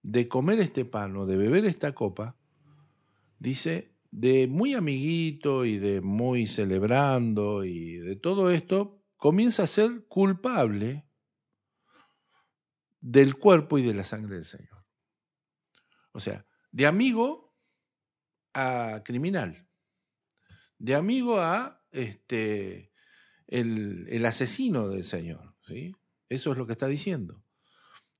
de 0.00 0.28
comer 0.28 0.60
este 0.60 0.84
pan 0.84 1.16
o 1.16 1.26
de 1.26 1.36
beber 1.36 1.64
esta 1.64 1.92
copa, 1.92 2.36
dice, 3.40 3.96
de 4.12 4.46
muy 4.46 4.74
amiguito 4.74 5.64
y 5.64 5.78
de 5.78 6.00
muy 6.00 6.46
celebrando 6.46 7.64
y 7.64 7.96
de 7.96 8.14
todo 8.14 8.48
esto, 8.52 9.02
comienza 9.16 9.64
a 9.64 9.66
ser 9.66 10.04
culpable 10.06 11.04
del 13.02 13.36
cuerpo 13.36 13.78
y 13.78 13.82
de 13.82 13.92
la 13.92 14.04
sangre 14.04 14.36
del 14.36 14.44
Señor. 14.46 14.86
O 16.12 16.20
sea, 16.20 16.46
de 16.70 16.86
amigo 16.86 17.54
a 18.54 19.02
criminal, 19.04 19.68
de 20.78 20.94
amigo 20.94 21.40
a 21.40 21.84
este, 21.90 22.92
el, 23.48 24.24
asesino 24.24 24.88
del 24.88 25.04
Señor. 25.04 25.54
¿sí? 25.66 25.94
Eso 26.28 26.52
es 26.52 26.58
lo 26.58 26.66
que 26.66 26.72
está 26.72 26.86
diciendo. 26.86 27.44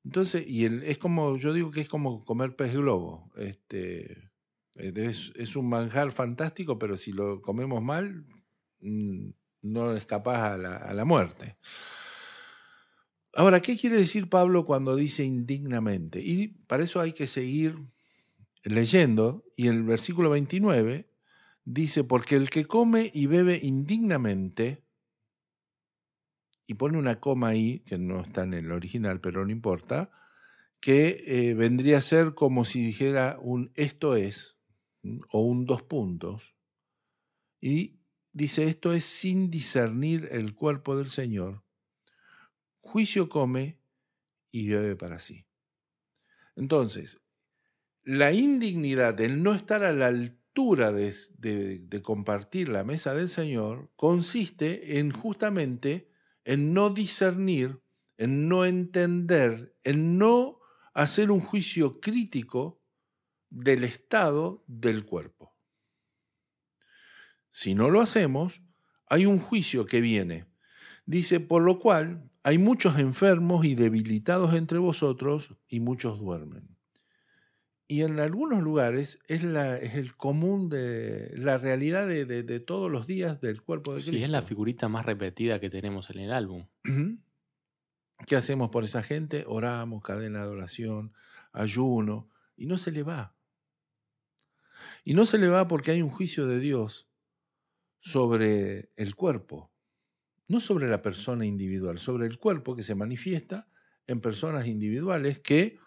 Entonces, 0.04 0.44
y 0.46 0.64
el, 0.64 0.82
es 0.82 0.98
como, 0.98 1.36
yo 1.36 1.52
digo 1.52 1.70
que 1.70 1.80
es 1.80 1.88
como 1.88 2.24
comer 2.24 2.56
pez 2.56 2.74
globo. 2.74 3.30
Este, 3.36 4.32
es, 4.74 5.56
un 5.56 5.68
manjar 5.68 6.10
fantástico, 6.10 6.78
pero 6.78 6.96
si 6.96 7.12
lo 7.12 7.40
comemos 7.40 7.82
mal, 7.82 8.26
mm, 8.80 9.30
no 9.62 9.94
escapas 9.94 10.38
a 10.38 10.58
la, 10.58 10.76
a 10.76 10.92
la 10.92 11.04
muerte. 11.04 11.56
Ahora, 13.34 13.60
¿qué 13.62 13.76
quiere 13.78 13.96
decir 13.96 14.28
Pablo 14.28 14.66
cuando 14.66 14.94
dice 14.94 15.24
indignamente? 15.24 16.20
Y 16.20 16.48
para 16.48 16.84
eso 16.84 17.00
hay 17.00 17.14
que 17.14 17.26
seguir 17.26 17.78
leyendo, 18.62 19.44
y 19.56 19.68
el 19.68 19.82
versículo 19.82 20.30
29 20.30 21.08
dice, 21.64 22.04
porque 22.04 22.36
el 22.36 22.50
que 22.50 22.66
come 22.66 23.10
y 23.14 23.26
bebe 23.26 23.58
indignamente, 23.62 24.84
y 26.66 26.74
pone 26.74 26.98
una 26.98 27.20
coma 27.20 27.48
ahí, 27.48 27.80
que 27.80 27.96
no 27.96 28.20
está 28.20 28.44
en 28.44 28.54
el 28.54 28.70
original, 28.70 29.20
pero 29.20 29.44
no 29.44 29.50
importa, 29.50 30.10
que 30.80 31.24
eh, 31.26 31.54
vendría 31.54 31.98
a 31.98 32.02
ser 32.02 32.34
como 32.34 32.64
si 32.64 32.84
dijera 32.84 33.38
un 33.40 33.72
esto 33.74 34.14
es, 34.14 34.58
o 35.30 35.40
un 35.40 35.64
dos 35.64 35.82
puntos, 35.82 36.54
y 37.60 37.98
dice 38.32 38.64
esto 38.64 38.92
es 38.92 39.04
sin 39.04 39.50
discernir 39.50 40.28
el 40.32 40.54
cuerpo 40.54 40.96
del 40.96 41.08
Señor, 41.08 41.62
juicio 42.82 43.28
come 43.28 43.80
y 44.50 44.68
bebe 44.68 44.96
para 44.96 45.18
sí. 45.18 45.46
Entonces, 46.54 47.22
la 48.02 48.32
indignidad 48.32 49.14
del 49.14 49.42
no 49.42 49.54
estar 49.54 49.84
a 49.84 49.92
la 49.92 50.08
altura 50.08 50.92
de, 50.92 51.14
de 51.38 52.02
compartir 52.02 52.68
la 52.68 52.84
mesa 52.84 53.14
del 53.14 53.30
Señor 53.30 53.90
consiste 53.96 54.98
en 54.98 55.10
justamente 55.10 56.10
en 56.44 56.74
no 56.74 56.90
discernir, 56.90 57.80
en 58.18 58.48
no 58.48 58.64
entender, 58.64 59.76
en 59.84 60.18
no 60.18 60.60
hacer 60.92 61.30
un 61.30 61.40
juicio 61.40 62.00
crítico 62.00 62.82
del 63.48 63.84
estado 63.84 64.64
del 64.66 65.04
cuerpo. 65.04 65.56
Si 67.48 67.74
no 67.74 67.90
lo 67.90 68.00
hacemos, 68.00 68.62
hay 69.06 69.26
un 69.26 69.38
juicio 69.38 69.86
que 69.86 70.00
viene. 70.00 70.46
Dice, 71.04 71.38
por 71.40 71.62
lo 71.62 71.78
cual 71.78 72.30
hay 72.44 72.58
muchos 72.58 72.98
enfermos 72.98 73.64
y 73.64 73.74
debilitados 73.74 74.54
entre 74.54 74.78
vosotros 74.78 75.54
y 75.68 75.80
muchos 75.80 76.18
duermen. 76.18 76.76
Y 77.86 78.02
en 78.02 78.18
algunos 78.20 78.62
lugares 78.62 79.18
es, 79.28 79.42
la, 79.44 79.76
es 79.76 79.94
el 79.94 80.16
común 80.16 80.68
de 80.68 81.32
la 81.36 81.58
realidad 81.58 82.08
de, 82.08 82.60
todos 82.60 82.90
los 82.90 83.06
días 83.06 83.40
del 83.40 83.62
cuerpo 83.62 83.92
de 83.92 83.98
Cristo. 83.98 84.12
Sí, 84.16 84.22
es 84.22 84.30
la 84.30 84.42
figurita 84.42 84.88
más 84.88 85.04
repetida 85.04 85.60
que 85.60 85.68
tenemos 85.68 86.08
en 86.10 86.20
el 86.20 86.32
álbum. 86.32 86.68
¿Qué 88.26 88.36
hacemos 88.36 88.70
por 88.70 88.84
esa 88.84 89.02
gente? 89.02 89.44
Oramos, 89.46 90.02
cadena 90.02 90.42
de 90.42 90.48
oración, 90.48 91.12
ayuno, 91.52 92.28
y 92.56 92.66
no 92.66 92.78
se 92.78 92.92
le 92.92 93.02
va. 93.02 93.36
Y 95.04 95.14
no 95.14 95.26
se 95.26 95.38
le 95.38 95.48
va 95.48 95.68
porque 95.68 95.90
hay 95.90 96.02
un 96.02 96.10
juicio 96.10 96.46
de 96.46 96.60
Dios 96.60 97.10
sobre 97.98 98.90
el 98.96 99.14
cuerpo. 99.14 99.71
No 100.52 100.60
sobre 100.60 100.86
la 100.86 101.00
persona 101.00 101.46
individual, 101.46 101.98
sobre 101.98 102.26
el 102.26 102.38
cuerpo 102.38 102.76
que 102.76 102.82
se 102.82 102.94
manifiesta 102.94 103.68
en 104.06 104.20
personas 104.20 104.66
individuales 104.66 105.40
que 105.40 105.78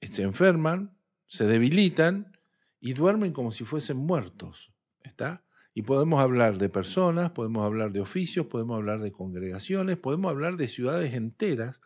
se 0.00 0.22
enferman, 0.22 0.96
se 1.26 1.46
debilitan 1.46 2.38
y 2.80 2.94
duermen 2.94 3.34
como 3.34 3.50
si 3.50 3.64
fuesen 3.64 3.98
muertos. 3.98 4.72
¿Está? 5.02 5.44
Y 5.74 5.82
podemos 5.82 6.22
hablar 6.22 6.56
de 6.56 6.70
personas, 6.70 7.32
podemos 7.32 7.66
hablar 7.66 7.92
de 7.92 8.00
oficios, 8.00 8.46
podemos 8.46 8.76
hablar 8.76 9.00
de 9.00 9.12
congregaciones, 9.12 9.98
podemos 9.98 10.30
hablar 10.30 10.56
de 10.56 10.66
ciudades 10.66 11.12
enteras 11.12 11.82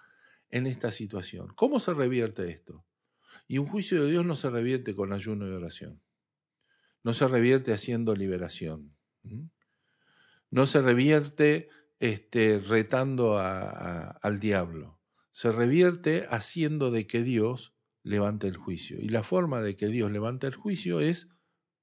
en 0.50 0.68
esta 0.68 0.92
situación. 0.92 1.48
¿Cómo 1.56 1.80
se 1.80 1.92
revierte 1.92 2.48
esto? 2.50 2.86
Y 3.48 3.58
un 3.58 3.66
juicio 3.66 4.04
de 4.04 4.12
Dios 4.12 4.24
no 4.24 4.36
se 4.36 4.48
revierte 4.48 4.94
con 4.94 5.12
ayuno 5.12 5.48
y 5.48 5.50
oración. 5.50 6.00
No 7.02 7.14
se 7.14 7.26
revierte 7.26 7.72
haciendo 7.72 8.14
liberación. 8.14 8.94
No 10.54 10.66
se 10.66 10.80
revierte 10.80 11.68
este, 11.98 12.60
retando 12.60 13.38
al 13.38 14.38
diablo. 14.38 15.00
Se 15.32 15.50
revierte 15.50 16.28
haciendo 16.30 16.92
de 16.92 17.08
que 17.08 17.24
Dios 17.24 17.74
levante 18.04 18.46
el 18.46 18.56
juicio. 18.56 19.00
Y 19.00 19.08
la 19.08 19.24
forma 19.24 19.62
de 19.62 19.74
que 19.74 19.88
Dios 19.88 20.12
levante 20.12 20.46
el 20.46 20.54
juicio 20.54 21.00
es 21.00 21.28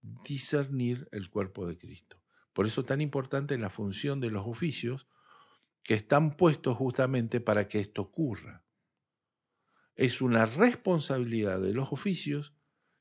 discernir 0.02 1.10
el 1.12 1.30
cuerpo 1.30 1.68
de 1.68 1.78
Cristo. 1.78 2.22
Por 2.54 2.66
eso 2.66 2.80
es 2.80 2.88
tan 2.88 3.02
importante 3.02 3.58
la 3.58 3.70
función 3.70 4.22
de 4.22 4.30
los 4.30 4.48
oficios 4.48 5.06
que 5.84 5.96
están 5.96 6.38
puestos 6.38 6.78
justamente 6.78 7.42
para 7.42 7.68
que 7.68 7.82
esto 7.82 8.04
ocurra. 8.04 8.64
Es 9.96 10.22
una 10.22 10.46
responsabilidad 10.46 11.60
de 11.60 11.74
los 11.74 11.92
oficios 11.92 12.54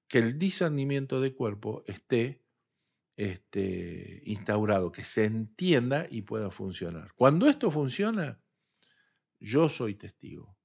que 0.09 0.19
el 0.19 0.37
discernimiento 0.37 1.21
de 1.21 1.33
cuerpo 1.33 1.85
esté 1.87 2.43
este, 3.21 4.23
instaurado, 4.25 4.91
que 4.91 5.05
se 5.05 5.27
entienda 5.27 6.07
y 6.11 6.23
pueda 6.23 6.51
funcionar. 6.51 7.13
Cuando 7.17 7.49
esto 7.49 7.71
funciona, 7.71 8.41
yo 9.39 9.69
soy 9.69 9.95
testigo 9.95 10.57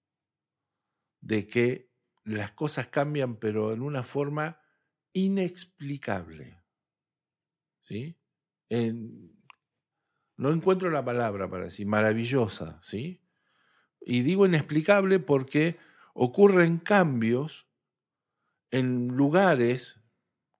de 1.19 1.47
que 1.47 1.91
las 2.23 2.53
cosas 2.53 2.87
cambian, 2.87 3.35
pero 3.35 3.73
en 3.73 3.81
una 3.81 4.03
forma 4.03 4.61
inexplicable. 5.11 6.63
¿Sí? 7.81 8.17
no 10.37 10.49
encuentro 10.49 10.89
la 10.89 11.05
palabra 11.05 11.49
para 11.49 11.65
decir 11.65 11.85
maravillosa, 11.87 12.79
¿sí? 12.81 13.21
Y 13.99 14.21
digo 14.21 14.45
inexplicable 14.45 15.19
porque 15.19 15.77
ocurren 16.13 16.77
cambios 16.77 17.67
en 18.71 19.09
lugares 19.09 20.04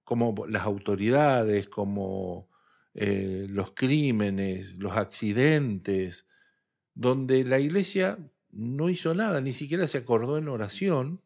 como 0.05 0.45
las 0.47 0.63
autoridades, 0.63 1.67
como 1.67 2.47
eh, 2.93 3.47
los 3.49 3.73
crímenes, 3.73 4.75
los 4.75 4.93
accidentes, 4.93 6.27
donde 6.93 7.43
la 7.43 7.59
iglesia 7.59 8.17
no 8.51 8.89
hizo 8.89 9.13
nada, 9.13 9.41
ni 9.41 9.51
siquiera 9.51 9.85
se 9.87 9.97
acordó 9.97 10.37
en 10.37 10.47
oración, 10.47 11.21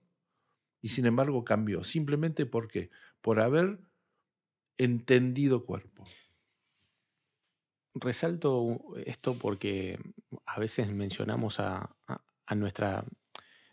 y 0.81 0.89
sin 0.89 1.05
embargo 1.05 1.43
cambió, 1.43 1.83
simplemente 1.83 2.45
porque 2.45 2.89
por 3.21 3.39
haber 3.39 3.79
entendido 4.77 5.65
cuerpo. 5.65 6.05
Resalto 7.93 8.79
esto 9.05 9.37
porque 9.37 9.99
a 10.45 10.59
veces 10.59 10.89
mencionamos 10.89 11.59
a, 11.59 11.95
nuestra, 12.55 13.03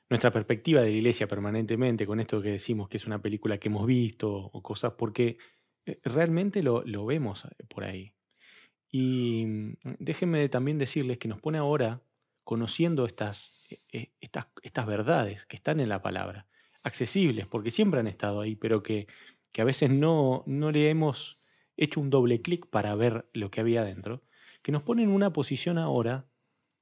nuestra 0.08 0.30
perspectiva 0.30 0.82
de 0.82 0.90
la 0.90 0.96
iglesia 0.96 1.26
permanentemente 1.26 2.06
con 2.06 2.20
esto 2.20 2.40
que 2.40 2.50
decimos 2.50 2.88
que 2.88 2.96
es 2.96 3.06
una 3.06 3.20
película 3.20 3.58
que 3.58 3.68
hemos 3.68 3.86
visto 3.86 4.32
o 4.32 4.62
cosas, 4.62 4.92
porque 4.92 5.38
eh, 5.84 6.00
realmente 6.04 6.62
lo, 6.62 6.82
lo 6.84 7.06
vemos 7.06 7.44
eh, 7.44 7.64
por 7.68 7.84
ahí. 7.84 8.12
Y 8.90 9.44
mm, 9.46 9.72
déjenme 9.98 10.48
también 10.48 10.78
decirles 10.78 11.18
que 11.18 11.28
nos 11.28 11.40
pone 11.40 11.58
ahora 11.58 12.02
conociendo 12.44 13.06
estas, 13.06 13.54
eh, 13.92 14.12
estas, 14.20 14.46
estas 14.62 14.86
verdades 14.86 15.46
que 15.46 15.56
están 15.56 15.80
en 15.80 15.88
la 15.88 16.02
palabra, 16.02 16.46
accesibles, 16.82 17.46
porque 17.48 17.72
siempre 17.72 17.98
han 17.98 18.06
estado 18.06 18.40
ahí, 18.40 18.54
pero 18.54 18.82
que 18.82 19.08
que 19.56 19.62
a 19.62 19.64
veces 19.64 19.88
no, 19.88 20.44
no 20.44 20.70
le 20.70 20.90
hemos 20.90 21.40
hecho 21.78 21.98
un 21.98 22.10
doble 22.10 22.42
clic 22.42 22.66
para 22.66 22.94
ver 22.94 23.26
lo 23.32 23.50
que 23.50 23.62
había 23.62 23.82
dentro, 23.84 24.22
que 24.60 24.70
nos 24.70 24.82
pone 24.82 25.02
en 25.02 25.08
una 25.08 25.32
posición 25.32 25.78
ahora 25.78 26.26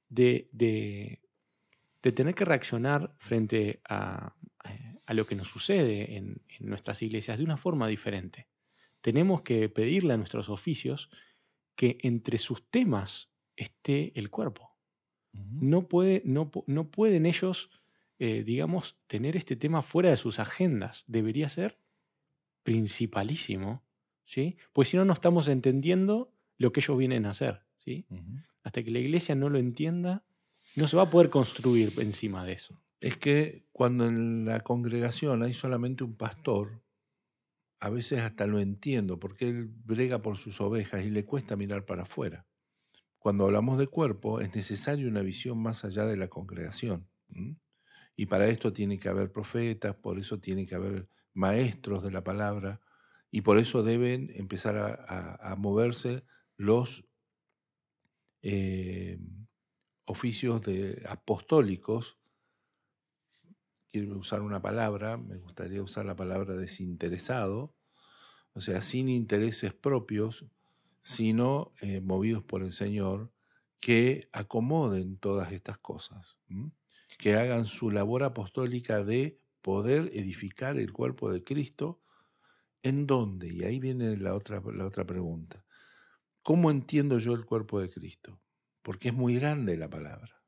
de, 0.08 1.22
tener 2.12 2.34
que 2.34 2.44
reaccionar 2.44 3.14
frente 3.18 3.80
a, 3.88 4.34
a, 5.07 5.14
lo 5.14 5.26
que 5.26 5.34
nos 5.34 5.48
sucede 5.48 6.16
en, 6.16 6.42
nuestras 6.61 7.02
iglesias 7.02 7.38
de 7.38 7.44
una 7.44 7.57
forma 7.57 7.88
diferente. 7.88 8.48
Tenemos 9.00 9.42
que 9.42 9.68
pedirle 9.68 10.14
a 10.14 10.16
nuestros 10.16 10.48
oficios 10.48 11.11
que 11.76 11.98
entre 12.02 12.38
sus 12.38 12.70
temas 12.70 13.30
esté 13.57 14.12
el 14.18 14.30
cuerpo. 14.30 14.76
no, 15.32 15.88
puede, 15.88 16.22
no, 16.24 16.50
no, 16.66 16.90
pueden 16.90 17.26
ellos, 17.26 17.70
eh, 18.18 18.44
digamos, 18.44 18.96
tener 19.07 19.36
este 19.36 19.57
tema 19.57 19.82
fuera 19.82 20.11
de 20.11 20.16
sus 20.16 20.38
agendas. 20.38 21.05
Debería 21.07 21.48
ser 21.48 21.78
principalísimo, 22.62 23.84
¿sí? 24.24 24.57
Pues 24.72 24.88
si 24.88 24.96
no, 24.96 25.05
no 25.05 25.12
estamos 25.12 25.48
entendiendo 25.48 26.32
lo 26.57 26.72
que 26.72 26.80
ellos 26.80 26.96
vienen 26.96 27.26
a 27.26 27.30
hacer, 27.30 27.62
¿sí? 27.78 28.07
Hasta 28.62 28.82
que 28.82 28.90
la 28.90 29.00
iglesia 29.00 29.34
no 29.34 29.50
lo 29.50 29.59
entienda, 29.59 30.24
no 30.76 30.88
se 30.88 30.96
va 30.96 31.04
a 31.04 31.10
poder 31.10 31.30
construir 31.30 31.92
encima 31.98 32.44
de 32.44 32.52
eso. 32.52 32.80
Es 33.00 33.16
que 33.16 33.66
cuando 33.72 34.06
en 34.06 34.44
la 34.44 34.60
congregación 34.60 35.42
hay 35.42 35.52
solamente 35.52 36.04
un 36.04 36.16
pastor, 36.16 36.82
a 37.80 37.90
veces 37.90 38.20
hasta 38.20 38.46
lo 38.46 38.60
entiendo, 38.60 39.18
porque 39.20 39.46
él 39.46 39.68
brega 39.68 40.22
por 40.22 40.36
sus 40.36 40.60
ovejas 40.60 41.04
y 41.04 41.10
le 41.10 41.24
cuesta 41.24 41.56
mirar 41.56 41.84
para 41.84 42.02
afuera. 42.02 42.46
Cuando 43.18 43.44
hablamos 43.44 43.78
de 43.78 43.86
cuerpo, 43.86 44.40
es 44.40 44.54
necesaria 44.54 45.06
una 45.06 45.22
visión 45.22 45.58
más 45.58 45.84
allá 45.84 46.06
de 46.06 46.16
la 46.16 46.28
congregación. 46.28 47.08
Y 48.16 48.26
para 48.26 48.46
esto 48.46 48.72
tiene 48.72 48.98
que 48.98 49.08
haber 49.08 49.32
profetas, 49.32 49.96
por 49.96 50.18
eso 50.18 50.40
tiene 50.40 50.66
que 50.66 50.74
haber 50.74 51.08
maestros 51.32 52.02
de 52.02 52.10
la 52.10 52.22
palabra, 52.22 52.80
y 53.30 53.40
por 53.40 53.58
eso 53.58 53.82
deben 53.82 54.30
empezar 54.34 54.76
a, 54.78 55.56
moverse 55.56 56.24
los 56.56 57.04
eh, 58.42 59.18
oficios 60.05 60.62
de 60.62 61.02
apostólicos. 61.09 62.18
Quiero 63.90 64.18
usar 64.18 64.42
una 64.42 64.61
palabra, 64.61 65.16
me 65.16 65.38
gustaría 65.38 65.82
usar 65.82 66.05
la 66.05 66.16
palabra 66.16 66.55
desinteresado, 66.55 67.74
o 68.52 68.61
sea, 68.61 68.82
sin 68.82 69.09
intereses 69.09 69.72
propios, 69.72 70.46
sino 71.02 71.72
eh, 71.80 72.00
movidos 72.00 72.42
por 72.42 72.62
el 72.62 72.72
Señor, 72.72 73.30
que 73.80 74.28
acomoden 74.32 75.18
todas 75.18 75.52
estas 75.52 75.78
cosas, 75.78 76.38
que 77.18 77.36
hagan 77.36 77.66
su 77.66 77.90
labor 77.90 78.22
apostólica 78.22 79.05
de 79.05 79.38
poder 79.61 80.11
edificar 80.14 80.78
el 80.78 80.92
cuerpo 80.92 81.30
de 81.30 81.44
Cristo, 81.44 82.00
¿en 82.82 83.07
dónde? 83.07 83.52
Y 83.52 83.62
ahí 83.64 83.80
viene 83.80 84.16
la 84.16 84.34
otra, 84.34 84.62
la 84.74 84.86
otra 84.86 85.05
pregunta. 85.05 85.64
¿Cómo 86.42 86.70
entiendo 86.70 87.18
yo 87.18 87.34
el 87.34 87.44
cuerpo 87.44 87.80
de 87.80 87.90
Cristo? 87.90 88.40
Porque 88.85 89.09
es 89.09 89.14
muy 89.14 89.37
grande 89.37 89.78
la 89.78 89.89
palabra. 89.89 90.43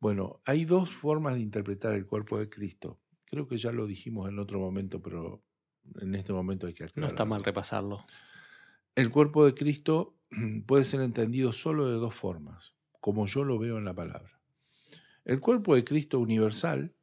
Bueno, 0.00 0.40
hay 0.46 0.64
dos 0.64 0.90
formas 0.90 1.34
de 1.34 1.40
interpretar 1.40 1.92
el 1.92 2.06
cuerpo 2.06 2.38
de 2.38 2.48
Cristo. 2.48 2.98
Creo 3.26 3.46
que 3.46 3.58
ya 3.58 3.72
lo 3.72 3.86
dijimos 3.86 4.28
en 4.30 4.38
otro 4.38 4.58
momento, 4.58 5.02
pero 5.02 5.44
en 6.00 6.14
este 6.14 6.32
momento 6.32 6.66
hay 6.66 6.72
que 6.72 6.84
aclararlo. 6.84 7.02
No 7.02 7.08
está 7.08 7.26
mal 7.26 7.44
repasarlo. 7.44 8.04
El 8.94 9.10
cuerpo 9.10 9.44
de 9.44 9.54
Cristo 9.54 10.16
puede 10.66 10.84
ser 10.84 11.02
entendido 11.02 11.52
solo 11.52 11.88
de 11.88 11.96
dos 11.96 12.14
formas, 12.14 12.74
como 13.00 13.26
yo 13.26 13.44
lo 13.44 13.58
veo 13.58 13.76
en 13.76 13.84
la 13.84 13.94
palabra. 13.94 14.40
El 15.26 15.38
cuerpo 15.38 15.74
de 15.74 15.84
Cristo 15.84 16.18
universal 16.18 16.94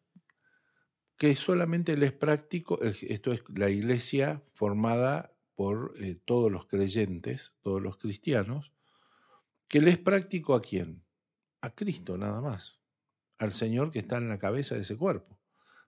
que 1.18 1.36
solamente 1.36 1.96
les 1.96 2.14
práctico, 2.14 2.80
esto 2.82 3.34
es 3.34 3.44
la 3.54 3.70
iglesia 3.70 4.42
formada 4.56 5.36
por 5.54 5.94
eh, 6.02 6.18
todos 6.26 6.50
los 6.50 6.66
creyentes, 6.66 7.54
todos 7.62 7.82
los 7.82 7.98
cristianos, 7.98 8.74
que 9.70 9.80
les 9.80 9.98
práctico 9.98 10.54
a 10.54 10.62
quién? 10.62 11.04
A 11.62 11.70
Cristo 11.74 12.18
nada 12.18 12.42
más, 12.42 12.82
al 13.38 13.54
Señor 13.54 13.92
que 13.92 14.00
está 14.00 14.18
en 14.18 14.28
la 14.28 14.40
cabeza 14.40 14.76
de 14.76 14.82
ese 14.82 14.98
cuerpo. 14.98 15.40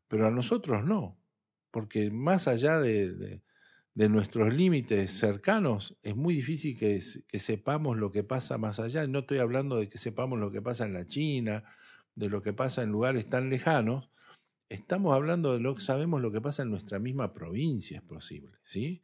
Pero 0.07 0.27
a 0.27 0.31
nosotros 0.31 0.85
no, 0.85 1.19
porque 1.69 2.09
más 2.11 2.47
allá 2.47 2.79
de, 2.79 3.41
nuestros 3.95 4.53
límites 4.53 5.11
cercanos, 5.11 5.97
es 6.01 6.15
muy 6.15 6.33
difícil 6.33 6.77
que, 6.77 7.01
que, 7.27 7.39
sepamos 7.39 7.97
lo 7.97 8.11
que 8.11 8.23
pasa 8.23 8.57
más 8.57 8.79
allá. 8.79 9.05
No 9.07 9.19
estoy 9.19 9.39
hablando 9.39 9.75
de 9.77 9.89
que 9.89 9.97
sepamos 9.97 10.39
lo 10.39 10.51
que 10.51 10.61
pasa 10.61 10.85
en 10.85 10.93
la 10.93 11.05
China, 11.05 11.63
de 12.15 12.29
lo 12.29 12.41
que 12.41 12.53
pasa 12.53 12.83
en 12.83 12.91
lugares 12.91 13.29
tan 13.29 13.49
lejanos, 13.49 14.11
Estamos 14.71 15.13
hablando 15.13 15.51
de 15.51 15.59
lo 15.59 15.75
que 15.75 15.81
sabemos 15.81 16.21
lo 16.21 16.31
que 16.31 16.39
pasa 16.39 16.63
en 16.63 16.69
nuestra 16.69 16.97
misma 16.97 17.33
provincia, 17.33 17.97
es 17.97 18.03
posible, 18.03 18.57
¿sí? 18.63 19.01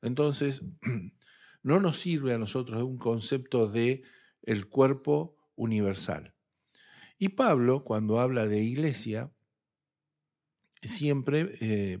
Entonces, 0.00 0.62
no 1.64 1.80
nos 1.80 1.98
sirve 1.98 2.34
a 2.34 2.38
nosotros 2.38 2.84
un 2.84 2.98
concepto 2.98 3.66
de 3.66 4.04
el 4.42 4.68
cuerpo 4.68 5.36
universal. 5.56 6.34
Y 7.18 7.30
Pablo, 7.30 7.84
cuando 7.84 8.20
habla 8.20 8.46
de 8.46 8.60
iglesia, 8.60 9.32
siempre, 10.82 11.54
eh, 11.60 12.00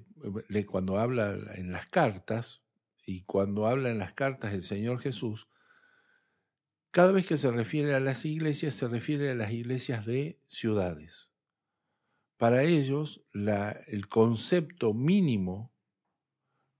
cuando 0.66 0.98
habla 0.98 1.36
en 1.54 1.72
las 1.72 1.90
cartas, 1.90 2.62
y 3.08 3.22
cuando 3.22 3.66
habla 3.66 3.88
en 3.88 3.98
las 3.98 4.12
cartas 4.12 4.52
del 4.52 4.62
Señor 4.62 5.00
Jesús, 5.00 5.48
cada 6.90 7.10
vez 7.10 7.26
que 7.26 7.38
se 7.38 7.50
refiere 7.50 7.94
a 7.94 8.00
las 8.00 8.26
iglesias, 8.26 8.74
se 8.74 8.86
refiere 8.86 9.30
a 9.30 9.34
las 9.34 9.50
iglesias 9.50 10.04
de 10.04 10.38
ciudades. 10.46 11.30
Para 12.36 12.64
ellos, 12.64 13.24
el 13.32 14.08
concepto 14.08 14.92
mínimo 14.92 15.72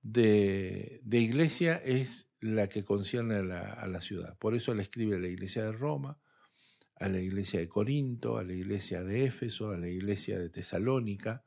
de, 0.03 1.01
iglesia 1.11 1.77
es 1.77 2.28
la 2.41 2.69
que 2.69 2.85
concierne 2.85 3.37
a 3.37 3.43
la, 3.43 3.61
a 3.61 3.87
la, 3.87 4.01
ciudad. 4.01 4.37
Por 4.39 4.55
eso 4.55 4.75
le 4.75 4.83
escribe 4.83 5.17
a 5.17 5.21
la 5.21 5.29
iglesia 5.29 5.65
de 5.65 5.73
Roma, 5.73 6.19
a 6.97 7.09
la 7.09 7.19
iglesia 7.19 7.61
de 7.61 7.69
Corinto, 7.69 8.39
a 8.39 8.45
la 8.45 8.53
iglesia 8.53 9.03
de 9.03 9.25
Éfeso, 9.25 9.71
a 9.71 9.77
la 9.77 9.89
iglesia 9.89 10.39
de 10.39 10.49
Tesalónica. 10.49 11.43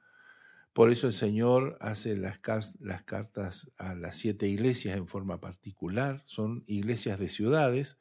Por 0.74 0.92
eso 0.92 1.08
el 1.08 1.14
Señor 1.14 1.78
hace 1.82 2.16
las, 2.16 2.40
las 2.80 3.04
cartas 3.04 3.72
a 3.78 3.96
las 3.96 4.16
siete 4.16 4.48
iglesias 4.48 4.98
en 4.98 5.08
forma 5.08 5.40
particular, 5.40 6.22
son 6.26 6.64
iglesias 6.68 7.20
de 7.20 7.30
ciudades, 7.30 7.98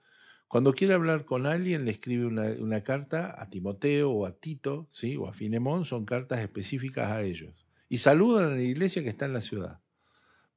cuando 0.50 0.72
quiere 0.72 0.94
hablar 0.94 1.26
con 1.26 1.46
alguien, 1.46 1.84
le 1.84 1.92
escribe 1.92 2.26
una, 2.26 2.82
carta 2.82 3.40
a 3.40 3.48
Timoteo 3.50 4.10
o 4.10 4.26
a 4.26 4.32
Tito, 4.32 4.88
¿sí? 4.90 5.14
o 5.14 5.28
a 5.28 5.32
Finemón, 5.32 5.84
son 5.84 6.04
cartas 6.04 6.40
específicas 6.40 7.12
a 7.12 7.22
ellos. 7.22 7.68
Y 7.88 7.98
saludan 7.98 8.46
a 8.46 8.56
la 8.56 8.60
iglesia 8.60 9.04
que 9.04 9.10
está 9.10 9.26
en 9.26 9.32
la 9.32 9.42
ciudad. 9.42 9.78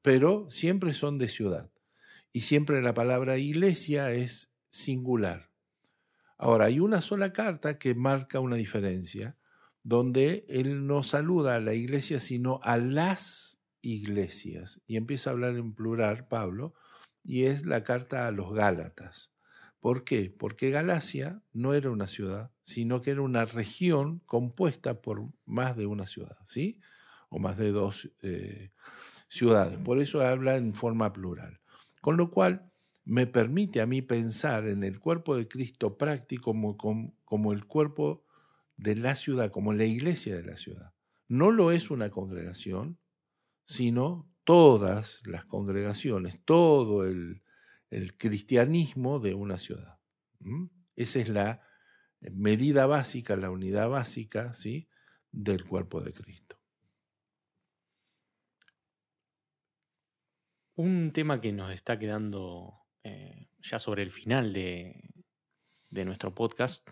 Pero 0.02 0.50
siempre 0.50 0.94
son 0.94 1.20
de 1.20 1.28
ciudad. 1.28 1.70
Y 2.34 2.42
siempre 2.42 2.82
la 2.82 2.96
palabra 2.96 3.38
iglesia 3.38 4.12
es 4.12 4.52
singular. 4.72 5.52
Ahora, 6.38 6.66
hay 6.66 6.80
una 6.80 7.00
sola 7.00 7.32
carta 7.32 7.78
que 7.78 7.94
marca 7.94 8.40
una 8.40 8.56
diferencia, 8.56 9.38
donde 9.84 10.46
él 10.50 10.88
no 10.88 11.04
saluda 11.04 11.56
a 11.56 11.60
la 11.60 11.76
iglesia, 11.76 12.20
sino 12.20 12.60
a 12.64 12.78
las 12.78 13.62
iglesias. 13.82 14.82
Y 14.88 14.98
empieza 14.98 15.30
a 15.30 15.34
hablar 15.34 15.56
en 15.58 15.74
plural, 15.74 16.28
Pablo, 16.28 16.74
y 17.24 17.44
es 17.44 17.68
la 17.68 17.84
carta 17.84 18.28
a 18.28 18.32
los 18.32 18.52
Gálatas. 18.52 19.32
¿Por 19.80 20.04
qué? 20.04 20.34
Porque 20.36 20.72
Galacia 20.72 21.42
no 21.52 21.74
era 21.74 21.92
una 21.92 22.08
ciudad, 22.08 22.52
sino 22.62 23.02
que 23.02 23.12
era 23.12 23.22
una 23.22 23.46
región 23.46 24.20
compuesta 24.26 25.02
por 25.02 25.28
más 25.46 25.78
de 25.78 25.86
una 25.86 26.08
ciudad, 26.08 26.38
¿sí? 26.46 26.80
O 27.30 27.38
más 27.38 27.58
de 27.58 27.72
dos 27.72 28.10
eh, 28.22 28.72
ciudades. 29.28 29.78
Por 29.78 30.00
eso 30.00 30.22
habla 30.22 30.56
en 30.56 30.74
forma 30.74 31.14
plural. 31.14 31.60
Con 32.04 32.18
lo 32.18 32.32
cual 32.32 32.70
me 33.06 33.28
permite 33.28 33.80
a 33.80 33.86
mí 33.86 34.02
pensar 34.02 34.68
en 34.68 34.84
el 34.84 35.00
cuerpo 35.00 35.38
de 35.38 35.48
Cristo 35.48 35.98
práctico 35.98 36.52
como, 36.52 37.14
como, 37.24 37.54
el 37.54 37.66
cuerpo 37.66 38.26
de 38.76 38.98
la 38.98 39.16
ciudad, 39.16 39.52
como 39.52 39.72
la 39.72 39.86
iglesia 39.86 40.36
de 40.36 40.44
la 40.44 40.58
ciudad. 40.58 40.94
No 41.30 41.50
lo 41.50 41.72
es 41.72 41.92
una 41.92 42.10
congregación, 42.10 43.00
sino 43.64 44.30
todas 44.44 45.22
las 45.26 45.46
congregaciones, 45.46 46.44
todo 46.44 47.06
el, 47.06 47.42
el 47.90 48.18
cristianismo 48.18 49.20
de 49.20 49.34
una 49.34 49.58
ciudad. 49.58 49.98
Esa 50.98 51.20
es 51.20 51.30
la 51.30 51.62
medida 52.20 52.86
básica, 52.86 53.38
la 53.38 53.50
unidad 53.50 53.88
básica 53.88 54.54
¿sí? 54.54 54.90
del 55.32 55.64
cuerpo 55.64 56.02
de 56.02 56.12
Cristo. 56.12 56.58
Un 60.76 61.12
tema 61.12 61.42
que 61.42 61.52
nos 61.52 61.72
está 61.74 62.00
quedando 62.00 62.74
eh, 63.04 63.48
ya 63.62 63.80
sobre 63.80 64.04
el 64.04 64.12
final 64.12 64.54
de, 64.54 65.02
nuestro 65.90 66.34
podcast 66.34 66.88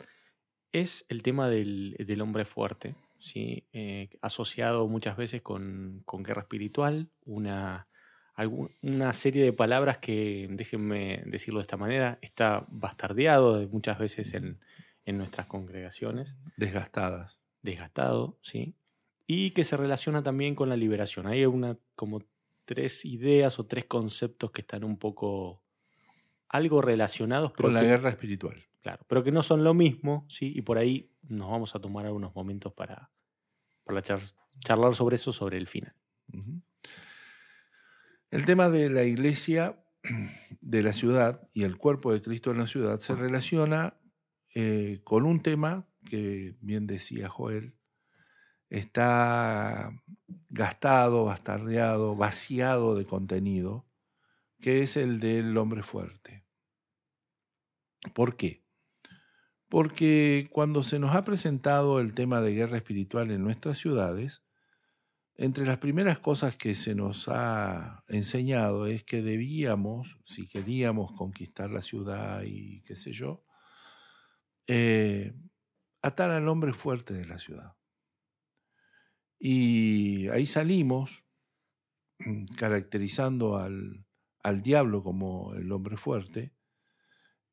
es 0.72 1.06
el 1.10 1.24
tema 1.24 1.50
del, 1.50 2.22
hombre 2.22 2.46
fuerte, 2.46 2.96
¿sí? 3.20 3.68
Eh, 3.74 4.10
asociado 4.22 4.88
muchas 4.88 5.18
veces 5.18 5.42
con, 5.42 6.04
con 6.06 6.24
guerra 6.24 6.42
espiritual, 6.42 7.10
una 7.26 7.88
una 8.82 9.14
serie 9.14 9.44
de 9.44 9.54
palabras 9.54 9.98
que, 9.98 10.48
déjenme 10.50 11.24
decirlo 11.26 11.60
de 11.60 11.64
esta 11.64 11.78
manera, 11.78 12.18
está 12.22 12.66
bastardeado 12.70 13.68
muchas 13.70 14.00
veces 14.00 14.34
en, 14.34 14.60
nuestras 15.06 15.48
congregaciones. 15.48 16.38
Desgastadas. 16.56 17.42
Desgastado, 17.62 18.38
sí. 18.42 18.76
Y 19.28 19.52
que 19.52 19.66
se 19.66 19.76
relaciona 19.76 20.24
también 20.24 20.56
con 20.56 20.70
la 20.70 20.78
liberación. 20.78 21.28
Hay 21.28 21.46
una, 21.46 21.78
como 21.96 22.24
tres 22.66 23.05
ideas 23.05 23.59
o 23.59 23.66
tres 23.66 23.86
conceptos 23.86 24.51
que 24.51 24.62
están 24.62 24.84
un 24.84 24.97
poco 24.97 25.64
algo 26.49 26.82
relacionados. 26.82 27.53
con 27.53 27.74
la 27.74 27.84
guerra 27.84 28.09
espiritual. 28.09 28.64
Claro, 28.82 29.05
pero 29.07 29.24
que 29.24 29.32
no 29.32 29.43
son 29.43 29.64
lo 29.64 29.74
mismo, 29.74 30.26
¿sí? 30.28 30.51
Y 30.55 30.64
por 30.64 30.78
ahí 30.78 31.12
nos 31.22 31.49
vamos 31.51 31.76
a 31.76 31.80
tomar 31.80 32.05
algunos 32.05 32.34
momentos 32.36 32.74
para, 32.74 33.12
para 33.84 34.01
charlar 34.59 34.95
sobre 34.95 35.16
eso, 35.16 35.32
sobre 35.32 35.57
el 35.57 35.68
final. 35.68 35.93
El 38.32 38.45
tema 38.45 38.70
de 38.70 38.89
la 38.89 39.03
iglesia 39.03 39.84
de 40.62 40.82
la 40.82 40.93
ciudad 40.93 41.47
y 41.53 41.64
el 41.64 41.78
cuerpo 41.78 42.12
de 42.12 42.22
Cristo 42.22 42.51
en 42.51 42.57
la 42.57 42.68
ciudad 42.68 42.99
se 42.99 43.16
relaciona 43.16 43.97
eh, 44.55 45.01
con 45.03 45.26
un 45.26 45.41
tema 45.41 45.88
que, 46.09 46.55
bien 46.62 46.88
decía 46.88 47.30
Joel, 47.30 47.76
está 48.72 49.93
gastado, 50.49 51.26
bastardeado, 51.26 52.15
vaciado 52.15 52.95
de 52.95 53.05
contenido, 53.05 53.86
que 54.61 54.82
es 54.82 54.97
el 54.97 55.19
del 55.19 55.55
hombre 55.57 55.84
fuerte. 55.84 56.45
¿Por 58.13 58.36
qué? 58.38 58.63
Porque 59.67 60.49
cuando 60.51 60.84
se 60.84 60.99
nos 60.99 61.15
ha 61.15 61.24
presentado 61.24 61.99
el 61.99 62.13
tema 62.13 62.41
de 62.41 62.53
guerra 62.53 62.78
espiritual 62.78 63.32
en 63.32 63.43
nuestras 63.43 63.78
ciudades, 63.78 64.41
entre 65.36 65.65
las 65.65 65.78
primeras 65.78 66.19
cosas 66.19 66.55
que 66.55 66.74
se 66.74 66.95
nos 66.95 67.28
ha 67.28 68.03
enseñado 68.07 68.88
es 68.88 69.03
que 69.03 69.22
debíamos, 69.22 70.17
si 70.24 70.47
queríamos 70.47 71.11
conquistar 71.11 71.69
la 71.72 71.82
ciudad 71.82 72.43
y 72.43 72.82
qué 72.84 72.95
sé 72.95 73.11
yo, 73.11 73.43
eh, 74.67 75.34
atar 76.01 76.32
al 76.32 76.47
hombre 76.47 76.74
fuerte 76.74 77.13
de 77.13 77.26
la 77.26 77.38
ciudad. 77.38 77.76
Y 79.44 80.28
ahí 80.28 80.46
salimos 80.46 81.26
caracterizando 82.58 83.58
al, 83.58 84.06
diablo 84.62 85.02
como 85.02 85.56
el 85.56 85.72
hombre 85.72 85.98
fuerte, 85.98 86.54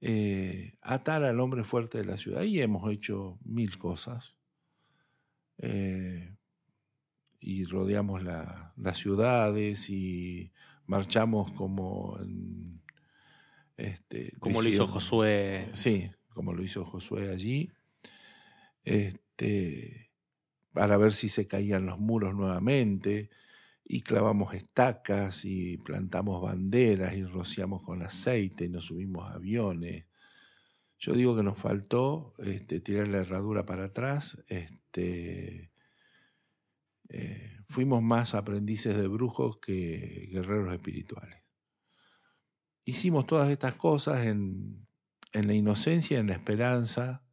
eh, 0.03 0.75
atar 0.83 1.25
al 1.25 1.41
hombre 1.41 1.65
fuerte 1.65 1.97
de 1.97 2.05
la 2.05 2.19
ciudad. 2.19 2.43
Ahí 2.43 2.61
hemos 2.61 2.93
hecho 2.93 3.39
mil 3.43 3.79
cosas. 3.79 4.37
Eh, 5.57 6.37
y 7.41 7.65
rodeamos 7.65 8.23
las 8.23 8.99
ciudades 8.99 9.89
y 9.89 10.53
marchamos 10.87 11.53
como 11.55 12.19
este, 13.79 14.33
como 14.41 14.61
lo 14.61 14.69
hizo 14.69 14.87
Josué. 14.87 15.71
Sí, 15.73 16.11
como 16.35 16.53
lo 16.53 16.63
hizo 16.63 16.85
Josué 16.85 17.31
allí. 17.31 17.73
Este, 18.85 20.08
para 20.79 20.97
ver 20.97 21.13
si 21.13 21.29
se 21.29 21.49
caían 21.49 21.87
los 21.87 21.99
muros 21.99 22.37
nuevamente. 22.37 23.31
Y 23.85 24.03
clavamos 24.03 24.55
estacas 24.55 25.45
y 25.45 25.77
plantamos 25.79 26.41
banderas 26.41 27.17
y 27.17 27.25
rociamos 27.25 27.83
con 27.83 28.03
aceite 28.03 28.67
y 28.67 28.69
nos 28.69 28.85
subimos 28.85 29.29
a 29.29 29.35
aviones. 29.35 30.07
Yo 31.01 31.15
digo 31.15 31.35
que 31.35 31.43
nos 31.43 31.59
faltó 31.59 32.33
este, 32.39 32.79
tirar 32.79 33.09
la 33.09 33.19
herradura 33.19 33.67
para 33.67 33.87
atrás, 33.87 34.39
este, 34.47 35.73
eh, 37.09 37.57
fuimos 37.69 38.01
más 38.01 38.37
aprendices 38.37 38.97
de 38.97 39.09
brujos 39.09 39.59
que 39.59 40.29
guerreros 40.31 40.73
espirituales. 40.73 41.43
Hicimos 42.85 43.27
todas 43.27 43.51
estas 43.51 43.75
cosas 43.75 44.27
en, 44.27 44.87
la 45.33 45.55
inocencia, 45.55 46.21
en 46.21 46.29
la 46.29 46.35
esperanza 46.35 47.25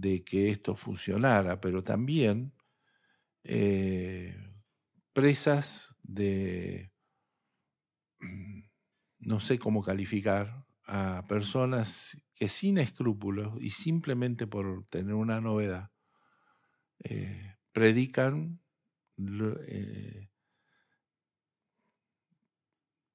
de 0.00 0.24
que 0.24 0.50
esto 0.50 0.76
funcionara, 0.76 1.60
pero 1.60 1.82
también 1.82 2.52
eh, 3.44 4.36
presas 5.12 5.96
de, 6.02 6.92
no 9.18 9.40
sé 9.40 9.58
cómo 9.58 9.82
calificar, 9.82 10.66
a 10.84 11.24
personas 11.28 12.20
que 12.34 12.48
sin 12.48 12.78
escrúpulos 12.78 13.54
y 13.60 13.70
simplemente 13.70 14.48
por 14.48 14.84
tener 14.86 15.14
una 15.14 15.40
novedad, 15.40 15.92
eh, 17.04 17.56
predican 17.72 18.60
eh, 19.66 20.30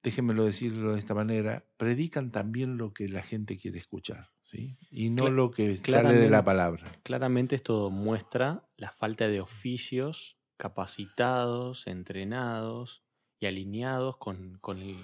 déjenmelo 0.02 0.44
decirlo 0.44 0.92
de 0.92 1.00
esta 1.00 1.14
manera, 1.14 1.66
predican 1.76 2.30
también 2.30 2.78
lo 2.78 2.94
que 2.94 3.08
la 3.08 3.22
gente 3.22 3.56
quiere 3.56 3.78
escuchar, 3.78 4.30
¿sí? 4.50 4.78
Y 4.90 5.10
no 5.10 5.28
lo 5.28 5.50
que 5.50 5.76
sale 5.76 6.14
de 6.14 6.30
la 6.30 6.44
palabra. 6.44 6.92
Claramente 7.02 7.56
esto 7.56 7.90
muestra 7.90 8.64
la 8.76 8.90
falta 8.90 9.28
de 9.28 9.40
oficios 9.40 10.38
capacitados, 10.56 11.86
entrenados 11.86 13.02
y 13.38 13.46
alineados 13.46 14.16
con, 14.16 14.58
con, 14.60 14.78
el, 14.78 14.96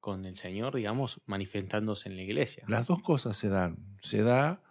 con 0.00 0.24
el 0.24 0.36
Señor, 0.36 0.74
digamos, 0.74 1.20
manifestándose 1.26 2.08
en 2.08 2.16
la 2.16 2.22
iglesia. 2.22 2.64
Las 2.68 2.86
dos 2.86 3.02
cosas 3.02 3.36
se 3.36 3.48
dan. 3.48 3.96
Se 4.02 4.22
da 4.22 4.62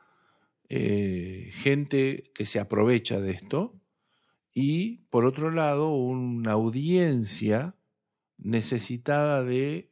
eh, 0.67 1.49
gente 1.53 2.31
que 2.35 2.45
se 2.45 2.59
aprovecha 2.59 3.19
de 3.19 3.31
esto, 3.31 3.77
y 4.53 4.97
por 5.09 5.25
otro 5.25 5.49
lado 5.51 5.93
una 5.93 6.51
audiencia 6.51 7.75
necesitada 8.37 9.43
de 9.43 9.90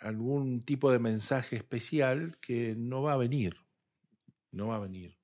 algún 0.00 0.64
tipo 0.64 0.90
de 0.90 0.98
mensaje 0.98 1.56
especial 1.56 2.38
que 2.40 2.74
no 2.76 3.02
va 3.02 3.14
a 3.14 3.18
venir. 3.18 3.54
No 4.50 4.68
va 4.68 4.76
a 4.76 4.80
venir. 4.80 5.18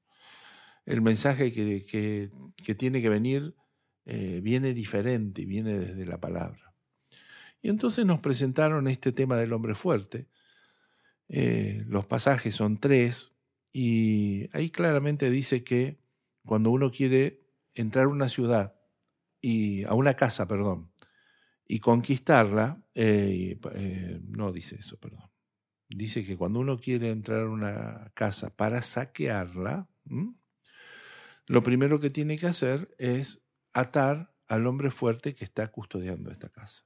El 0.85 1.03
mensaje 1.03 1.53
que, 1.53 2.31
tiene 2.77 3.03
que 3.03 3.09
venir 3.09 3.55
eh, 4.05 4.41
viene 4.43 4.73
diferente, 4.73 5.45
viene 5.45 5.79
desde 5.79 6.07
la 6.07 6.21
palabra. 6.21 6.75
Y 7.61 7.69
entonces 7.69 8.07
nos 8.07 8.21
presentaron 8.21 8.87
este 8.87 9.11
tema 9.11 9.37
del 9.37 9.53
hombre 9.53 9.75
fuerte. 9.75 10.29
Eh, 11.29 11.83
los 11.89 12.07
pasajes 12.07 12.55
son 12.55 12.79
tres 12.79 13.33
y 13.73 14.49
ahí 14.57 14.71
claramente 14.71 15.29
dice 15.29 15.65
que 15.65 15.99
cuando 16.45 16.71
uno 16.71 16.91
quiere 16.93 17.43
entrar 17.75 18.05
a 18.05 18.09
una 18.09 18.29
ciudad 18.29 18.77
y 19.41 19.83
a 19.85 19.95
una 19.95 20.15
casa, 20.15 20.47
perdón, 20.47 20.93
y 21.69 21.81
conquistarla, 21.81 22.83
eh, 22.95 23.59
eh, 23.75 24.21
no 24.29 24.53
dice 24.53 24.77
eso, 24.77 24.99
perdón. 24.99 25.31
Dice 25.89 26.25
que 26.25 26.37
cuando 26.37 26.61
uno 26.61 26.79
quiere 26.79 27.11
entrar 27.11 27.43
a 27.43 27.51
una 27.51 28.11
casa 28.15 28.55
para 28.55 28.83
saquearla, 28.83 29.89
lo 31.47 31.63
primero 31.63 32.01
que 32.01 32.11
tiene 32.11 32.39
que 32.39 32.47
hacer 32.47 32.95
es 32.99 33.43
atar 33.73 34.33
al 34.49 34.67
hombre 34.67 34.91
fuerte 34.91 35.35
que 35.35 35.45
está 35.45 35.69
custodiando 35.69 36.31
esta 36.31 36.49
casa. 36.49 36.85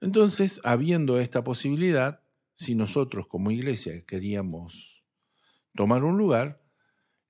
Entonces, 0.00 0.60
habiendo 0.64 1.20
esta 1.20 1.44
posibilidad, 1.44 2.22
si 2.54 2.74
nosotros 2.74 3.28
como 3.28 3.52
iglesia 3.52 4.04
queríamos 4.04 5.04
tomar 5.74 6.02
un 6.02 6.18
lugar, 6.18 6.60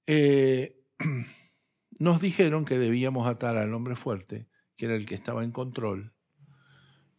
eh, 0.06 0.80
nos 1.98 2.20
dijeron 2.20 2.64
que 2.64 2.78
debíamos 2.78 3.28
atar 3.28 3.56
al 3.58 3.74
hombre 3.74 3.94
fuerte 3.94 4.48
que 4.76 4.86
era 4.86 4.94
el 4.94 5.06
que 5.06 5.14
estaba 5.14 5.44
en 5.44 5.52
control, 5.52 6.12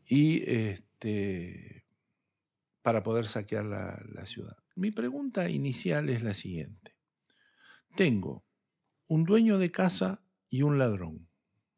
y 0.06 0.50
este, 0.50 1.86
para 2.82 3.04
poder 3.04 3.26
saquear 3.26 3.66
la, 3.66 4.26
ciudad. 4.26 4.58
Mi 4.76 4.92
pregunta 4.92 5.50
inicial 5.50 6.10
es 6.10 6.22
la 6.22 6.34
siguiente. 6.34 6.96
Tengo 7.96 8.44
un 9.08 9.24
dueño 9.24 9.58
de 9.58 9.72
casa 9.72 10.22
y 10.50 10.62
un 10.64 10.78
ladrón, 10.78 11.30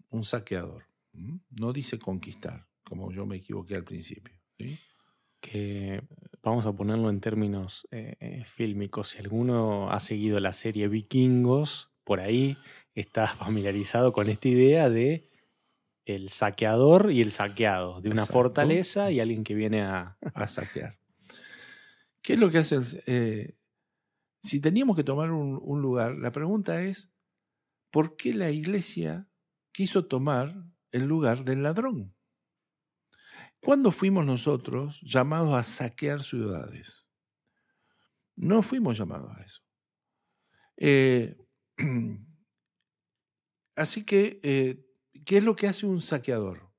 un 0.10 0.24
saqueador. 0.24 0.88
No 1.50 1.72
dice 1.72 2.00
conquistar, 2.00 2.68
como 2.84 3.12
yo 3.12 3.26
me 3.26 3.38
equivoqué 3.38 3.76
al 3.76 3.84
principio. 3.84 4.34
Que 5.40 6.02
vamos 6.42 6.66
a 6.66 6.74
ponerlo 6.74 7.10
en 7.10 7.22
términos 7.22 7.88
eh, 7.92 8.16
eh, 8.20 8.44
fílmicos. 8.46 9.10
Si 9.10 9.20
alguno 9.20 9.92
ha 9.92 10.00
seguido 10.00 10.40
la 10.40 10.54
serie 10.54 10.88
Vikingos, 10.88 11.92
por 12.04 12.20
ahí 12.20 12.58
está 12.96 13.28
familiarizado 13.28 14.12
con 14.12 14.30
esta 14.30 14.48
idea 14.48 14.90
de 14.90 15.30
el 16.06 16.30
saqueador 16.30 17.12
y 17.12 17.22
el 17.22 17.32
saqueado, 17.32 18.00
de 18.00 18.10
una 18.10 18.26
fortaleza 18.26 19.12
y 19.12 19.20
alguien 19.20 19.44
que 19.44 19.56
viene 19.56 19.82
a... 19.82 20.18
a 20.34 20.48
saquear. 20.48 21.00
¿Qué 22.22 22.34
es 22.34 22.40
lo 22.40 22.50
que 22.50 22.60
hace? 22.60 22.80
Eh, 23.08 23.58
si 24.42 24.60
teníamos 24.60 24.96
que 24.96 25.04
tomar 25.04 25.32
un, 25.32 25.82
lugar, 25.82 26.16
la 26.16 26.32
pregunta 26.32 26.82
es, 26.82 27.12
¿por 27.92 28.16
qué 28.16 28.34
la 28.34 28.52
iglesia 28.52 29.28
quiso 29.72 30.06
tomar 30.06 30.56
el 30.92 31.06
lugar 31.06 31.44
del 31.44 31.64
ladrón? 31.64 32.16
¿Cuándo 33.60 33.92
fuimos 33.92 34.26
nosotros 34.26 35.02
llamados 35.02 35.54
a 35.54 35.64
saquear 35.64 36.22
ciudades? 36.22 37.08
No 38.36 38.62
fuimos 38.62 38.98
llamados 38.98 39.36
a 39.36 39.44
eso. 39.44 39.62
Eh, 40.78 41.38
así 43.76 44.04
que 44.04 44.40
eh, 44.44 44.85
¿Qué 45.26 45.38
es 45.38 45.44
lo 45.44 45.56
que 45.56 45.68
hace 45.68 45.86
un 45.88 46.02
saqueador? 46.02 46.72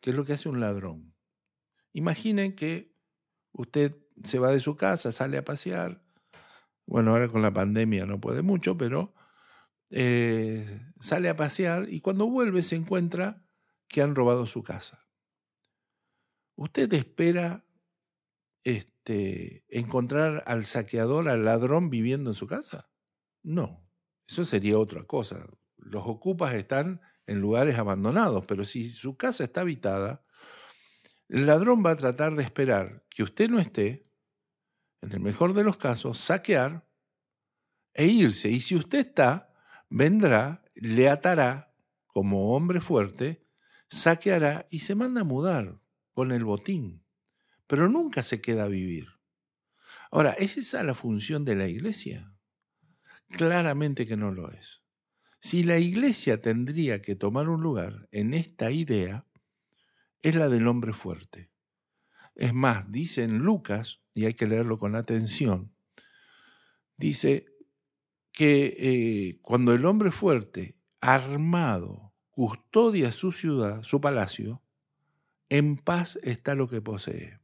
¿Qué 0.00 0.10
es 0.10 0.16
lo 0.16 0.24
que 0.24 0.32
hace 0.32 0.48
un 0.48 0.60
ladrón? 0.60 1.14
Imaginen 1.92 2.56
que 2.56 2.92
usted 3.52 3.96
se 4.24 4.38
va 4.38 4.50
de 4.50 4.60
su 4.60 4.76
casa, 4.76 5.12
sale 5.12 5.38
a 5.38 5.44
pasear. 5.44 6.02
Bueno, 6.86 7.12
ahora 7.12 7.28
con 7.28 7.40
la 7.40 7.52
pandemia 7.52 8.04
no 8.04 8.20
puede 8.20 8.42
mucho, 8.42 8.76
pero 8.76 9.14
eh, 9.90 10.80
sale 10.98 11.28
a 11.28 11.36
pasear 11.36 11.86
y 11.88 12.00
cuando 12.00 12.26
vuelve 12.26 12.62
se 12.62 12.74
encuentra 12.74 13.46
que 13.86 14.02
han 14.02 14.16
robado 14.16 14.46
su 14.46 14.62
casa. 14.64 15.06
¿Usted 16.56 16.92
espera 16.92 17.64
este, 18.64 19.64
encontrar 19.68 20.42
al 20.46 20.64
saqueador, 20.64 21.28
al 21.28 21.44
ladrón 21.44 21.90
viviendo 21.90 22.30
en 22.30 22.34
su 22.34 22.46
casa? 22.46 22.90
No, 23.42 23.88
eso 24.26 24.44
sería 24.44 24.78
otra 24.78 25.04
cosa. 25.04 25.46
Los 25.76 26.04
ocupas 26.06 26.54
están 26.54 27.00
en 27.26 27.40
lugares 27.40 27.78
abandonados, 27.78 28.44
pero 28.46 28.64
si 28.64 28.84
su 28.84 29.16
casa 29.16 29.44
está 29.44 29.62
habitada, 29.62 30.24
el 31.28 31.46
ladrón 31.46 31.84
va 31.84 31.92
a 31.92 31.96
tratar 31.96 32.34
de 32.34 32.42
esperar 32.42 33.04
que 33.08 33.22
usted 33.22 33.48
no 33.48 33.58
esté, 33.58 34.06
en 35.00 35.12
el 35.12 35.20
mejor 35.20 35.54
de 35.54 35.64
los 35.64 35.76
casos, 35.76 36.18
saquear 36.18 36.86
e 37.92 38.06
irse. 38.06 38.48
Y 38.48 38.60
si 38.60 38.74
usted 38.74 39.00
está, 39.00 39.52
vendrá, 39.90 40.62
le 40.74 41.08
atará 41.08 41.74
como 42.06 42.54
hombre 42.54 42.80
fuerte, 42.80 43.46
saqueará 43.88 44.66
y 44.70 44.80
se 44.80 44.94
manda 44.94 45.22
a 45.22 45.24
mudar 45.24 45.80
con 46.12 46.32
el 46.32 46.44
botín. 46.44 47.04
Pero 47.66 47.88
nunca 47.88 48.22
se 48.22 48.40
queda 48.40 48.64
a 48.64 48.68
vivir. 48.68 49.08
Ahora, 50.10 50.30
¿es 50.32 50.56
esa 50.56 50.82
la 50.84 50.94
función 50.94 51.44
de 51.44 51.56
la 51.56 51.66
iglesia? 51.66 52.32
Claramente 53.30 54.06
que 54.06 54.16
no 54.16 54.30
lo 54.30 54.50
es. 54.52 54.83
Si 55.44 55.62
la 55.62 55.78
iglesia 55.78 56.40
tendría 56.40 57.02
que 57.02 57.16
tomar 57.16 57.50
un 57.50 57.60
lugar 57.60 58.08
en 58.12 58.32
esta 58.32 58.70
idea, 58.70 59.26
es 60.22 60.34
la 60.36 60.48
del 60.48 60.66
hombre 60.66 60.94
fuerte. 60.94 61.50
Es 62.34 62.54
más, 62.54 62.90
dice 62.90 63.24
en 63.24 63.40
Lucas, 63.40 64.00
y 64.14 64.24
hay 64.24 64.32
que 64.32 64.46
leerlo 64.46 64.78
con 64.78 64.96
atención, 64.96 65.70
dice 66.96 67.44
que 68.32 68.74
eh, 68.78 69.38
cuando 69.42 69.74
el 69.74 69.84
hombre 69.84 70.12
fuerte, 70.12 70.78
armado, 71.02 72.14
custodia 72.30 73.12
su 73.12 73.30
ciudad, 73.30 73.82
su 73.82 74.00
palacio, 74.00 74.62
en 75.50 75.76
paz 75.76 76.18
está 76.22 76.54
lo 76.54 76.70
que 76.70 76.80
posee. 76.80 77.38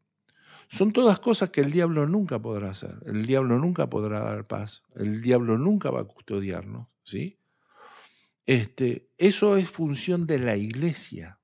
Son 0.68 0.94
todas 0.94 1.20
cosas 1.20 1.50
que 1.50 1.60
el 1.60 1.70
diablo 1.70 2.06
nunca 2.06 2.38
podrá 2.38 2.70
hacer. 2.70 2.94
El 3.04 3.26
diablo 3.26 3.58
nunca 3.58 3.90
podrá 3.90 4.20
dar 4.20 4.46
paz. 4.46 4.84
El 4.94 5.20
diablo 5.20 5.58
nunca 5.58 5.90
va 5.90 6.00
a 6.00 6.04
custodiarnos, 6.04 6.88
¿sí? 7.02 7.39
Este, 8.50 9.12
eso 9.16 9.56
es 9.56 9.70
función 9.70 10.26
de 10.26 10.40
la 10.40 10.56
iglesia. 10.56 11.40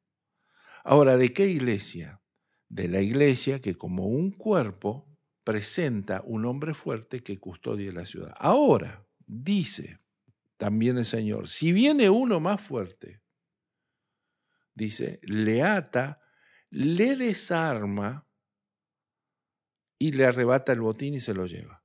Ahora, 0.82 1.16
¿de 1.16 1.32
qué 1.32 1.46
iglesia? 1.46 2.20
De 2.68 2.88
la 2.88 3.00
iglesia 3.00 3.60
que 3.60 3.76
como 3.76 4.06
un 4.06 4.32
cuerpo 4.32 5.16
presenta 5.44 6.20
un 6.24 6.44
hombre 6.46 6.74
fuerte 6.74 7.22
que 7.22 7.38
custodie 7.38 7.92
la 7.92 8.06
ciudad. 8.06 8.34
Ahora, 8.36 9.06
dice 9.24 10.00
también 10.56 10.98
el 10.98 11.04
Señor, 11.04 11.46
si 11.46 11.70
viene 11.70 12.10
uno 12.10 12.40
más 12.40 12.60
fuerte, 12.60 13.22
dice, 14.74 15.20
le 15.22 15.62
ata, 15.62 16.20
le 16.70 17.14
desarma 17.14 18.26
y 19.96 20.10
le 20.10 20.26
arrebata 20.26 20.72
el 20.72 20.80
botín 20.80 21.14
y 21.14 21.20
se 21.20 21.34
lo 21.34 21.46
lleva. 21.46 21.84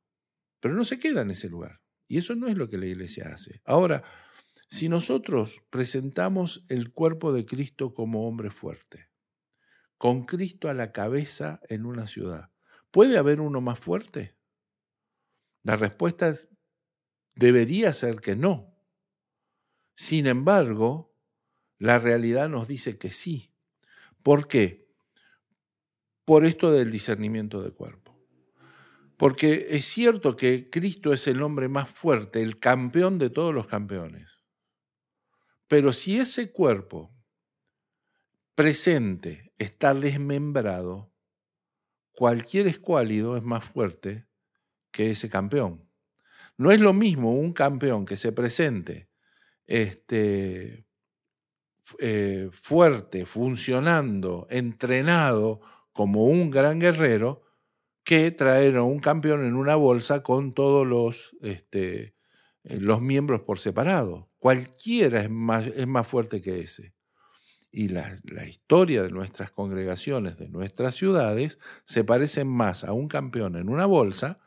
Pero 0.60 0.74
no 0.74 0.84
se 0.84 0.98
queda 0.98 1.22
en 1.22 1.30
ese 1.30 1.48
lugar. 1.48 1.80
Y 2.08 2.18
eso 2.18 2.34
no 2.34 2.48
es 2.48 2.58
lo 2.58 2.68
que 2.68 2.80
la 2.80 2.88
iglesia 2.88 3.28
hace. 3.32 3.62
Ahora, 3.66 4.04
si 4.72 4.88
nosotros 4.88 5.62
presentamos 5.70 6.64
el 6.70 6.94
cuerpo 6.94 7.34
de 7.34 7.46
Cristo 7.46 7.94
como 7.94 8.26
hombre 8.26 8.50
fuerte, 8.50 9.10
con 9.98 10.24
Cristo 10.24 10.70
a 10.70 10.74
la 10.74 10.94
cabeza 10.94 11.60
en 11.68 11.86
una 11.86 12.08
ciudad, 12.08 12.52
¿puede 12.90 13.18
haber 13.18 13.42
uno 13.42 13.60
más 13.60 13.80
fuerte? 13.80 14.38
La 15.64 15.76
respuesta 15.76 16.34
debería 17.36 17.92
ser 17.92 18.22
que 18.22 18.38
no. 18.38 18.74
Sin 19.94 20.26
embargo, 20.26 21.14
la 21.78 22.00
realidad 22.00 22.48
nos 22.48 22.70
dice 22.70 22.98
que 22.98 23.12
sí. 23.12 23.54
¿Por 24.24 24.48
qué? 24.48 24.90
Por 26.24 26.46
esto 26.46 26.72
del 26.72 26.92
discernimiento 26.92 27.62
de 27.62 27.72
cuerpo. 27.72 28.18
Porque 29.18 29.68
es 29.72 29.84
cierto 29.84 30.38
que 30.38 30.70
Cristo 30.70 31.12
es 31.12 31.28
el 31.28 31.44
hombre 31.44 31.68
más 31.68 31.90
fuerte, 31.90 32.42
el 32.42 32.58
campeón 32.58 33.20
de 33.20 33.30
todos 33.30 33.54
los 33.54 33.68
campeones. 33.68 34.41
Pero 35.72 35.94
si 35.94 36.20
ese 36.20 36.52
cuerpo 36.52 37.16
presente 38.56 39.54
está 39.58 39.94
desmembrado, 39.94 41.14
cualquier 42.12 42.68
escuálido 42.68 43.38
es 43.38 43.46
más 43.46 43.64
fuerte 43.64 44.28
que 44.92 45.12
ese 45.12 45.30
campeón. 45.30 45.90
No 46.58 46.74
es 46.74 46.82
lo 46.82 46.92
mismo 46.92 47.34
un 47.34 47.54
campeón 47.54 48.04
que 48.04 48.18
se 48.18 48.34
presente 48.34 49.10
este, 49.66 50.86
eh, 52.00 52.50
fuerte, 52.52 53.26
funcionando, 53.26 54.48
entrenado 54.50 55.62
como 55.94 56.26
un 56.26 56.52
gran 56.52 56.80
guerrero, 56.80 57.44
que 58.04 58.30
traer 58.32 58.76
a 58.76 58.84
un 58.84 59.00
campeón 59.00 59.46
en 59.46 59.56
una 59.56 59.78
bolsa 59.78 60.22
con 60.22 60.52
todos 60.52 60.86
los, 60.86 61.34
este, 61.40 62.18
eh, 62.66 62.78
los 62.82 63.00
miembros 63.00 63.44
por 63.44 63.58
separado. 63.58 64.31
Cualquiera 64.42 65.22
es 65.22 65.30
más, 65.30 65.68
es 65.68 65.86
más 65.86 66.08
fuerte 66.08 66.42
que 66.42 66.62
ese. 66.62 66.96
y 67.72 67.90
la, 67.90 68.18
la, 68.24 68.48
historia 68.48 69.04
de 69.04 69.12
nuestras 69.12 69.52
congregaciones, 69.52 70.36
de 70.36 70.50
nuestras 70.50 70.96
ciudades, 70.96 71.60
se 71.86 72.04
parecen 72.04 72.48
más 72.48 72.84
a 72.84 72.92
un 72.92 73.08
campeón 73.08 73.56
en 73.56 73.70
una 73.70 73.86
bolsa 73.86 74.40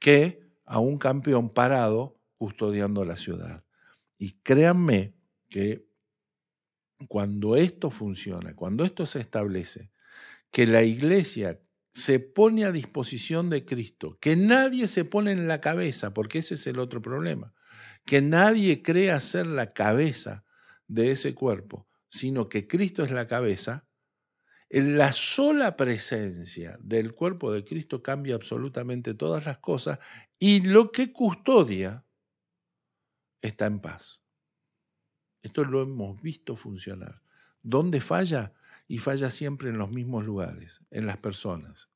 que 0.00 0.40
a 0.64 0.80
un 0.80 0.98
campeón 0.98 1.48
parado 1.48 2.20
custodiando 2.36 3.04
la 3.04 3.16
ciudad. 3.16 3.64
Y 4.18 4.32
créanme 4.42 5.14
que 5.48 5.86
cuando 7.06 7.54
esto 7.54 7.90
funciona, 7.90 8.56
cuando 8.56 8.82
esto 8.82 9.06
se 9.06 9.20
establece, 9.20 9.92
que 10.50 10.66
la 10.66 10.82
iglesia 10.82 11.60
se 11.92 12.18
pone 12.18 12.64
a 12.64 12.72
disposición 12.72 13.48
de 13.48 13.64
Cristo, 13.64 14.18
que 14.20 14.34
nadie 14.34 14.88
se 14.88 15.04
pone 15.04 15.30
en 15.30 15.46
la 15.46 15.60
cabeza, 15.60 16.12
porque 16.12 16.38
ese 16.38 16.54
es 16.54 16.66
el 16.66 16.80
otro 16.80 17.00
problema, 17.00 17.54
que 18.06 18.22
nadie 18.22 18.82
crea 18.82 19.20
ser 19.20 19.46
la 19.48 19.72
cabeza 19.72 20.44
de 20.86 21.10
ese 21.10 21.34
cuerpo, 21.34 21.88
sino 22.08 22.48
que 22.48 22.66
Cristo 22.66 23.04
es 23.04 23.10
la 23.10 23.26
cabeza, 23.26 23.86
en 24.70 24.96
la 24.96 25.12
sola 25.12 25.76
presencia 25.76 26.78
del 26.80 27.14
cuerpo 27.14 27.52
de 27.52 27.64
Cristo 27.64 28.02
cambia 28.02 28.36
absolutamente 28.36 29.14
todas 29.14 29.44
las 29.44 29.58
cosas 29.58 29.98
y 30.38 30.60
lo 30.60 30.90
que 30.90 31.12
custodia 31.12 32.04
está 33.42 33.66
en 33.66 33.80
paz. 33.80 34.22
Esto 35.42 35.64
lo 35.64 35.82
hemos 35.82 36.20
visto 36.22 36.56
funcionar. 36.56 37.22
¿Dónde 37.62 38.00
falla? 38.00 38.52
Y 38.88 38.98
falla 38.98 39.30
siempre 39.30 39.68
en 39.68 39.78
los 39.78 39.90
mismos 39.90 40.24
lugares, 40.24 40.80
en 40.90 41.06
las 41.06 41.16
personas. 41.16 41.90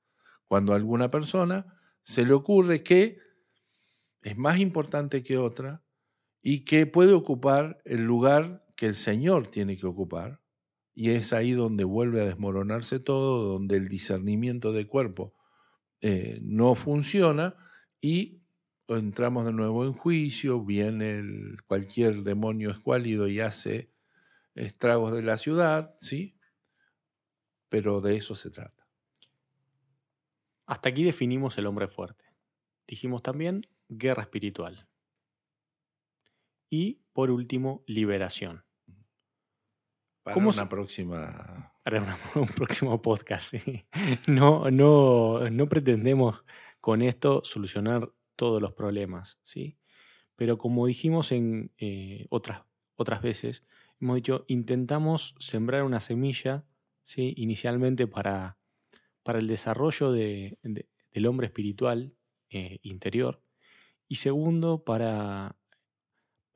Cuando 0.47 0.73
a 0.73 0.77
alguna 0.77 1.09
persona 1.09 1.67
se 2.03 2.25
le 2.25 2.33
ocurre 2.33 2.83
que 2.83 3.19
es 4.23 4.37
más 4.37 4.59
importante 4.59 5.23
que 5.23 5.39
otra 5.39 5.83
y 6.43 6.65
que 6.65 6.87
puede 6.87 7.13
ocupar 7.13 7.81
el 7.85 8.05
lugar 8.05 8.67
que 8.77 8.87
el 8.87 8.95
Señor 8.95 9.47
tiene 9.47 9.77
que 9.77 9.87
ocupar, 9.87 10.41
y 10.95 11.11
es 11.11 11.33
ahí 11.33 11.53
donde 11.53 11.85
vuelve 11.85 12.21
a 12.21 12.25
desmoronarse 12.25 12.99
todo, 12.99 13.53
donde 13.53 13.77
el 13.77 13.89
discernimiento 13.89 14.73
de 14.73 14.87
cuerpo 14.87 15.35
eh, 16.01 16.41
no 16.43 16.75
funciona 16.75 17.57
y 18.01 18.43
entramos 18.89 19.45
de 19.45 19.53
nuevo 19.53 19.85
en 19.85 19.93
juicio, 19.93 20.65
viene 20.65 21.19
el, 21.19 21.63
cualquier 21.67 22.23
demonio 22.23 22.71
escuálido 22.71 23.29
y 23.29 23.41
hace 23.41 23.93
estragos 24.55 25.13
de 25.13 25.23
la 25.23 25.37
ciudad, 25.37 25.95
¿sí? 25.99 26.37
Pero 27.69 28.01
de 28.01 28.17
eso 28.17 28.35
se 28.35 28.51
trata. 28.51 28.89
Hasta 30.67 30.89
aquí 30.89 31.05
definimos 31.05 31.57
el 31.59 31.67
hombre 31.67 31.89
fuerte. 31.89 32.25
Dijimos 32.87 33.23
también 33.23 33.63
guerra 33.89 34.23
espiritual. 34.23 34.90
Y 36.71 37.03
por 37.13 37.31
último, 37.31 37.83
liberación. 37.87 38.65
Para 40.23 40.37
una 40.37 40.69
próxima. 40.69 41.75
Para 41.83 42.17
un 42.37 42.47
próximo 42.47 43.03
podcast. 43.03 43.55
No, 44.29 44.71
no, 44.71 45.51
no 45.51 45.69
pretendemos 45.69 46.45
con 46.81 47.03
esto 47.03 47.43
solucionar 47.45 48.13
todos 48.37 48.63
los 48.63 48.73
problemas, 48.73 49.39
¿sí? 49.43 49.77
Pero 50.37 50.57
como 50.57 50.87
dijimos 50.87 51.33
en 51.33 51.73
eh, 51.79 52.27
otras, 52.31 52.63
otras 52.97 53.21
veces, 53.21 53.65
hemos 54.01 54.17
dicho, 54.17 54.45
intentamos 54.47 55.35
sembrar 55.39 55.83
una 55.83 56.01
semilla, 56.01 56.65
¿sí? 57.03 57.35
Inicialmente 57.37 58.07
para, 58.07 58.59
para 59.23 59.41
el 59.41 59.49
desarrollo 59.49 60.13
de, 60.13 60.59
del 60.63 61.27
hombre 61.27 61.49
espiritual 61.49 62.15
eh, 62.49 62.79
interior 62.83 63.43
y 64.09 64.17
segundo 64.17 64.85
para, 64.85 65.60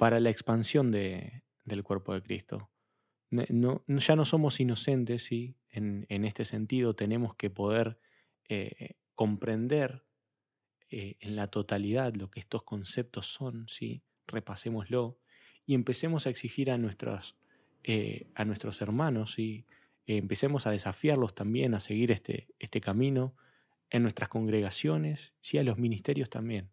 para 0.05 0.21
la 0.21 0.29
expansión 0.29 0.91
de, 0.91 1.45
del 1.65 1.83
cuerpo 1.83 2.13
de 2.13 2.21
Cristo. 2.21 2.69
No, 3.31 3.83
ya 3.87 4.17
no 4.17 4.27
somos 4.27 4.61
inocentes, 4.61 5.25
¿sí? 5.25 5.57
En, 5.71 6.05
en, 6.11 6.27
este 6.27 6.45
sentido 6.45 6.93
tenemos 6.95 7.37
que 7.37 7.49
poder 7.49 7.99
eh, 8.51 8.97
comprender 9.15 10.05
eh, 10.91 11.17
en 11.21 11.37
la 11.37 11.47
totalidad 11.47 12.13
lo 12.17 12.31
que 12.31 12.39
estos 12.39 12.65
conceptos 12.65 13.33
son, 13.33 13.67
¿sí? 13.67 14.03
repasémoslo 14.27 15.19
y 15.65 15.73
empecemos 15.73 16.27
a 16.27 16.31
exigir 16.31 16.71
a, 16.71 16.77
nuestros, 16.77 17.39
eh, 17.83 18.27
a 18.35 18.45
nuestros 18.45 18.83
hermanos, 18.83 19.39
y 19.39 19.65
empecemos 20.07 20.67
a 20.67 20.71
desafiarlos 20.71 21.35
también 21.35 21.73
a 21.73 21.81
seguir 21.81 22.11
este, 22.11 22.49
este 22.59 22.83
camino 22.83 23.35
en 23.89 24.03
nuestras 24.03 24.29
congregaciones, 24.29 25.33
¿sí? 25.41 25.57
a 25.57 25.63
los 25.63 25.79
ministerios 25.79 26.29
también, 26.29 26.73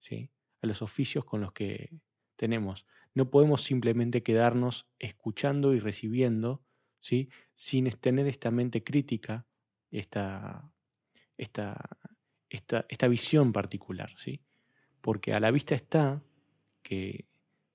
¿sí? 0.00 0.28
a 0.60 0.66
los 0.66 0.82
oficios 0.82 1.24
con 1.24 1.40
los 1.40 1.52
que 1.52 1.88
tenemos. 2.36 2.86
No 3.14 3.30
podemos 3.30 3.62
simplemente 3.62 4.22
quedarnos 4.22 4.88
escuchando 4.98 5.74
y 5.74 5.80
recibiendo, 5.80 6.62
¿sí? 7.00 7.30
sin 7.54 7.90
tener 7.90 8.26
esta 8.26 8.50
mente 8.50 8.84
crítica, 8.84 9.46
esta, 9.90 10.70
esta, 11.38 11.90
esta, 12.48 13.08
visión 13.08 13.52
particular, 13.52 14.12
¿sí? 14.16 14.42
Porque 15.00 15.32
a 15.32 15.40
la 15.40 15.50
vista 15.50 15.74
está 15.74 16.22
que, 16.82 17.26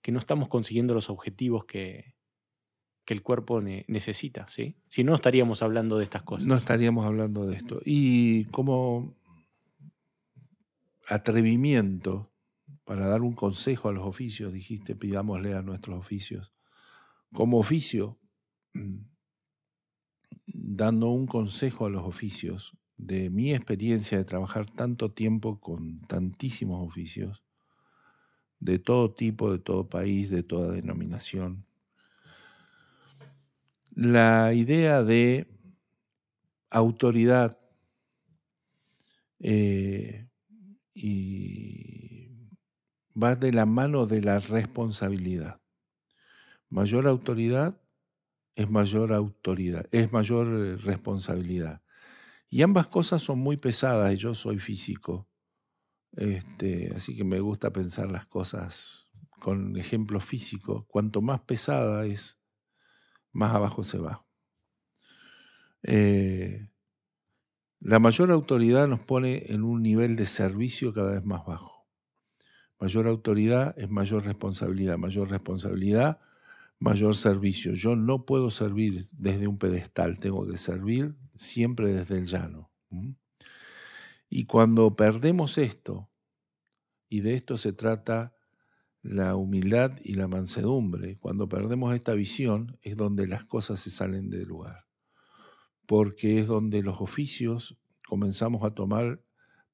no 0.08 0.20
estamos 0.20 0.48
consiguiendo 0.50 0.94
los 0.94 1.10
objetivos 1.10 1.66
que, 1.66 2.16
el 3.08 3.24
cuerpo 3.24 3.60
necesita, 3.60 4.48
¿sí? 4.48 4.78
Si 4.88 5.04
no, 5.04 5.16
estaríamos 5.16 5.62
hablando 5.62 5.98
de 5.98 6.06
estas 6.06 6.22
cosas. 6.22 6.48
No 6.48 6.56
estaríamos 6.56 7.06
hablando 7.06 7.46
de 7.46 7.58
esto. 7.58 7.82
Y 7.84 8.46
como 8.46 9.18
atrevimiento 11.10 12.31
para 12.84 13.08
dar 13.08 13.22
un 13.22 13.34
consejo 13.34 13.90
a 13.90 13.94
los 13.94 14.06
oficios, 14.06 14.54
dijiste, 14.54 14.96
pidámosle 14.96 15.54
a 15.54 15.62
nuestros 15.62 16.00
oficios. 16.00 16.54
Como 17.34 17.60
oficio, 17.60 18.20
dando 20.46 21.10
un 21.10 21.28
consejo 21.28 21.86
a 21.86 21.90
los 21.90 22.04
oficios, 22.04 22.78
de 22.98 23.32
mi 23.32 23.54
experiencia 23.54 24.18
de 24.18 24.26
trabajar 24.26 24.70
tanto 24.70 25.12
tiempo 25.12 25.60
con 25.60 26.02
tantísimos 26.02 26.88
oficios, 26.88 27.44
de 28.60 28.78
todo 28.78 29.12
tipo, 29.14 29.52
de 29.52 29.58
todo 29.58 29.90
país, 29.90 30.30
de 30.30 30.44
toda 30.44 30.72
denominación, 30.72 31.66
la 33.94 34.54
idea 34.54 35.04
de 35.04 35.48
autoridad 36.70 37.60
eh, 39.40 40.28
y 40.94 42.11
va 43.22 43.36
de 43.36 43.52
la 43.52 43.66
mano 43.66 44.06
de 44.06 44.22
la 44.22 44.40
responsabilidad. 44.40 45.62
Mayor 46.70 47.08
autoridad 47.08 47.82
es 48.56 48.70
mayor 48.70 49.14
autoridad, 49.14 49.88
es 49.92 50.12
mayor 50.12 50.48
eh, 50.48 50.78
responsabilidad. 50.78 51.82
Y 52.50 52.64
ambas 52.64 52.88
cosas 52.88 53.22
son 53.22 53.40
muy 53.40 53.58
pesadas 53.58 54.18
yo 54.18 54.36
soy 54.36 54.60
físico. 54.60 55.30
Este, 56.14 56.92
así 56.96 57.16
que 57.16 57.24
me 57.24 57.40
gusta 57.40 57.72
pensar 57.72 58.12
las 58.12 58.26
cosas 58.26 59.08
con 59.40 59.78
ejemplo 59.78 60.20
físico. 60.20 60.86
Cuanto 60.88 61.22
más 61.22 61.42
pesada 61.42 62.06
es, 62.06 62.40
más 63.32 63.54
abajo 63.54 63.84
se 63.84 63.98
va. 63.98 64.26
Eh, 65.84 66.70
la 67.80 68.00
mayor 68.00 68.32
autoridad 68.32 68.88
nos 68.88 69.04
pone 69.04 69.52
en 69.52 69.64
un 69.64 69.82
nivel 69.82 70.16
de 70.16 70.26
servicio 70.26 70.94
cada 70.94 71.14
vez 71.14 71.26
más 71.26 71.46
bajo. 71.46 71.71
Mayor 72.82 73.08
autoridad 73.08 73.74
es 73.78 73.90
mayor 73.90 74.26
responsabilidad. 74.26 74.98
Mayor 74.98 75.30
responsabilidad 75.30 76.20
mayor 76.82 77.16
servicio. 77.16 77.74
Yo 77.74 77.96
no 77.96 78.26
puedo 78.26 78.50
servir 78.50 79.06
desde 79.14 79.48
un 79.48 79.58
pedestal, 79.60 80.20
tengo 80.20 80.46
que 80.48 80.58
servir 80.58 81.16
siempre 81.36 81.94
desde 81.94 82.18
el 82.18 82.26
llano. 82.26 82.72
Y 84.28 84.46
cuando 84.46 84.96
perdemos 84.96 85.58
esto, 85.60 86.10
y 87.08 87.22
de 87.22 87.36
esto 87.36 87.56
se 87.56 87.72
trata 87.72 88.34
la 89.04 89.36
humildad 89.36 90.00
y 90.04 90.16
la 90.16 90.28
mansedumbre, 90.28 91.18
cuando 91.20 91.48
perdemos 91.48 91.94
esta 91.94 92.14
visión 92.14 92.80
es 92.82 92.98
donde 92.98 93.28
las 93.28 93.46
cosas 93.46 93.80
se 93.80 93.92
salen 93.92 94.32
del 94.32 94.48
lugar, 94.48 94.88
porque 95.86 96.40
es 96.40 96.48
donde 96.48 96.82
los 96.82 97.00
oficios 97.00 97.78
comenzamos 98.08 98.64
a 98.64 98.74
tomar 98.74 99.22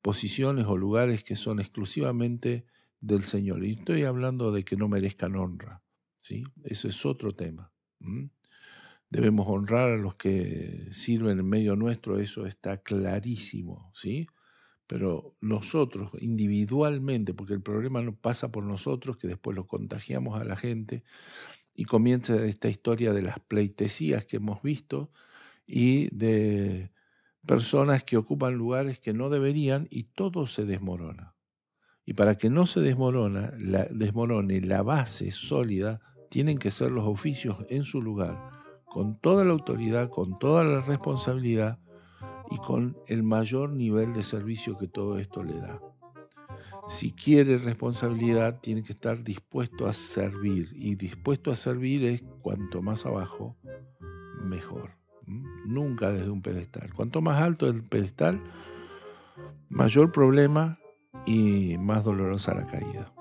posiciones 0.02 0.66
o 0.66 0.76
lugares 0.76 1.24
que 1.24 1.38
son 1.38 1.60
exclusivamente 1.60 2.66
del 3.00 3.24
Señor. 3.24 3.64
Y 3.64 3.72
estoy 3.72 4.04
hablando 4.04 4.52
de 4.52 4.64
que 4.64 4.76
no 4.76 4.88
merezcan 4.88 5.36
honra 5.36 5.82
¿sí? 6.18 6.44
Eso 6.64 6.88
es 6.88 7.06
otro 7.06 7.34
tema. 7.34 7.72
Debemos 9.10 9.48
honrar 9.48 9.94
a 9.94 9.98
los 9.98 10.16
que 10.16 10.90
sirven 10.92 11.40
en 11.40 11.48
medio 11.48 11.76
nuestro, 11.76 12.20
eso 12.20 12.46
está 12.46 12.78
clarísimo, 12.78 13.92
¿sí? 13.94 14.28
Pero 14.86 15.36
nosotros 15.42 16.12
individualmente, 16.20 17.34
porque 17.34 17.54
el 17.54 17.62
problema 17.62 18.02
no 18.02 18.16
pasa 18.16 18.52
por 18.52 18.64
nosotros, 18.64 19.18
que 19.18 19.28
después 19.28 19.56
lo 19.56 19.68
contagiamos 19.68 20.40
a 20.40 20.44
la 20.44 20.58
gente, 20.58 21.04
y 21.74 21.86
comienza 21.86 22.44
esta 22.46 22.70
historia 22.70 23.14
de 23.14 23.22
las 23.22 23.40
pleitesías 23.40 24.26
que 24.26 24.38
hemos 24.38 24.62
visto 24.62 25.12
y 25.66 26.14
de 26.16 26.92
personas 27.46 28.04
que 28.04 28.18
ocupan 28.18 28.56
lugares 28.56 29.00
que 29.00 29.14
no 29.14 29.30
deberían 29.30 29.88
y 29.90 30.04
todo 30.06 30.48
se 30.48 30.66
desmorona. 30.66 31.37
Y 32.08 32.14
para 32.14 32.38
que 32.38 32.50
no 32.50 32.66
se 32.66 32.80
desmorone 32.80 34.62
la 34.62 34.82
base 34.82 35.30
sólida, 35.32 36.00
tienen 36.30 36.58
que 36.58 36.72
ser 36.72 36.90
los 36.90 37.06
oficios 37.06 37.58
en 37.68 37.84
su 37.84 38.02
lugar, 38.02 38.50
con 38.86 39.20
toda 39.20 39.44
la 39.44 39.52
autoridad, 39.52 40.10
con 40.10 40.40
toda 40.40 40.64
la 40.64 40.80
responsabilidad 40.80 41.80
y 42.50 42.56
con 42.60 42.98
el 43.08 43.24
mayor 43.24 43.72
nivel 43.72 44.14
de 44.14 44.24
servicio 44.24 44.78
que 44.78 44.88
todo 44.88 45.20
esto 45.20 45.44
le 45.44 45.60
da. 45.60 45.82
Si 46.88 47.12
quiere 47.12 47.58
responsabilidad, 47.58 48.62
tiene 48.62 48.84
que 48.84 48.94
estar 48.94 49.22
dispuesto 49.22 49.86
a 49.86 49.92
servir. 49.92 50.70
Y 50.76 50.96
dispuesto 50.96 51.52
a 51.52 51.58
servir 51.58 52.06
es 52.06 52.24
cuanto 52.42 52.82
más 52.82 53.06
abajo, 53.06 53.58
mejor. 54.42 54.92
Nunca 55.66 56.10
desde 56.14 56.30
un 56.30 56.42
pedestal. 56.42 56.94
Cuanto 56.94 57.22
más 57.22 57.42
alto 57.42 57.68
el 57.68 57.84
pedestal, 57.84 58.42
mayor 59.68 60.14
problema 60.14 60.80
y 61.28 61.78
más 61.78 62.04
dolorosa 62.04 62.56
la 62.56 62.66
caída. 62.66 63.12